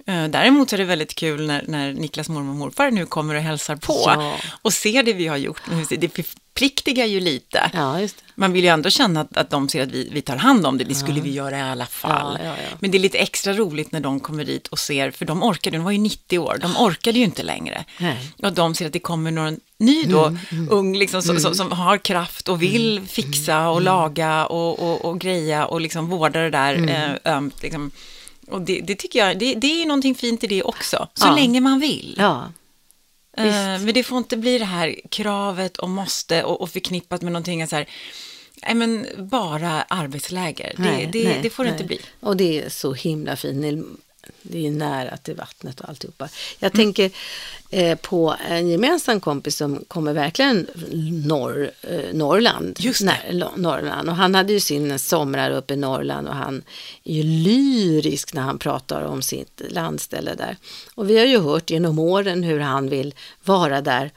Eh, 0.09 0.29
Däremot 0.29 0.73
är 0.73 0.79
det 0.79 0.85
väldigt 0.85 1.15
kul 1.15 1.47
när, 1.47 1.65
när 1.69 1.93
Niklas 1.93 2.29
mormor 2.29 2.51
och 2.51 2.57
morfar 2.57 2.91
nu 2.91 3.07
kommer 3.07 3.35
och 3.35 3.43
hälsar 3.43 3.77
på 3.77 4.03
Ja. 4.07 4.37
och 4.63 4.73
ser 4.73 5.03
det 5.03 5.13
vi 5.13 5.27
har 5.27 5.37
gjort. 5.37 5.61
Det 5.99 6.09
förpliktigar 6.09 7.07
ju 7.07 7.21
lite. 7.21 7.71
Ja. 7.75 8.01
Man 8.35 8.53
vill 8.53 8.65
ju 8.65 8.71
ändå 8.71 8.91
känna 8.91 9.21
att, 9.21 9.37
att 9.37 9.51
de 9.51 9.69
ser 9.69 9.83
att 9.83 9.91
vi, 9.93 10.09
vi 10.13 10.23
tar 10.23 10.37
hand 10.37 10.67
om 10.67 10.79
det. 10.79 10.85
Det 10.85 10.95
skulle 10.95 11.21
vi 11.21 11.33
göra 11.33 11.59
i 11.59 11.63
alla 11.63 11.87
fall. 11.87 12.39
Ja, 12.41 12.45
ja, 12.47 12.55
ja. 12.71 12.77
Men 12.81 12.91
det 12.91 12.99
är 12.99 13.01
lite 13.01 13.19
extra 13.19 13.53
roligt 13.53 13.93
när 13.93 14.01
de 14.01 14.21
kommer 14.21 14.45
dit 14.45 14.67
och 14.69 14.79
ser, 14.79 15.11
för 15.11 15.25
de 15.25 15.43
orkade, 15.43 15.77
de 15.77 15.85
var 15.85 15.91
ju 15.93 15.99
90 15.99 16.39
år, 16.39 16.59
de 16.63 16.77
orkade 16.77 17.19
ju 17.19 17.25
inte 17.25 17.43
längre. 17.43 17.85
Nej. 17.99 18.19
Och 18.43 18.53
de 18.53 18.75
ser 18.75 18.87
att 18.87 18.93
det 18.93 18.99
kommer 18.99 19.31
någon 19.31 19.61
ny 19.79 20.05
då, 20.05 20.25
Mm, 20.51 20.69
ung, 20.71 20.97
liksom, 20.97 21.23
som, 21.23 21.41
som, 21.41 21.55
som 21.55 21.73
har 21.73 21.99
kraft 21.99 22.49
och 22.49 22.63
vill 22.63 22.93
Mm, 22.97 23.07
fixa 23.09 23.69
och 23.69 23.83
laga 23.83 24.47
och, 24.47 24.79
och, 24.79 25.05
och 25.05 25.21
greja 25.21 25.67
och 25.67 25.81
liksom 25.81 26.07
vårda 26.09 26.41
det 26.41 26.51
där 26.51 26.75
Mm. 26.75 26.89
eh, 27.25 27.35
ömt. 27.37 27.63
Liksom. 27.63 27.91
Och 28.51 28.61
det, 28.63 28.81
det 28.81 28.95
tycker 28.95 29.19
jag, 29.19 29.39
det, 29.39 29.55
det 29.55 29.67
är 29.67 29.79
ju 29.79 29.87
någonting 29.87 30.15
fint 30.15 30.45
i 30.45 30.47
det 30.47 30.63
också, 30.63 31.09
så 31.15 31.27
Ja. 31.27 31.35
länge 31.35 31.61
man 31.61 31.81
vill. 31.81 32.15
Ja, 32.19 32.53
visst. 33.37 33.85
men 33.85 33.95
det 33.95 34.03
får 34.03 34.19
inte 34.19 34.37
bli 34.37 34.59
det 34.59 34.65
här 34.65 34.97
kravet 35.11 35.77
och 35.79 35.91
måste 35.91 36.45
och, 36.45 36.61
och 36.61 36.71
förknippat 36.71 37.23
med 37.23 37.33
någonting 37.33 37.67
så 37.67 37.77
här, 37.77 37.89
nej 38.63 38.75
men 38.75 39.07
bara 39.19 39.83
arbetsläger. 39.83 40.75
Nej, 40.79 41.09
det, 41.13 41.19
det, 41.23 41.29
nej, 41.29 41.41
det 41.43 41.51
får 41.51 41.65
det 41.65 41.71
nej. 41.71 41.77
inte 41.81 41.87
bli. 41.87 42.01
Och 42.21 42.37
det 42.37 42.63
är 42.65 42.69
så 42.69 42.93
himla 42.95 43.37
fint. 43.37 43.87
Det 44.43 44.59
är 44.59 44.63
ju 44.63 44.71
nära 44.71 45.17
till 45.17 45.35
vattnet 45.35 45.81
och 45.81 45.89
alltihopa. 45.89 46.29
Jag 46.59 46.75
Mm. 46.75 46.85
tänker 46.85 47.11
eh, 47.71 47.99
på 47.99 48.37
en 48.49 48.69
gemensam 48.69 49.21
kompis 49.21 49.57
som 49.57 49.85
kommer 49.89 50.13
verkligen 50.13 50.67
norr, 51.27 51.71
eh, 51.83 52.13
Norrland. 52.15 52.77
Just. 52.81 53.01
När, 53.03 53.43
Norrland. 53.57 54.09
Och 54.09 54.17
han 54.17 54.35
hade 54.35 54.53
ju 54.53 54.61
sin 54.61 54.99
somrar 54.99 55.51
uppe 55.51 55.75
i 55.75 55.77
Norrland 55.77 56.29
och 56.29 56.35
han 56.35 56.63
är 57.05 57.15
ju 57.15 57.23
lyrisk 57.23 58.35
när 58.35 58.43
han 58.43 58.59
pratar 58.59 59.03
om 59.03 59.23
sitt 59.23 59.63
landställe 59.71 60.35
där. 60.35 60.57
Och 60.95 61.11
vi 61.11 61.19
har 61.19 61.27
ju 61.27 61.39
hört 61.39 61.71
genom 61.71 61.99
åren 61.99 62.43
hur 62.43 62.61
han 62.61 62.89
vill 62.89 63.15
vara 63.45 63.81
där 63.81 64.11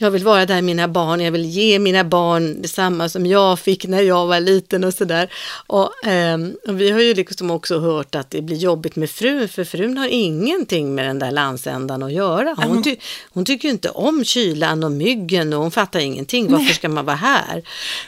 jag 0.00 0.10
vill 0.10 0.24
vara 0.24 0.46
där 0.46 0.62
mina 0.62 0.88
barn, 0.88 1.20
jag 1.20 1.32
vill 1.32 1.44
ge 1.44 1.78
mina 1.78 2.04
barn 2.04 2.62
detsamma 2.62 3.08
som 3.08 3.26
jag 3.26 3.58
fick 3.58 3.86
när 3.86 4.02
jag 4.02 4.26
var 4.26 4.40
liten 4.40 4.84
och 4.84 4.94
sådär. 4.94 5.32
Och, 5.66 5.92
ehm, 6.04 6.56
och 6.68 6.80
vi 6.80 6.90
har 6.90 7.00
ju 7.00 7.14
liksom 7.14 7.50
också 7.50 7.78
hört 7.78 8.14
att 8.14 8.30
det 8.30 8.42
blir 8.42 8.56
jobbigt 8.56 8.96
med 8.96 9.10
frun, 9.10 9.48
för 9.48 9.64
frun 9.64 9.98
har 9.98 10.08
ingenting 10.08 10.94
med 10.94 11.04
den 11.06 11.18
där 11.18 11.30
landsändan 11.30 12.02
att 12.02 12.12
göra. 12.12 12.54
Hon, 12.58 12.82
ty, 12.82 12.96
hon 13.32 13.44
tycker 13.44 13.68
ju 13.68 13.72
inte 13.72 13.90
om 13.90 14.24
kylan 14.24 14.84
och 14.84 14.92
myggen 14.92 15.52
och 15.52 15.60
hon 15.60 15.70
fattar 15.70 16.00
ingenting. 16.00 16.52
Varför 16.52 16.74
ska 16.74 16.88
man 16.88 17.04
vara 17.06 17.16
här? 17.16 17.62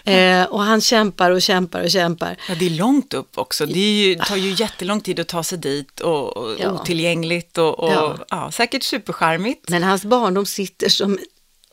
Eh, 0.05 0.45
och 0.47 0.63
han 0.63 0.81
kämpar 0.81 1.31
och 1.31 1.43
kämpar 1.43 1.83
och 1.83 1.91
kämpar. 1.91 2.37
Ja, 2.49 2.55
det 2.59 2.67
är 2.67 2.71
långt 2.71 3.15
upp 3.15 3.39
också. 3.39 3.67
Det 3.67 3.79
ju, 3.79 4.15
tar 4.15 4.37
ju 4.37 4.51
jättelång 4.59 5.01
tid 5.01 5.21
att 5.21 5.29
ta 5.29 5.43
sig 5.43 5.59
dit 5.59 6.01
och, 6.01 6.37
och 6.37 6.57
Ja. 6.59 6.73
otillgängligt 6.73 7.59
och, 7.59 7.79
och 7.81 7.93
Ja. 7.93 8.17
ja. 8.31 8.51
säkert 8.53 8.83
supercharmigt. 8.83 9.69
Men 9.69 9.83
hans 9.83 10.05
barndom 10.05 10.47
sitter 10.47 10.89
som, 10.89 11.19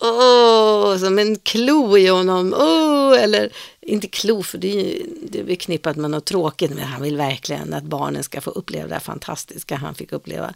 åh, 0.01 0.97
som 0.97 1.19
en 1.19 1.35
klo 1.39 1.97
i 1.97 2.07
honom. 2.07 2.53
Åh, 2.57 3.23
eller 3.23 3.49
inte 3.81 4.07
klo, 4.07 4.43
för 4.43 4.57
det 4.57 4.67
är, 4.67 4.83
ju- 4.83 5.05
det 5.29 5.39
är 5.39 5.45
förknippat 5.45 5.95
med 5.95 6.11
något 6.11 6.25
tråkigt. 6.25 6.71
Men 6.71 6.83
han 6.83 7.01
vill 7.01 7.17
verkligen 7.17 7.73
att 7.73 7.83
barnen 7.83 8.23
ska 8.23 8.41
få 8.41 8.49
uppleva 8.51 8.87
det 8.87 8.93
här 8.93 8.99
fantastiska 9.01 9.75
han 9.75 9.95
fick 9.95 10.11
uppleva. 10.11 10.53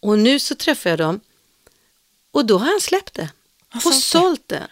Och 0.00 0.18
nu 0.18 0.38
så 0.38 0.54
träffar 0.54 0.90
jag 0.90 0.98
dem 0.98 1.20
och 2.30 2.44
då 2.46 2.58
har 2.58 2.66
han 2.66 2.80
släppt 2.80 3.14
det. 3.14 3.30
Och 3.74 3.82
sålt 3.82 3.94
det. 3.94 4.00
sålt 4.00 4.48
det. 4.48 4.66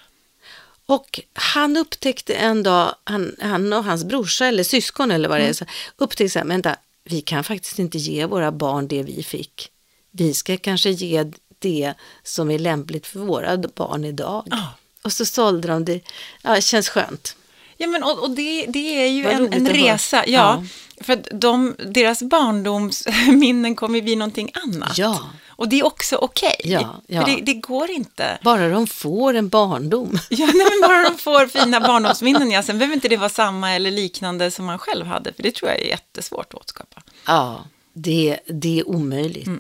Och 0.87 1.21
han 1.33 1.77
upptäckte 1.77 2.35
en 2.35 2.63
dag, 2.63 2.95
han, 3.05 3.37
han 3.41 3.73
och 3.73 3.85
hans 3.85 4.05
brorsa 4.05 4.47
eller 4.47 4.63
syskon 4.65 5.11
eller 5.11 5.29
vad 5.29 5.41
det 5.41 5.47
är, 5.47 5.53
så 5.53 5.65
upptäckte 5.97 6.33
så 6.33 6.39
här, 6.39 6.47
vänta, 6.47 6.77
vi 7.05 7.21
kan 7.21 7.45
faktiskt 7.45 7.79
inte 7.79 7.99
ge 7.99 8.27
våra 8.27 8.53
barn 8.53 8.89
det 8.89 9.03
vi 9.03 9.23
fick. 9.23 9.71
Vi 10.11 10.35
ska 10.35 10.57
kanske 10.57 10.91
ge 10.91 11.31
det 11.59 11.95
som 12.23 12.51
är 12.51 12.59
lämpligt 12.59 13.07
för 13.07 13.21
våra 13.21 13.57
barn 13.57 14.05
idag. 14.05 14.47
Ja. 14.51 14.75
Och 15.03 15.13
så 15.13 15.25
sålde 15.25 15.69
de 15.69 15.85
det. 15.85 16.01
Ja, 16.43 16.55
det 16.55 16.63
känns 16.63 16.89
skönt. 16.89 17.37
Ja, 17.77 17.87
men 17.87 18.03
och, 18.03 18.19
och 18.19 18.31
det, 18.31 18.67
det 18.69 19.03
är 19.03 19.07
ju 19.07 19.25
Vad 19.25 19.33
en, 19.33 19.53
en 19.53 19.69
resa. 19.69 20.25
Ja, 20.27 20.65
För 21.01 21.13
att 21.13 21.29
de, 21.33 21.77
deras 21.79 22.23
barndomsminnen 22.23 23.77
kommer 23.77 24.03
bli 24.03 24.17
någonting 24.17 24.51
annat. 24.55 24.99
Ja. 24.99 25.31
Och 25.49 25.69
det 25.69 25.81
är 25.81 25.87
också 25.87 26.17
okej. 26.17 26.61
Ja, 26.65 27.03
ja. 27.07 27.21
För 27.21 27.31
det, 27.31 27.41
det 27.43 27.55
går 27.55 27.91
inte. 27.91 28.39
Bara 28.43 28.69
de 28.69 28.87
får 28.87 29.35
en 29.35 29.49
barndom. 29.49 30.19
Ja, 30.31 30.47
nej, 30.47 30.67
men 30.71 30.89
bara 30.89 31.03
de 31.11 31.19
får 31.19 31.47
fina 31.47 31.81
barndomsminnen. 31.81 32.51
Ja. 32.51 32.63
Sen 32.63 32.79
behöver 32.79 32.95
inte 32.95 33.09
det 33.09 33.17
vara 33.17 33.29
samma 33.29 33.73
eller 33.73 33.91
liknande 33.91 34.51
som 34.51 34.65
man 34.65 34.79
själv 34.79 35.07
hade. 35.07 35.33
För 35.33 35.43
det 35.43 35.51
tror 35.51 35.71
jag 35.71 35.81
är 35.81 35.87
jättesvårt 35.87 36.55
att 36.55 36.61
återskapa. 36.61 37.03
Ja, 37.27 37.65
det, 38.03 38.39
det 38.47 38.79
är 38.79 38.89
omöjligt. 38.89 39.47
Mm. 39.47 39.59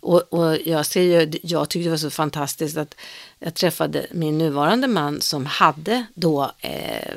Och, 0.00 0.20
och 0.20 0.58
jag, 0.64 0.86
ser 0.86 1.02
ju, 1.02 1.32
jag 1.42 1.68
tyckte 1.68 1.86
det 1.86 1.90
var 1.90 1.96
så 1.96 2.10
fantastiskt 2.10 2.76
att 2.76 2.94
jag 3.44 3.54
träffade 3.54 4.06
min 4.10 4.38
nuvarande 4.38 4.88
man 4.88 5.20
som 5.20 5.46
hade 5.46 6.06
då, 6.14 6.50
eh, 6.60 7.12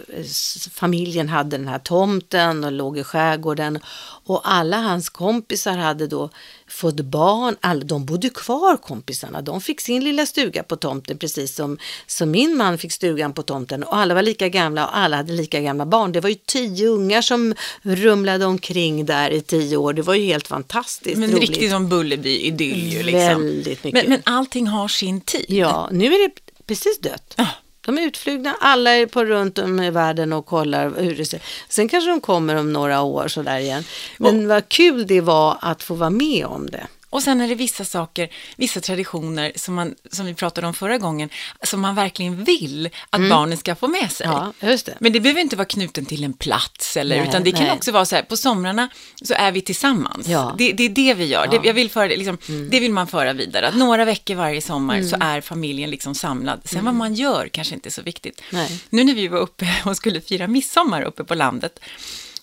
familjen 0.72 1.30
hade 1.30 1.58
den 1.58 1.68
här 1.68 1.80
tomten 1.80 2.64
och 2.64 2.72
låg 2.72 2.98
i 2.98 3.04
skärgården 3.04 3.80
och 4.26 4.42
alla 4.44 4.78
hans 4.78 5.10
kompisar 5.10 5.78
hade 5.78 6.08
då 6.08 6.30
fått 6.68 7.00
barn, 7.00 7.56
alla, 7.62 7.84
de 7.84 8.06
bodde 8.06 8.30
kvar 8.30 8.78
kompisarna, 8.78 9.42
de 9.42 9.62
fick 9.62 9.82
sin 9.82 10.04
lilla 10.04 10.26
stuga 10.26 10.64
på 10.64 10.76
tomten 10.76 11.18
precis 11.18 11.56
som, 11.56 11.78
som 12.08 12.32
min 12.32 12.58
man 12.58 12.78
fick 12.78 12.92
stugan 12.92 13.34
på 13.34 13.44
tomten 13.44 13.84
och 13.84 13.98
alla 13.98 14.14
var 14.14 14.22
lika 14.22 14.50
gamla 14.50 14.88
och 14.88 14.98
alla 14.98 15.18
hade 15.18 15.34
lika 15.34 15.62
gamla 15.62 15.86
barn. 15.86 16.12
Det 16.12 16.20
var 16.22 16.30
ju 16.30 16.36
tio 16.36 16.88
ungar 16.88 17.22
som 17.22 17.56
rumlade 17.82 18.46
omkring 18.46 19.06
där 19.06 19.30
i 19.30 19.42
tio 19.42 19.78
år, 19.78 19.94
det 19.94 20.02
var 20.02 20.16
ju 20.16 20.26
helt 20.26 20.48
fantastiskt 20.48 21.18
Men 21.18 21.32
roligt. 21.32 21.50
riktigt 21.50 21.72
som 21.72 21.90
Bullerby-idyll 21.90 22.90
ju 22.90 23.04
liksom. 23.04 23.42
Väldigt 23.42 23.84
mycket. 23.84 24.04
Men, 24.04 24.10
men 24.10 24.22
allting 24.36 24.68
har 24.68 24.88
sin 24.88 25.22
tid. 25.22 25.46
Ja, 25.48 25.90
nu 25.92 26.15
är 26.16 26.28
det 26.28 26.64
precis 26.68 27.00
dött. 27.00 27.34
Ja. 27.38 27.48
De 27.82 27.98
är 27.98 28.02
utflugna, 28.02 28.56
alla 28.60 28.92
är 28.92 29.06
på 29.06 29.26
runt 29.26 29.60
om 29.60 29.80
i 29.80 29.90
världen 29.90 30.34
och 30.34 30.46
kollar 30.46 30.94
hur 30.98 31.16
det 31.16 31.26
ser 31.26 31.42
Sen 31.70 31.90
kanske 31.90 32.10
de 32.10 32.22
kommer 32.22 32.56
om 32.56 32.74
några 32.74 33.02
år 33.02 33.28
sådär 33.28 33.60
igen. 33.60 33.84
Men 34.18 34.48
vad 34.48 34.70
kul 34.70 35.08
det 35.08 35.22
var 35.22 35.58
att 35.62 35.84
få 35.84 35.94
vara 35.94 36.10
med 36.10 36.46
om 36.46 36.70
det. 36.70 36.88
Och 37.16 37.24
sen 37.24 37.42
är 37.42 37.48
det 37.48 37.56
vissa 37.56 37.86
saker, 37.86 38.30
vissa 38.56 38.80
traditioner 38.80 39.52
som, 39.56 39.76
man, 39.76 39.96
som 40.12 40.26
vi 40.26 40.34
pratade 40.34 40.68
om 40.68 40.74
förra 40.74 40.98
gången, 40.98 41.30
som 41.64 41.82
man 41.82 41.96
verkligen 41.96 42.44
vill 42.44 42.90
att 43.10 43.30
barnen 43.30 43.58
ska 43.58 43.76
få 43.76 43.88
med 43.88 44.12
sig. 44.12 44.28
Mm. 44.28 44.38
Ja, 44.60 44.68
det. 44.86 44.98
Men 45.00 45.14
det 45.14 45.20
behöver 45.20 45.42
inte 45.42 45.56
vara 45.56 45.66
knuten 45.66 46.06
till 46.06 46.24
en 46.24 46.34
plats, 46.34 46.98
eller, 46.98 47.18
Nej, 47.18 47.28
utan 47.30 47.44
det 47.44 47.52
kan 47.52 47.64
nej. 47.64 47.72
också 47.72 47.92
vara 47.92 48.06
så 48.06 48.16
här, 48.16 48.24
på 48.24 48.38
somrarna 48.38 48.90
så 49.22 49.34
är 49.34 49.52
vi 49.52 49.62
tillsammans. 49.62 50.28
Ja. 50.28 50.56
Det, 50.58 50.72
det 50.72 50.84
är 50.84 50.90
det 50.90 51.14
vi 51.14 51.26
gör. 51.26 51.40
Ja. 51.40 51.46
Mm. 51.46 51.62
Det, 51.62 51.68
jag 51.68 51.74
vill 51.74 51.90
föra, 51.90 52.08
liksom, 52.08 52.38
det 52.72 52.80
vill 52.80 52.92
man 52.92 53.08
föra 53.08 53.34
vidare, 53.34 53.68
att 53.68 53.76
några 53.76 54.06
veckor 54.06 54.36
varje 54.36 54.62
sommar 54.62 55.02
så 55.02 55.18
är 55.20 55.42
familjen 55.42 55.90
liksom 55.90 56.16
samlad. 56.16 56.62
Sen 56.66 56.86
vad 56.86 56.96
man 56.96 57.14
gör 57.14 57.48
kanske 57.48 57.76
inte 57.76 57.90
är 57.90 57.92
så 57.92 58.02
viktigt. 58.02 58.42
Mm. 58.52 58.66
Nej. 58.66 58.80
Nu 58.90 59.04
när 59.04 59.16
vi 59.16 59.28
var 59.28 59.40
uppe 59.40 59.68
och 59.86 59.98
skulle 59.98 60.22
fira 60.22 60.48
midsommar 60.48 61.02
uppe 61.02 61.24
på 61.24 61.36
landet, 61.36 61.80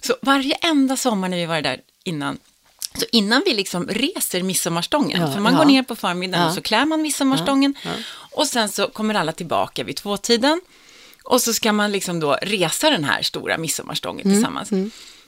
så 0.01 0.15
varje 0.23 0.55
enda 0.55 0.97
sommar 0.97 1.29
när 1.29 1.37
vi 1.37 1.47
var 1.47 1.63
där 1.63 1.81
innan, 2.05 2.39
så 2.99 3.05
innan 3.13 3.43
vi 3.47 3.55
liksom 3.55 3.87
reser 3.89 4.43
midsommarstången, 4.43 5.21
Ja, 5.21 5.33
för 5.33 5.41
man 5.41 5.53
ja. 5.53 5.59
går 5.59 5.65
ner 5.67 5.83
på 5.83 5.97
förmiddagen 5.97 6.43
Ja. 6.43 6.49
och 6.49 6.55
så 6.55 6.61
klär 6.63 6.85
man 6.85 7.03
midsommarstången 7.03 7.75
och 8.33 8.47
sen 8.47 8.69
så 8.69 8.87
kommer 8.89 9.15
alla 9.15 9.33
tillbaka 9.33 9.85
vid 9.85 9.97
tvåtiden 9.97 10.61
och 11.25 11.43
så 11.43 11.55
ska 11.55 11.73
man 11.73 11.93
liksom 11.93 12.21
då 12.21 12.33
resa 12.43 12.91
den 12.91 13.05
här 13.05 13.23
stora 13.23 13.59
midsommarstången 13.59 14.27
Mm, 14.27 14.37
tillsammans. 14.37 14.71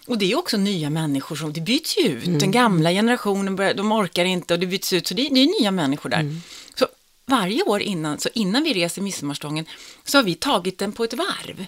Och 0.06 0.18
det 0.18 0.32
är 0.32 0.38
också 0.38 0.56
nya 0.56 0.90
människor 0.90 1.36
som, 1.36 1.52
det 1.52 1.60
byts 1.60 1.98
ju 1.98 2.02
ut, 2.02 2.26
Mm. 2.26 2.38
den 2.38 2.50
gamla 2.50 2.90
generationen, 2.90 3.56
börjar, 3.56 3.74
de 3.74 3.92
orkar 3.92 4.24
inte 4.24 4.54
och 4.54 4.60
det 4.60 4.66
byts 4.66 4.92
ut, 4.92 5.06
så 5.06 5.14
det, 5.14 5.28
det 5.32 5.42
är 5.42 5.60
nya 5.60 5.70
människor 5.70 6.10
där. 6.10 6.20
Mm. 6.20 6.42
Så 6.74 6.86
varje 7.26 7.62
år 7.62 7.82
innan, 7.82 8.18
så 8.20 8.28
innan 8.34 8.62
vi 8.64 8.72
reser 8.74 9.02
midsommarstången, 9.02 9.64
så 10.04 10.18
har 10.18 10.22
vi 10.22 10.34
tagit 10.34 10.78
den 10.78 10.92
på 10.92 11.04
ett 11.04 11.14
varv. 11.14 11.66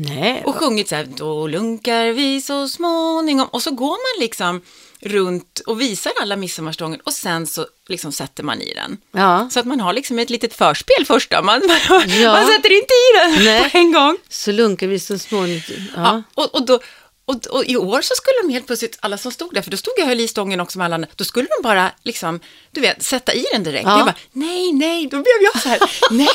Nej, 0.00 0.42
Och 0.46 0.54
sjungit 0.54 0.88
så 0.88 0.94
här, 0.94 1.08
då 1.16 1.46
lunkar 1.46 2.06
vi 2.12 2.40
så 2.40 2.68
småningom. 2.68 3.48
Och 3.48 3.62
så 3.62 3.70
går 3.70 3.88
man 3.90 4.20
liksom 4.22 4.62
runt 5.00 5.60
och 5.66 5.80
visar 5.80 6.12
alla 6.22 6.36
midsommarstången 6.36 7.00
och 7.04 7.12
sen 7.12 7.46
så 7.46 7.66
liksom 7.88 8.12
sätter 8.12 8.42
man 8.42 8.60
i 8.60 8.74
den. 8.74 8.98
ja. 9.12 9.48
Så 9.52 9.60
att 9.60 9.66
man 9.66 9.80
har 9.80 9.92
liksom 9.92 10.18
ett 10.18 10.30
litet 10.30 10.54
förspel 10.54 11.06
först 11.06 11.30
då. 11.30 11.42
Man, 11.42 11.62
man, 11.88 12.10
Ja. 12.10 12.32
man 12.32 12.46
sätter 12.46 12.72
inte 12.78 12.94
i 12.94 13.18
den 13.18 13.44
Nej. 13.44 13.70
på 13.72 13.78
en 13.78 13.92
gång. 13.92 14.16
Så 14.28 14.52
lunkar 14.52 14.86
vi 14.86 14.98
så 14.98 15.18
småningom. 15.18 15.62
Ja. 15.68 15.82
Ja. 15.96 16.22
Och, 16.34 16.54
och, 16.54 16.66
då, 16.66 16.80
och, 17.28 17.46
och 17.46 17.64
i 17.64 17.76
år 17.76 18.02
så 18.02 18.14
skulle 18.14 18.34
de 18.42 18.52
helt 18.52 18.66
plötsligt, 18.66 18.98
alla 19.00 19.18
som 19.18 19.32
stod 19.32 19.54
där, 19.54 19.62
för 19.62 19.70
då 19.70 19.76
stod 19.76 19.94
jag 19.96 20.02
och 20.02 20.08
höll 20.08 20.20
i 20.20 20.28
stången 20.28 20.60
också 20.60 20.78
med 20.78 20.84
alla 20.84 20.94
andra, 20.94 21.08
då 21.16 21.24
skulle 21.24 21.48
de 21.58 21.62
bara 21.62 21.90
liksom, 22.02 22.40
du 22.70 22.80
vet, 22.80 23.02
sätta 23.02 23.32
i 23.34 23.44
den 23.52 23.62
direkt. 23.62 23.84
Ja. 23.86 23.96
Jag 23.96 24.06
bara, 24.06 24.14
nej, 24.32 24.72
nej, 24.72 25.02
då 25.06 25.16
blev 25.16 25.36
jag 25.52 25.62
så 25.62 25.68
här, 25.68 25.78
nej, 26.10 26.28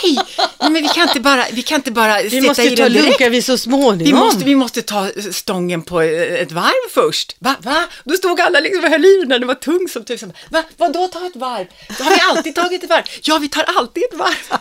nej, 0.59 0.71
men 0.71 0.73
vi 0.73 0.87
kan 0.87 1.07
inte 1.07 1.19
bara, 1.19 1.45
vi 1.51 1.61
kan 1.61 1.75
inte 1.75 1.91
bara 1.91 2.21
Vi 2.21 2.29
sätta 2.29 2.47
måste 2.47 2.63
i 2.63 2.69
ta 2.75 2.83
den 2.83 2.91
direkt. 2.93 3.07
lunkar 3.07 3.29
vi 3.29 3.41
så 3.41 3.57
småningom. 3.57 3.97
Vi 3.97 4.13
måste, 4.13 4.45
vi 4.45 4.55
måste 4.55 4.81
ta 4.81 5.07
stången 5.31 5.81
på 5.81 6.01
ett 6.01 6.51
varv 6.51 6.89
först. 6.93 7.35
Va? 7.39 7.55
Va? 7.59 7.83
Då 8.03 8.13
stod 8.15 8.41
alla 8.41 8.59
liksom 8.59 8.83
och 8.83 8.89
höll 8.89 9.05
i 9.05 9.17
den 9.19 9.29
när 9.29 9.39
det 9.39 9.45
var 9.45 9.55
tung 9.55 9.87
som 9.89 10.05
tusan. 10.05 10.33
Va? 10.49 10.63
Vadå 10.77 11.07
ta 11.07 11.25
ett 11.25 11.35
varv? 11.35 11.65
Då 11.97 12.03
har 12.03 12.11
vi 12.11 12.21
alltid 12.31 12.55
tagit 12.55 12.83
ett 12.83 12.89
varv. 12.89 13.03
Ja, 13.21 13.37
vi 13.37 13.49
tar 13.49 13.63
alltid 13.63 14.03
ett 14.03 14.17
varv. 14.17 14.59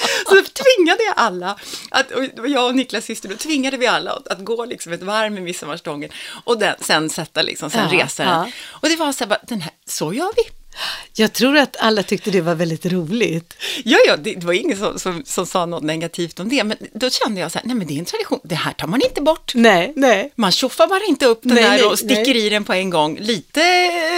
Så 0.28 0.34
tvingade 0.34 1.02
jag 1.04 1.14
alla, 1.16 1.56
att, 1.90 2.10
och 2.38 2.48
jag 2.48 2.66
och 2.66 2.74
Niklas 2.76 3.04
syster, 3.04 3.28
då 3.28 3.36
tvingade 3.36 3.76
vi 3.76 3.86
alla 3.86 4.12
att, 4.12 4.28
att 4.28 4.44
gå 4.44 4.64
liksom 4.64 4.92
ett 4.92 5.02
varv 5.02 5.32
med 5.32 5.42
midsommarstången 5.42 6.10
och 6.44 6.58
den, 6.58 6.74
sen 6.80 7.10
sätta 7.10 7.42
liksom, 7.42 7.70
sen 7.70 7.88
Ja, 7.92 8.04
resa 8.04 8.24
den. 8.24 8.32
ja. 8.32 8.50
Och 8.68 8.88
det 8.88 8.96
var 8.96 9.12
så 9.12 9.24
här, 9.24 9.28
bara, 9.28 9.40
den 9.42 9.60
här, 9.60 9.72
så 9.86 10.12
gör 10.12 10.30
vi. 10.36 10.59
Jag 11.14 11.32
tror 11.32 11.56
att 11.58 11.76
alla 11.80 12.02
tyckte 12.02 12.30
det 12.30 12.40
var 12.40 12.54
väldigt 12.54 12.86
roligt. 12.86 13.54
Ja, 13.84 13.98
ja, 14.06 14.16
det, 14.16 14.34
det 14.34 14.46
var 14.46 14.52
ingen 14.52 14.78
som, 14.78 14.98
som, 14.98 15.22
som 15.26 15.46
sa 15.46 15.66
något 15.66 15.82
negativt 15.82 16.40
om 16.40 16.48
det, 16.48 16.64
men 16.64 16.76
då 16.94 17.10
kände 17.10 17.40
jag 17.40 17.52
så 17.52 17.58
här, 17.58 17.66
nej 17.66 17.76
men 17.76 17.86
det 17.86 17.94
är 17.94 17.98
en 17.98 18.04
tradition, 18.04 18.40
det 18.44 18.54
här 18.54 18.72
tar 18.72 18.86
man 18.86 19.02
inte 19.02 19.20
bort. 19.22 19.52
Nej, 19.54 19.92
nej. 19.96 20.32
Man 20.34 20.52
tjoffar 20.52 20.86
bara 20.86 21.04
inte 21.08 21.26
upp 21.26 21.40
den 21.42 21.54
Nej, 21.54 21.62
där 21.62 21.70
nej, 21.70 21.84
och 21.84 21.98
sticker 21.98 22.34
nej. 22.34 22.46
i 22.46 22.48
den 22.48 22.64
på 22.64 22.72
en 22.72 22.90
gång. 22.90 23.18
Lite, 23.20 23.60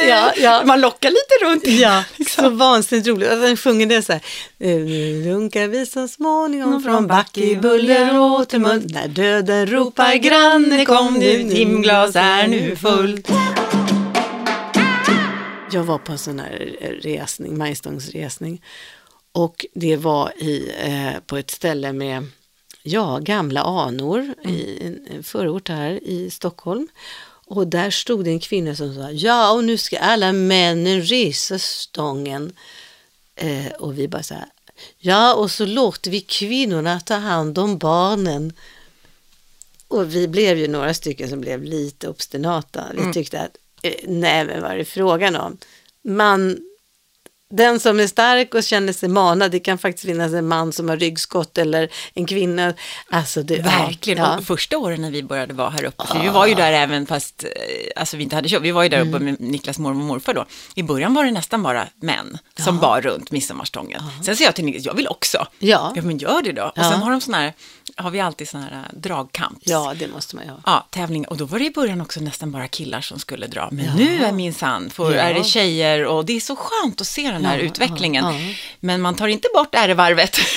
Ja, 0.09 0.33
ja. 0.41 0.63
man 0.65 0.81
lockar 0.81 1.11
lite 1.11 1.45
runt. 1.45 1.81
Ja, 1.81 2.05
liksom. 2.17 2.45
så 2.45 2.51
vansinnigt 2.51 3.09
roligt. 3.09 3.31
Och 3.31 3.39
den 3.39 3.57
sjunger 3.57 3.87
det 3.87 4.03
så 4.03 4.13
här. 4.13 4.23
"Nu 4.59 5.23
runkar 5.31 5.67
vi 5.69 5.87
så 5.87 6.09
småningom 6.09 6.83
från 6.83 7.07
back 7.07 7.39
i 7.39 7.57
buller 7.57 8.19
och 8.21 8.31
återmun. 8.41 8.83
När 8.93 9.09
döden 9.09 9.67
ropar 9.67 10.15
granne 10.15 10.85
kom 10.85 11.15
nu, 11.15 11.51
timglas 11.51 12.17
är 12.17 12.47
nu 12.49 12.77
fullt. 12.77 13.29
Jag 15.73 15.85
var 15.85 15.99
på 15.99 16.13
en 16.13 16.19
sån 16.19 16.39
här 16.39 16.77
resning, 17.03 17.59
majstångsresning. 17.59 18.63
Och 19.33 19.67
det 19.75 19.97
var 19.97 20.43
i, 20.43 20.73
eh, 20.79 21.21
på 21.27 21.37
ett 21.37 21.51
ställe 21.51 21.93
med 21.93 22.27
ja, 22.83 23.19
gamla 23.19 23.63
anor 23.63 24.35
i 24.45 24.83
en 25.11 25.23
förort 25.23 25.69
här 25.69 26.05
i 26.05 26.31
Stockholm. 26.31 26.89
Och 27.47 27.67
där 27.67 27.91
stod 27.91 28.25
det 28.25 28.31
en 28.31 28.41
kvinna 28.41 28.77
som 28.77 28.95
sa, 28.95 29.11
ja 29.11 29.53
och 29.53 29.65
nu 29.65 29.79
ska 29.79 29.99
alla 29.99 30.33
männen 30.33 31.03
resa 31.03 31.59
stången. 31.59 32.53
Eh, 33.35 33.73
och 33.79 33.99
vi 33.99 34.09
bara 34.09 34.23
så 34.23 34.35
här, 34.35 34.47
ja 34.99 35.35
och 35.35 35.51
så 35.51 35.67
låter 35.67 36.11
vi 36.11 36.21
kvinnorna 36.21 37.01
ta 37.01 37.15
hand 37.15 37.59
om 37.59 37.79
barnen. 37.79 38.53
Och 39.89 40.15
vi 40.15 40.29
blev 40.29 40.59
ju 40.59 40.69
några 40.69 40.95
stycken 40.95 41.29
som 41.29 41.41
blev 41.41 41.63
lite 41.63 42.09
obstinata. 42.09 42.85
Vi 42.95 43.13
tyckte 43.13 43.41
att, 43.41 43.57
eh, 43.57 43.62
nej 44.05 44.45
men 44.45 44.63
vad 44.63 44.71
är 44.71 44.77
det 44.77 44.85
frågan 44.85 45.37
om? 45.37 45.59
Man, 46.05 46.59
den 47.51 47.81
som 47.81 48.01
är 48.01 48.07
stark 48.07 48.55
och 48.55 48.65
känner 48.65 48.93
sig 48.93 49.09
manad, 49.09 49.51
det 49.51 49.61
kan 49.61 49.79
faktiskt 49.79 50.07
finnas 50.07 50.33
en 50.33 50.49
man 50.49 50.73
som 50.73 50.89
har 50.89 50.97
ryggskott 50.97 51.59
eller 51.59 51.89
en 52.15 52.27
kvinna. 52.27 52.75
Alltså 53.11 53.43
det, 53.43 53.59
Verkligen. 53.59 54.19
Ja, 54.19 54.39
Och 54.39 54.45
första 54.45 54.79
åren 54.79 55.03
när 55.03 55.11
vi 55.11 55.23
började 55.23 55.55
vara 55.55 55.71
här 55.71 55.85
uppe, 55.85 56.07
för 56.07 56.21
vi 56.21 56.29
var 56.29 56.47
ju 56.47 56.55
där 56.55 56.73
även 56.73 57.07
fast 57.07 57.45
eh, 57.45 57.51
alltså, 58.01 58.17
vi 58.17 58.23
inte 58.23 58.37
hade 58.37 58.49
kört, 58.49 58.63
vi 58.63 58.71
var 58.71 58.83
ju 58.83 58.89
där 58.89 59.01
uppe 59.01 59.17
Mm. 59.17 59.25
med 59.25 59.41
Niklas 59.41 59.79
mormor 59.79 60.01
och 60.01 60.07
morfar 60.07 60.35
då. 60.35 60.47
I 60.75 60.83
början 60.83 61.15
var 61.15 61.25
det 61.25 61.31
nästan 61.31 61.63
bara 61.63 61.87
män 62.01 62.39
som 62.59 62.79
bar 62.79 63.01
runt 63.01 63.31
midsommarstången. 63.31 64.03
Sen 64.25 64.37
sa 64.37 64.45
jag 64.45 64.55
till 64.55 64.65
Niklas, 64.65 64.85
jag 64.85 64.95
vill 64.95 65.09
också. 65.09 65.47
Ja. 65.59 65.93
ja 65.97 66.03
men 66.03 66.19
gör 66.19 66.43
det 66.43 66.53
då. 66.53 66.63
Och 66.65 66.73
Ja. 66.75 66.91
sen 66.91 67.03
har 67.03 67.11
de 67.11 67.21
sån 67.21 67.35
här, 67.35 67.53
har 67.97 68.11
vi 68.11 68.21
alltid 68.21 68.49
sån 68.49 68.63
här 68.63 68.73
eh, 68.73 68.99
dragkamps. 68.99 69.61
ja, 69.67 69.95
det 69.99 70.09
måste 70.09 70.37
man 70.37 70.45
ju 70.45 70.51
ha. 70.51 70.61
Ja, 70.67 70.87
tävling. 70.91 71.27
Och 71.29 71.37
då 71.37 71.45
var 71.45 71.59
det 71.59 71.65
i 71.65 71.71
början 71.71 72.01
också 72.01 72.21
nästan 72.21 72.51
bara 72.53 72.69
killar 72.69 73.01
som 73.01 73.19
skulle 73.19 73.47
dra. 73.47 73.69
Men 73.73 73.97
nu 73.97 74.25
är 74.25 74.33
minsann, 74.33 74.91
för 74.91 75.15
Ja. 75.15 75.21
är 75.23 75.35
det 75.35 75.45
tjejer 75.45 76.05
och 76.05 76.25
det 76.25 76.37
är 76.37 76.41
så 76.41 76.57
skönt 76.57 77.01
att 77.01 77.07
se 77.07 77.31
den 77.31 77.45
här 77.45 77.59
Ja, 77.59 77.65
utvecklingen. 77.65 78.25
ja, 78.25 78.39
ja. 78.39 78.55
Men 78.81 79.01
man 79.01 79.15
tar 79.17 79.29
inte 79.29 79.49
bort 79.55 79.75
ärevarvet. 79.75 80.39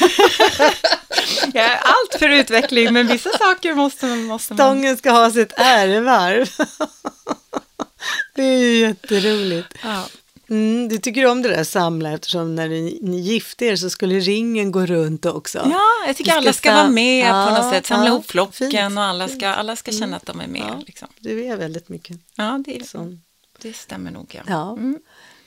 Allt 1.81 2.19
för 2.19 2.29
utveckling, 2.29 2.93
men 2.93 3.07
vissa 3.07 3.29
saker 3.37 3.73
måste, 3.73 4.05
måste 4.05 4.53
man... 4.53 4.57
Stången 4.67 4.97
ska 4.97 5.11
ha 5.11 5.31
sitt 5.31 5.53
ärevarv. 5.57 6.49
det 8.35 8.43
är 8.43 8.57
ju 8.59 8.77
jätteroligt. 8.79 9.73
Ja. 9.83 10.03
Mm, 10.49 10.87
du 10.89 10.97
tycker 10.97 11.25
om 11.25 11.41
det 11.41 11.49
där 11.49 11.63
samla 11.63 12.11
eftersom 12.11 12.55
när 12.55 12.69
ni, 12.69 12.99
ni 13.01 13.19
gifte 13.19 13.65
er 13.65 13.75
så 13.75 13.89
skulle 13.89 14.19
ringen 14.19 14.71
gå 14.71 14.85
runt 14.85 15.25
också. 15.25 15.57
ja, 15.71 15.81
jag 16.07 16.15
tycker 16.15 16.31
Vi 16.31 16.37
alla 16.37 16.53
ska 16.53 16.73
vara 16.75 16.87
med 16.89 17.23
på 17.23 17.29
Ja, 17.29 17.57
något 17.61 17.73
sätt, 17.73 17.85
samla 17.85 18.05
ja, 18.05 18.11
ihop 18.11 18.31
flocken 18.31 18.71
fint. 18.71 18.97
och 18.97 19.03
alla 19.03 19.27
ska, 19.27 19.47
alla 19.49 19.75
ska 19.75 19.91
känna 19.91 20.17
att 20.17 20.25
de 20.25 20.39
är 20.39 20.47
med. 20.47 20.61
Ja, 20.61 20.81
Liksom. 20.87 21.07
Du 21.19 21.45
är 21.45 21.57
väldigt 21.57 21.89
mycket 21.89 22.17
Ja, 22.35 22.61
det, 22.65 22.79
är, 22.79 22.83
sån. 22.83 23.21
det 23.61 23.73
stämmer 23.75 24.11
nog. 24.11 24.27
Ja. 24.35 24.41
Ja, 24.47 24.71
Mm. 24.71 24.99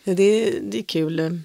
det, 0.05 0.23
är- 0.23 0.61
det 0.63 0.79
är 0.79 0.83
kul. 0.83 1.41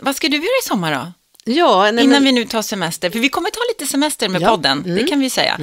Vad 0.00 0.16
ska 0.16 0.28
du 0.28 0.36
göra 0.36 0.44
i 0.64 0.68
sommar 0.68 0.94
då? 0.94 1.12
Ja, 1.52 1.90
nej, 1.92 2.04
Innan 2.04 2.08
men, 2.14 2.24
vi 2.24 2.32
nu 2.32 2.44
tar 2.44 2.62
semester, 2.62 3.10
för 3.10 3.18
vi 3.18 3.28
kommer 3.28 3.50
ta 3.50 3.60
lite 3.72 3.90
semester 3.90 4.28
med 4.28 4.42
Ja. 4.42 4.48
podden, 4.50 4.82
det 4.82 4.90
Mm. 4.90 5.06
kan 5.06 5.20
vi 5.20 5.30
säga. 5.30 5.60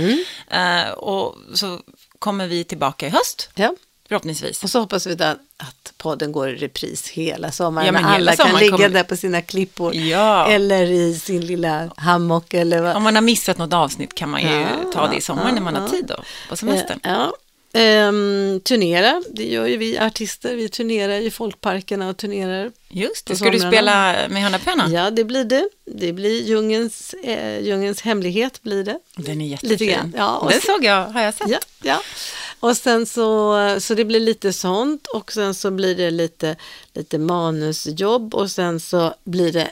Eh, 0.49 0.89
och 0.91 1.35
så 1.53 1.79
kommer 2.19 2.47
vi 2.47 2.63
tillbaka 2.63 3.07
i 3.07 3.09
höst, 3.09 3.49
ja. 3.55 3.75
Förhoppningsvis. 4.08 4.64
Och 4.64 4.70
så 4.70 4.80
hoppas 4.80 5.08
vi 5.08 5.14
att, 5.14 5.22
att 5.58 5.93
podden 5.97 6.32
går 6.32 6.49
i 6.49 6.56
repris 6.56 7.10
hela 7.10 7.51
sommaren. 7.51 7.86
Ja, 7.86 7.91
men 7.91 8.06
alla 8.06 8.36
kan 8.36 8.45
sommaren 8.47 8.66
ligga 8.66 8.78
kommer- 8.78 8.89
där 8.89 9.04
på 9.04 9.16
sina 9.18 9.41
klippor. 9.41 9.95
Ja. 9.95 10.47
Eller 10.51 10.84
i 10.91 11.14
sin 11.20 11.45
lilla 11.45 11.89
hammock. 11.97 12.54
Eller 12.54 12.82
vad. 12.82 12.95
Om 12.95 13.04
man 13.04 13.16
har 13.16 13.22
missat 13.22 13.58
något 13.58 13.74
avsnitt 13.74 14.16
kan 14.16 14.30
man 14.30 14.41
ju 14.41 14.47
Ja, 14.60 14.68
ta 14.93 15.08
det 15.08 15.16
i 15.16 15.22
sommar 15.22 15.51
när 15.51 15.62
man 15.62 15.76
har 15.76 15.88
tid 15.89 16.06
då, 16.08 16.24
på 16.49 16.56
semestern. 16.56 16.99
Ja. 17.04 17.34
Ehm, 17.76 18.62
turnera, 18.64 19.24
det 19.30 19.43
gör 19.43 19.66
ju 19.66 19.78
vi 19.78 19.99
artister. 19.99 20.56
Vi 20.56 20.70
turnerar 20.70 21.14
i 21.20 21.32
folkparkerna 21.32 22.10
och 22.10 22.18
turnerar. 22.18 22.72
Just 22.89 23.26
det, 23.26 23.36
ska 23.36 23.49
du 23.49 23.60
somrarna. 23.60 23.72
spela 23.78 24.16
med 24.30 24.43
Hanna 24.43 24.60
Penna? 24.60 24.89
Ja, 24.89 25.10
det 25.10 25.24
blir 25.24 25.43
det. 25.43 25.70
Det 25.86 26.14
blir 26.14 26.43
djungens, 26.43 27.14
eh, 27.24 27.60
djungens 27.60 28.01
hemlighet 28.01 28.62
blir 28.64 28.84
det. 28.84 28.99
Den 29.16 29.41
är 29.41 29.45
jättefin. 29.47 29.70
Lite 29.70 29.86
grann, 29.86 30.14
ja, 30.18 30.38
och 30.38 30.49
Den 30.51 30.62
så- 30.62 30.66
såg 30.66 30.84
jag, 30.86 31.06
har 31.08 31.22
jag 31.22 31.34
sett. 31.34 31.49
Ja, 31.49 31.60
ja. 31.84 32.01
Och 32.64 32.78
sen 32.78 33.05
så, 33.05 33.55
så 33.80 33.93
det 33.93 34.05
blir 34.05 34.20
lite 34.20 34.53
sånt 34.53 35.07
och 35.07 35.32
sen 35.32 35.53
så 35.53 35.72
blir 35.72 35.95
det 35.95 36.11
lite, 36.11 36.55
lite 36.93 37.18
manusjobb 37.18 38.36
och 38.36 38.51
sen 38.51 38.80
så 38.80 39.14
blir 39.24 39.51
det 39.51 39.72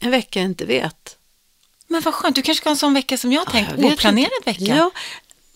en 0.00 0.10
vecka 0.10 0.40
jag 0.40 0.48
inte 0.48 0.64
vet. 0.64 1.16
Men 1.86 2.00
vad 2.02 2.14
skönt, 2.14 2.36
du 2.36 2.42
kanske 2.42 2.60
ska 2.60 2.68
ha 2.68 2.72
en 2.72 2.76
sån 2.78 2.94
vecka 2.94 3.18
som 3.18 3.32
jag 3.32 3.46
tänkt, 3.46 3.70
Jag 3.70 3.76
vet 3.76 3.92
oplanerad 3.92 4.30
inte. 4.46 4.50
vecka. 4.50 4.76
Ja, 4.76 4.90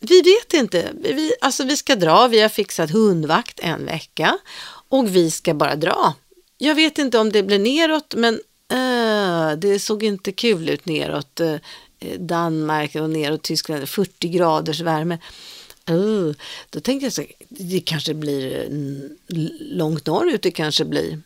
vi 0.01 0.22
vet 0.22 0.55
inte. 0.55 0.93
Vi, 1.03 1.33
alltså 1.41 1.64
vi 1.64 1.76
ska 1.76 1.97
dra, 1.97 2.29
vi 2.29 2.41
har 2.41 2.49
fixat 2.49 2.91
hundvakt 2.91 3.61
en 3.61 3.87
vecka 3.87 4.39
och 4.89 5.16
vi 5.16 5.31
ska 5.31 5.55
bara 5.55 5.76
dra. 5.76 6.14
Jag 6.59 6.74
vet 6.74 6.99
inte 6.99 7.18
om 7.18 7.33
det 7.33 7.43
blir 7.43 7.59
neråt, 7.59 8.14
men 8.16 8.35
eh, 8.72 9.59
det 9.59 9.79
såg 9.79 10.03
inte 10.03 10.33
kul 10.33 10.68
ut 10.68 10.87
neråt 10.87 11.41
eh, 11.41 11.55
Danmark 12.18 12.95
och 12.95 13.11
neråt 13.11 13.43
Tyskland, 13.43 13.89
40 13.89 14.29
graders 14.29 14.81
värme. 14.81 15.18
Uh, 15.91 16.34
då 16.70 16.80
tänkte 16.80 17.07
jag 17.07 17.12
så, 17.12 17.24
det 17.49 17.80
kanske 17.80 18.14
blir 18.14 18.66
mm, 18.66 19.09
långt 19.61 20.07
norrut, 20.07 20.43
det 20.43 20.51
kanske 20.51 20.84
blir 20.84 21.20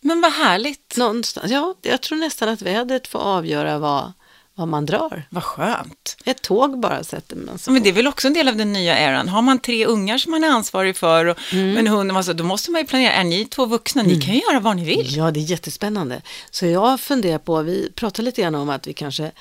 Men 0.00 0.20
vad 0.20 0.32
härligt. 0.32 0.96
någonstans. 0.96 1.50
Ja, 1.50 1.74
jag 1.82 2.00
tror 2.02 2.18
nästan 2.18 2.48
att 2.48 2.62
vädret 2.62 3.06
får 3.08 3.18
avgöra 3.18 3.78
vad, 3.78 4.12
vad 4.54 4.68
man 4.68 4.86
drar. 4.86 5.26
Vad 5.30 5.42
skönt. 5.44 6.16
Ett 6.24 6.42
tåg 6.42 6.80
bara 6.80 7.04
sätter 7.04 7.36
man 7.36 7.58
sig 7.58 7.72
Men 7.72 7.82
det 7.82 7.88
är 7.88 7.92
väl 7.92 8.06
också 8.06 8.26
en 8.26 8.34
del 8.34 8.48
av 8.48 8.56
den 8.56 8.72
nya 8.72 8.98
eran. 8.98 9.28
Har 9.28 9.42
man 9.42 9.58
tre 9.58 9.86
ungar 9.86 10.18
som 10.18 10.30
man 10.30 10.44
är 10.44 10.48
ansvarig 10.48 10.96
för 10.96 11.26
och 11.26 11.38
Mm. 11.52 11.76
en 11.76 11.86
hund, 11.86 12.12
alltså, 12.12 12.32
då 12.32 12.44
måste 12.44 12.70
man 12.70 12.80
ju 12.80 12.86
planera. 12.86 13.12
Är 13.12 13.24
ni 13.24 13.44
två 13.44 13.66
vuxna? 13.66 14.02
Ni 14.02 14.20
kan 14.20 14.34
ju 14.34 14.40
göra 14.40 14.60
vad 14.60 14.76
ni 14.76 14.84
vill. 14.84 15.16
Ja, 15.16 15.30
det 15.30 15.40
är 15.40 15.44
jättespännande. 15.50 16.22
Så 16.50 16.66
jag 16.66 17.00
funderar 17.00 17.38
på, 17.38 17.62
vi 17.62 17.92
pratar 17.94 18.22
lite 18.22 18.42
grann 18.42 18.54
om 18.54 18.70
att 18.70 18.86
vi 18.86 18.92
kanske, 18.92 19.32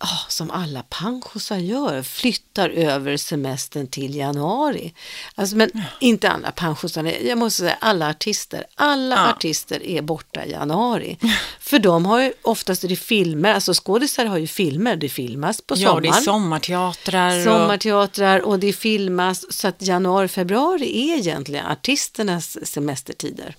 ah, 0.00 0.24
som 0.28 0.50
alla 0.50 0.82
pensionärer 0.82 1.62
gör, 1.62 2.02
flyttar 2.02 2.68
över 2.70 3.16
semestern 3.16 3.86
till 3.86 4.14
januari. 4.14 4.94
Alltså, 5.34 5.56
men 5.56 5.70
inte 6.00 6.30
alla 6.30 6.50
pensionärer, 6.52 7.28
jag 7.28 7.38
måste 7.38 7.60
säga 7.62 7.76
alla 7.80 8.10
artister. 8.10 8.64
Alla 8.74 9.14
Ja. 9.16 9.30
artister 9.30 9.82
är 9.86 10.02
borta 10.02 10.44
i 10.44 10.50
januari. 10.50 11.18
För 11.60 11.78
de 11.78 12.06
har 12.06 12.22
ju, 12.22 12.32
oftast 12.42 12.84
är 12.84 12.88
det 12.88 12.96
filmer, 12.96 13.54
alltså 13.54 13.72
skådisar 13.74 14.24
har 14.26 14.38
ju 14.38 14.46
filmer, 14.46 14.96
det 14.96 15.08
filmas 15.08 15.60
på 15.60 15.74
Ja, 15.76 15.86
sommaren. 15.88 16.02
det 16.02 16.08
är 16.08 16.12
sommarteatrar. 16.12 17.38
Och... 17.38 17.44
Sommarteatrar 17.44 18.40
och 18.40 18.58
det 18.58 18.72
filmas 18.72 19.52
så 19.52 19.68
att 19.68 19.82
januari, 19.82 20.28
februari 20.28 21.10
är 21.12 21.16
egentligen 21.18 21.66
artisternas 21.66 22.66
semestertider. 22.66 23.54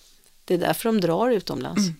Det 0.45 0.53
är 0.53 0.57
därför 0.57 0.89
de 0.89 1.01
drar 1.01 1.29
utomlands. 1.31 1.81
Mm. 1.81 1.95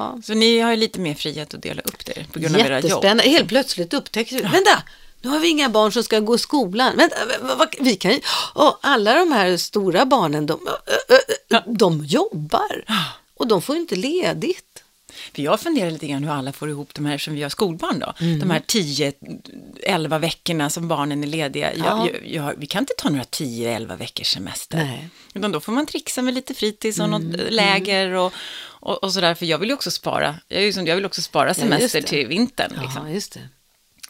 Ja. 0.00 0.18
Så 0.22 0.34
ni 0.34 0.60
har 0.60 0.70
ju 0.70 0.76
lite 0.76 1.00
mer 1.00 1.14
frihet 1.14 1.54
att 1.54 1.62
dela 1.62 1.82
upp 1.82 2.04
det 2.06 2.32
på 2.32 2.38
grund 2.38 2.56
av 2.56 2.60
era 2.60 2.80
jobb. 2.80 3.04
Helt 3.04 3.48
plötsligt 3.48 3.94
upptäcker 3.94 4.36
vi, 4.36 4.42
vänta, 4.42 4.82
nu 5.22 5.30
har 5.30 5.38
vi 5.38 5.48
inga 5.48 5.68
barn 5.68 5.92
som 5.92 6.04
ska 6.04 6.20
gå 6.20 6.34
i 6.34 6.38
skolan. 6.38 6.96
Vänta, 6.96 7.16
vi 7.80 7.96
kan 7.96 8.10
ju, 8.10 8.20
och 8.54 8.78
alla 8.82 9.14
de 9.14 9.32
här 9.32 9.56
stora 9.56 10.06
barnen, 10.06 10.46
de, 10.46 10.60
de 11.66 12.04
jobbar. 12.04 12.84
Och 13.34 13.46
de 13.46 13.62
får 13.62 13.76
inte 13.76 13.96
ledigt. 13.96 14.69
För 15.34 15.42
jag 15.42 15.60
funderar 15.60 15.90
lite 15.90 16.06
grann 16.06 16.24
hur 16.24 16.30
alla 16.32 16.52
får 16.52 16.70
ihop 16.70 16.94
de 16.94 17.06
här 17.06 17.18
som 17.18 17.34
vi 17.34 17.42
har 17.42 17.50
skolbarn 17.50 17.98
då. 17.98 18.14
Mm. 18.20 18.38
De 18.38 18.50
här 18.50 18.60
10-11 18.60 20.18
veckorna 20.18 20.70
som 20.70 20.88
barnen 20.88 21.24
är 21.24 21.28
lediga. 21.28 21.74
Jag, 21.76 21.86
Ja. 21.86 22.08
jag, 22.12 22.26
jag, 22.26 22.54
vi 22.58 22.66
kan 22.66 22.82
inte 22.82 22.92
ta 22.98 23.08
några 23.08 23.24
10-11 23.24 23.96
veckors 23.96 24.26
semester. 24.34 24.76
Nej. 24.76 25.08
Utan 25.34 25.52
då 25.52 25.60
får 25.60 25.72
man 25.72 25.86
trixa 25.86 26.22
med 26.22 26.34
lite 26.34 26.54
fritids 26.54 26.98
och 26.98 27.04
Mm, 27.06 27.22
något 27.30 27.52
läger 27.52 28.10
och, 28.12 28.32
och, 28.62 29.04
och 29.04 29.12
sådär. 29.12 29.34
För 29.34 29.46
jag 29.46 29.58
vill 29.58 29.68
ju 29.68 29.74
också 29.74 29.90
spara. 29.90 30.36
Jag, 30.48 30.58
är 30.60 30.64
ju 30.64 30.72
som, 30.72 30.86
jag 30.86 30.96
vill 30.96 31.04
också 31.06 31.22
spara 31.22 31.54
semester 31.54 32.00
det. 32.00 32.06
till 32.06 32.26
vintern. 32.26 32.70
Liksom. 32.82 33.06
Ja, 33.06 33.12
just 33.14 33.32
det. 33.32 33.48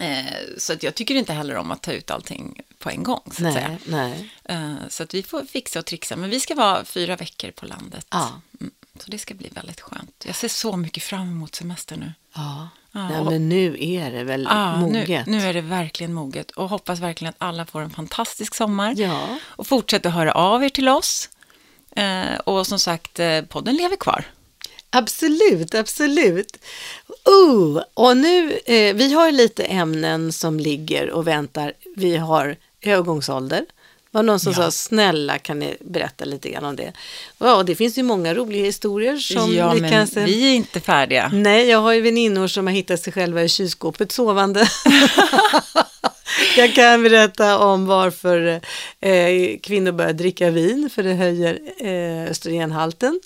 Eh, 0.01 0.25
så 0.59 0.73
att 0.73 0.83
jag 0.83 0.95
tycker 0.95 1.15
inte 1.15 1.33
heller 1.33 1.57
om 1.57 1.71
att 1.71 1.83
ta 1.83 1.93
ut 1.93 2.11
allting 2.11 2.61
på 2.79 2.91
en 2.91 3.03
gång. 3.03 3.23
Så, 3.33 3.47
att. 3.47 3.55
Nej, 3.55 3.79
nej. 3.87 4.31
Eh, 4.45 4.75
så 4.89 5.03
att 5.03 5.15
vi 5.15 5.23
får 5.23 5.45
fixa 5.45 5.79
och 5.79 5.85
trixa. 5.87 6.17
Men 6.17 6.31
vi 6.31 6.41
ska 6.41 6.55
vara 6.55 6.85
fyra 6.85 7.17
veckor 7.17 7.51
på 7.51 7.67
landet. 7.67 8.07
Ja. 8.11 8.41
Mm. 8.61 8.73
Så 9.05 9.11
det 9.11 9.19
ska 9.19 9.35
bli 9.35 9.49
väldigt 9.55 9.81
skönt. 9.81 10.25
Jag 10.27 10.35
ser 10.37 10.49
så 10.49 10.77
mycket 10.77 11.03
fram 11.03 11.23
emot 11.31 11.55
semester 11.55 11.97
nu. 11.97 12.13
Ja. 12.35 12.69
Ja, 12.93 13.09
Nej, 13.09 13.19
och- 13.21 13.27
men 13.33 13.49
nu 13.49 13.77
är 13.81 14.11
det 14.11 14.25
väl 14.25 14.47
Ja, 14.51 14.81
nu, 14.81 14.87
moget. 15.01 15.27
nu 15.27 15.41
är 15.47 15.55
det 15.55 15.61
verkligen 15.61 16.13
moget 16.15 16.51
och 16.51 16.69
hoppas 16.69 16.99
verkligen 17.01 17.29
att 17.31 17.37
alla 17.49 17.67
får 17.67 17.81
en 17.81 17.91
fantastisk 17.91 18.55
sommar. 18.55 18.95
Ja. 18.97 19.39
Och 19.43 19.67
fortsätt 19.67 20.07
att 20.07 20.13
höra 20.13 20.33
av 20.33 20.65
er 20.65 20.69
till 20.69 20.89
oss. 20.89 21.29
Eh, 21.97 22.35
och 22.45 22.67
som 22.67 22.79
sagt, 22.79 23.19
eh, 23.19 23.43
podden 23.43 23.77
lever 23.77 23.97
kvar. 23.97 24.25
Absolut, 24.91 25.75
absolut. 25.75 26.57
Oh, 27.25 27.83
och 27.95 28.17
nu, 28.17 28.53
eh, 28.67 28.95
vi 28.95 29.13
har 29.13 29.33
lite 29.33 29.65
ämnen 29.65 30.33
som 30.33 30.61
ligger 30.61 31.11
och 31.11 31.27
väntar. 31.27 31.73
Vi 31.97 32.17
har 32.17 32.57
övergångsålder. 32.83 33.67
Var 34.11 34.23
någon 34.23 34.41
som 34.41 34.55
sa, 34.55 34.71
snälla 34.71 35.39
kan 35.39 35.59
ni 35.59 35.77
berätta 35.81 36.25
lite 36.25 36.51
grann 36.51 36.65
om 36.65 36.77
det? 36.77 36.93
Ja, 37.39 37.57
och 37.57 37.65
det 37.65 37.75
finns 37.75 37.99
ju 37.99 38.03
många 38.03 38.35
roliga 38.35 38.65
historier 38.65 39.17
som 39.17 39.55
ja, 39.55 39.73
vi 39.73 39.81
men 39.81 39.91
kan 39.91 40.07
se. 40.07 40.25
vi 40.25 40.51
är 40.51 40.55
inte 40.55 40.81
färdiga. 40.81 41.31
Nej, 41.33 41.69
jag 41.69 41.79
har 41.79 41.93
ju 41.93 42.01
väninnor 42.01 42.47
som 42.47 42.67
har 42.67 42.75
hittat 42.75 43.01
sig 43.01 43.13
själva 43.13 43.43
i 43.43 43.49
kylskåpet 43.49 44.13
sovande. 44.13 44.69
jag 46.57 46.75
kan 46.75 47.03
berätta 47.03 47.59
om 47.59 47.87
varför 47.87 48.61
eh, 49.01 49.59
kvinnor 49.63 49.93
börjar 49.93 50.13
dricka 50.13 50.51
vin, 50.51 50.91
för 50.91 51.03
det 51.03 51.15
höjer 51.15 51.61
eh, 51.79 52.31
östrogenhalten. 52.31 53.21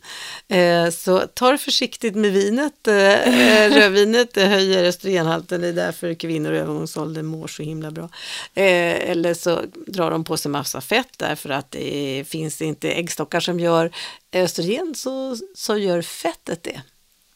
Eh, 0.49 0.91
så 0.91 1.19
ta 1.19 1.53
det 1.53 1.59
försiktigt 1.59 2.15
med 2.15 2.33
vinet. 2.33 2.89
Eh, 2.89 2.95
eh, 2.95 3.71
rödvinet 3.71 4.35
det 4.35 4.45
höjer 4.45 4.85
östrogenhalten, 4.85 5.61
det 5.61 5.69
är 5.69 5.73
därför 5.73 6.15
kvinnor 6.15 6.53
i 6.53 6.59
övergångsåldern 6.59 7.27
mår 7.27 7.47
så 7.47 7.63
himla 7.63 7.91
bra. 7.91 8.09
Eh, 8.55 9.11
eller 9.11 9.35
så 9.35 9.61
drar 9.87 10.11
de 10.11 10.25
på 10.25 10.37
sig 10.37 10.51
massa 10.51 10.81
fett 10.81 11.19
därför 11.19 11.51
att 11.51 11.71
det 11.71 12.25
finns 12.29 12.63
inte 12.63 12.91
äggstockar 12.91 13.41
som 13.41 13.61
gör 13.61 13.91
östrogen, 14.33 14.95
så, 14.95 15.37
så 15.55 15.77
gör 15.77 16.03
fettet 16.03 16.63
det. 16.63 16.81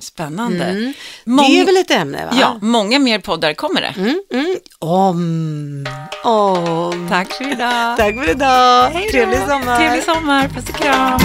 Spännande. 0.00 0.64
Mm. 0.64 0.92
Mång... 1.24 1.46
Det 1.46 1.60
är 1.60 1.64
väl 1.66 1.76
ett 1.76 1.90
ämne? 1.90 2.26
Va? 2.26 2.36
Ja, 2.40 2.58
många 2.60 2.98
mer 2.98 3.18
poddar 3.18 3.54
kommer 3.54 3.80
det. 3.80 3.94
Mm, 3.96 4.22
mm. 4.32 4.56
Om. 4.78 5.86
Om. 6.24 7.06
Tack 7.10 7.32
för 7.32 7.52
idag. 7.52 7.96
Tack 7.96 8.14
för 8.14 8.30
idag. 8.30 8.92
Trevlig 9.10 9.38
sommar. 9.38 9.76
Trevlig 9.78 10.02
sommar. 10.02 10.48
Puss 10.48 10.68
och 10.68 10.74
kram. 10.74 11.20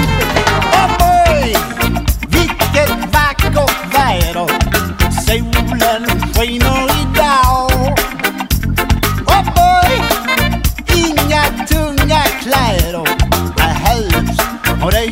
Ahoy! 0.73 1.55
Vilket 2.27 2.89
vackert 3.13 3.93
väder. 3.93 4.47
Solen 5.25 6.05
skiner 6.33 6.89
idag. 7.01 7.71
Oh 9.27 9.43
boy! 9.55 9.93
Inga 10.95 11.43
tunga 11.67 12.23
kläder 12.41 13.07
behövs. 13.55 14.39
Och 14.85 14.91
det 14.91 15.05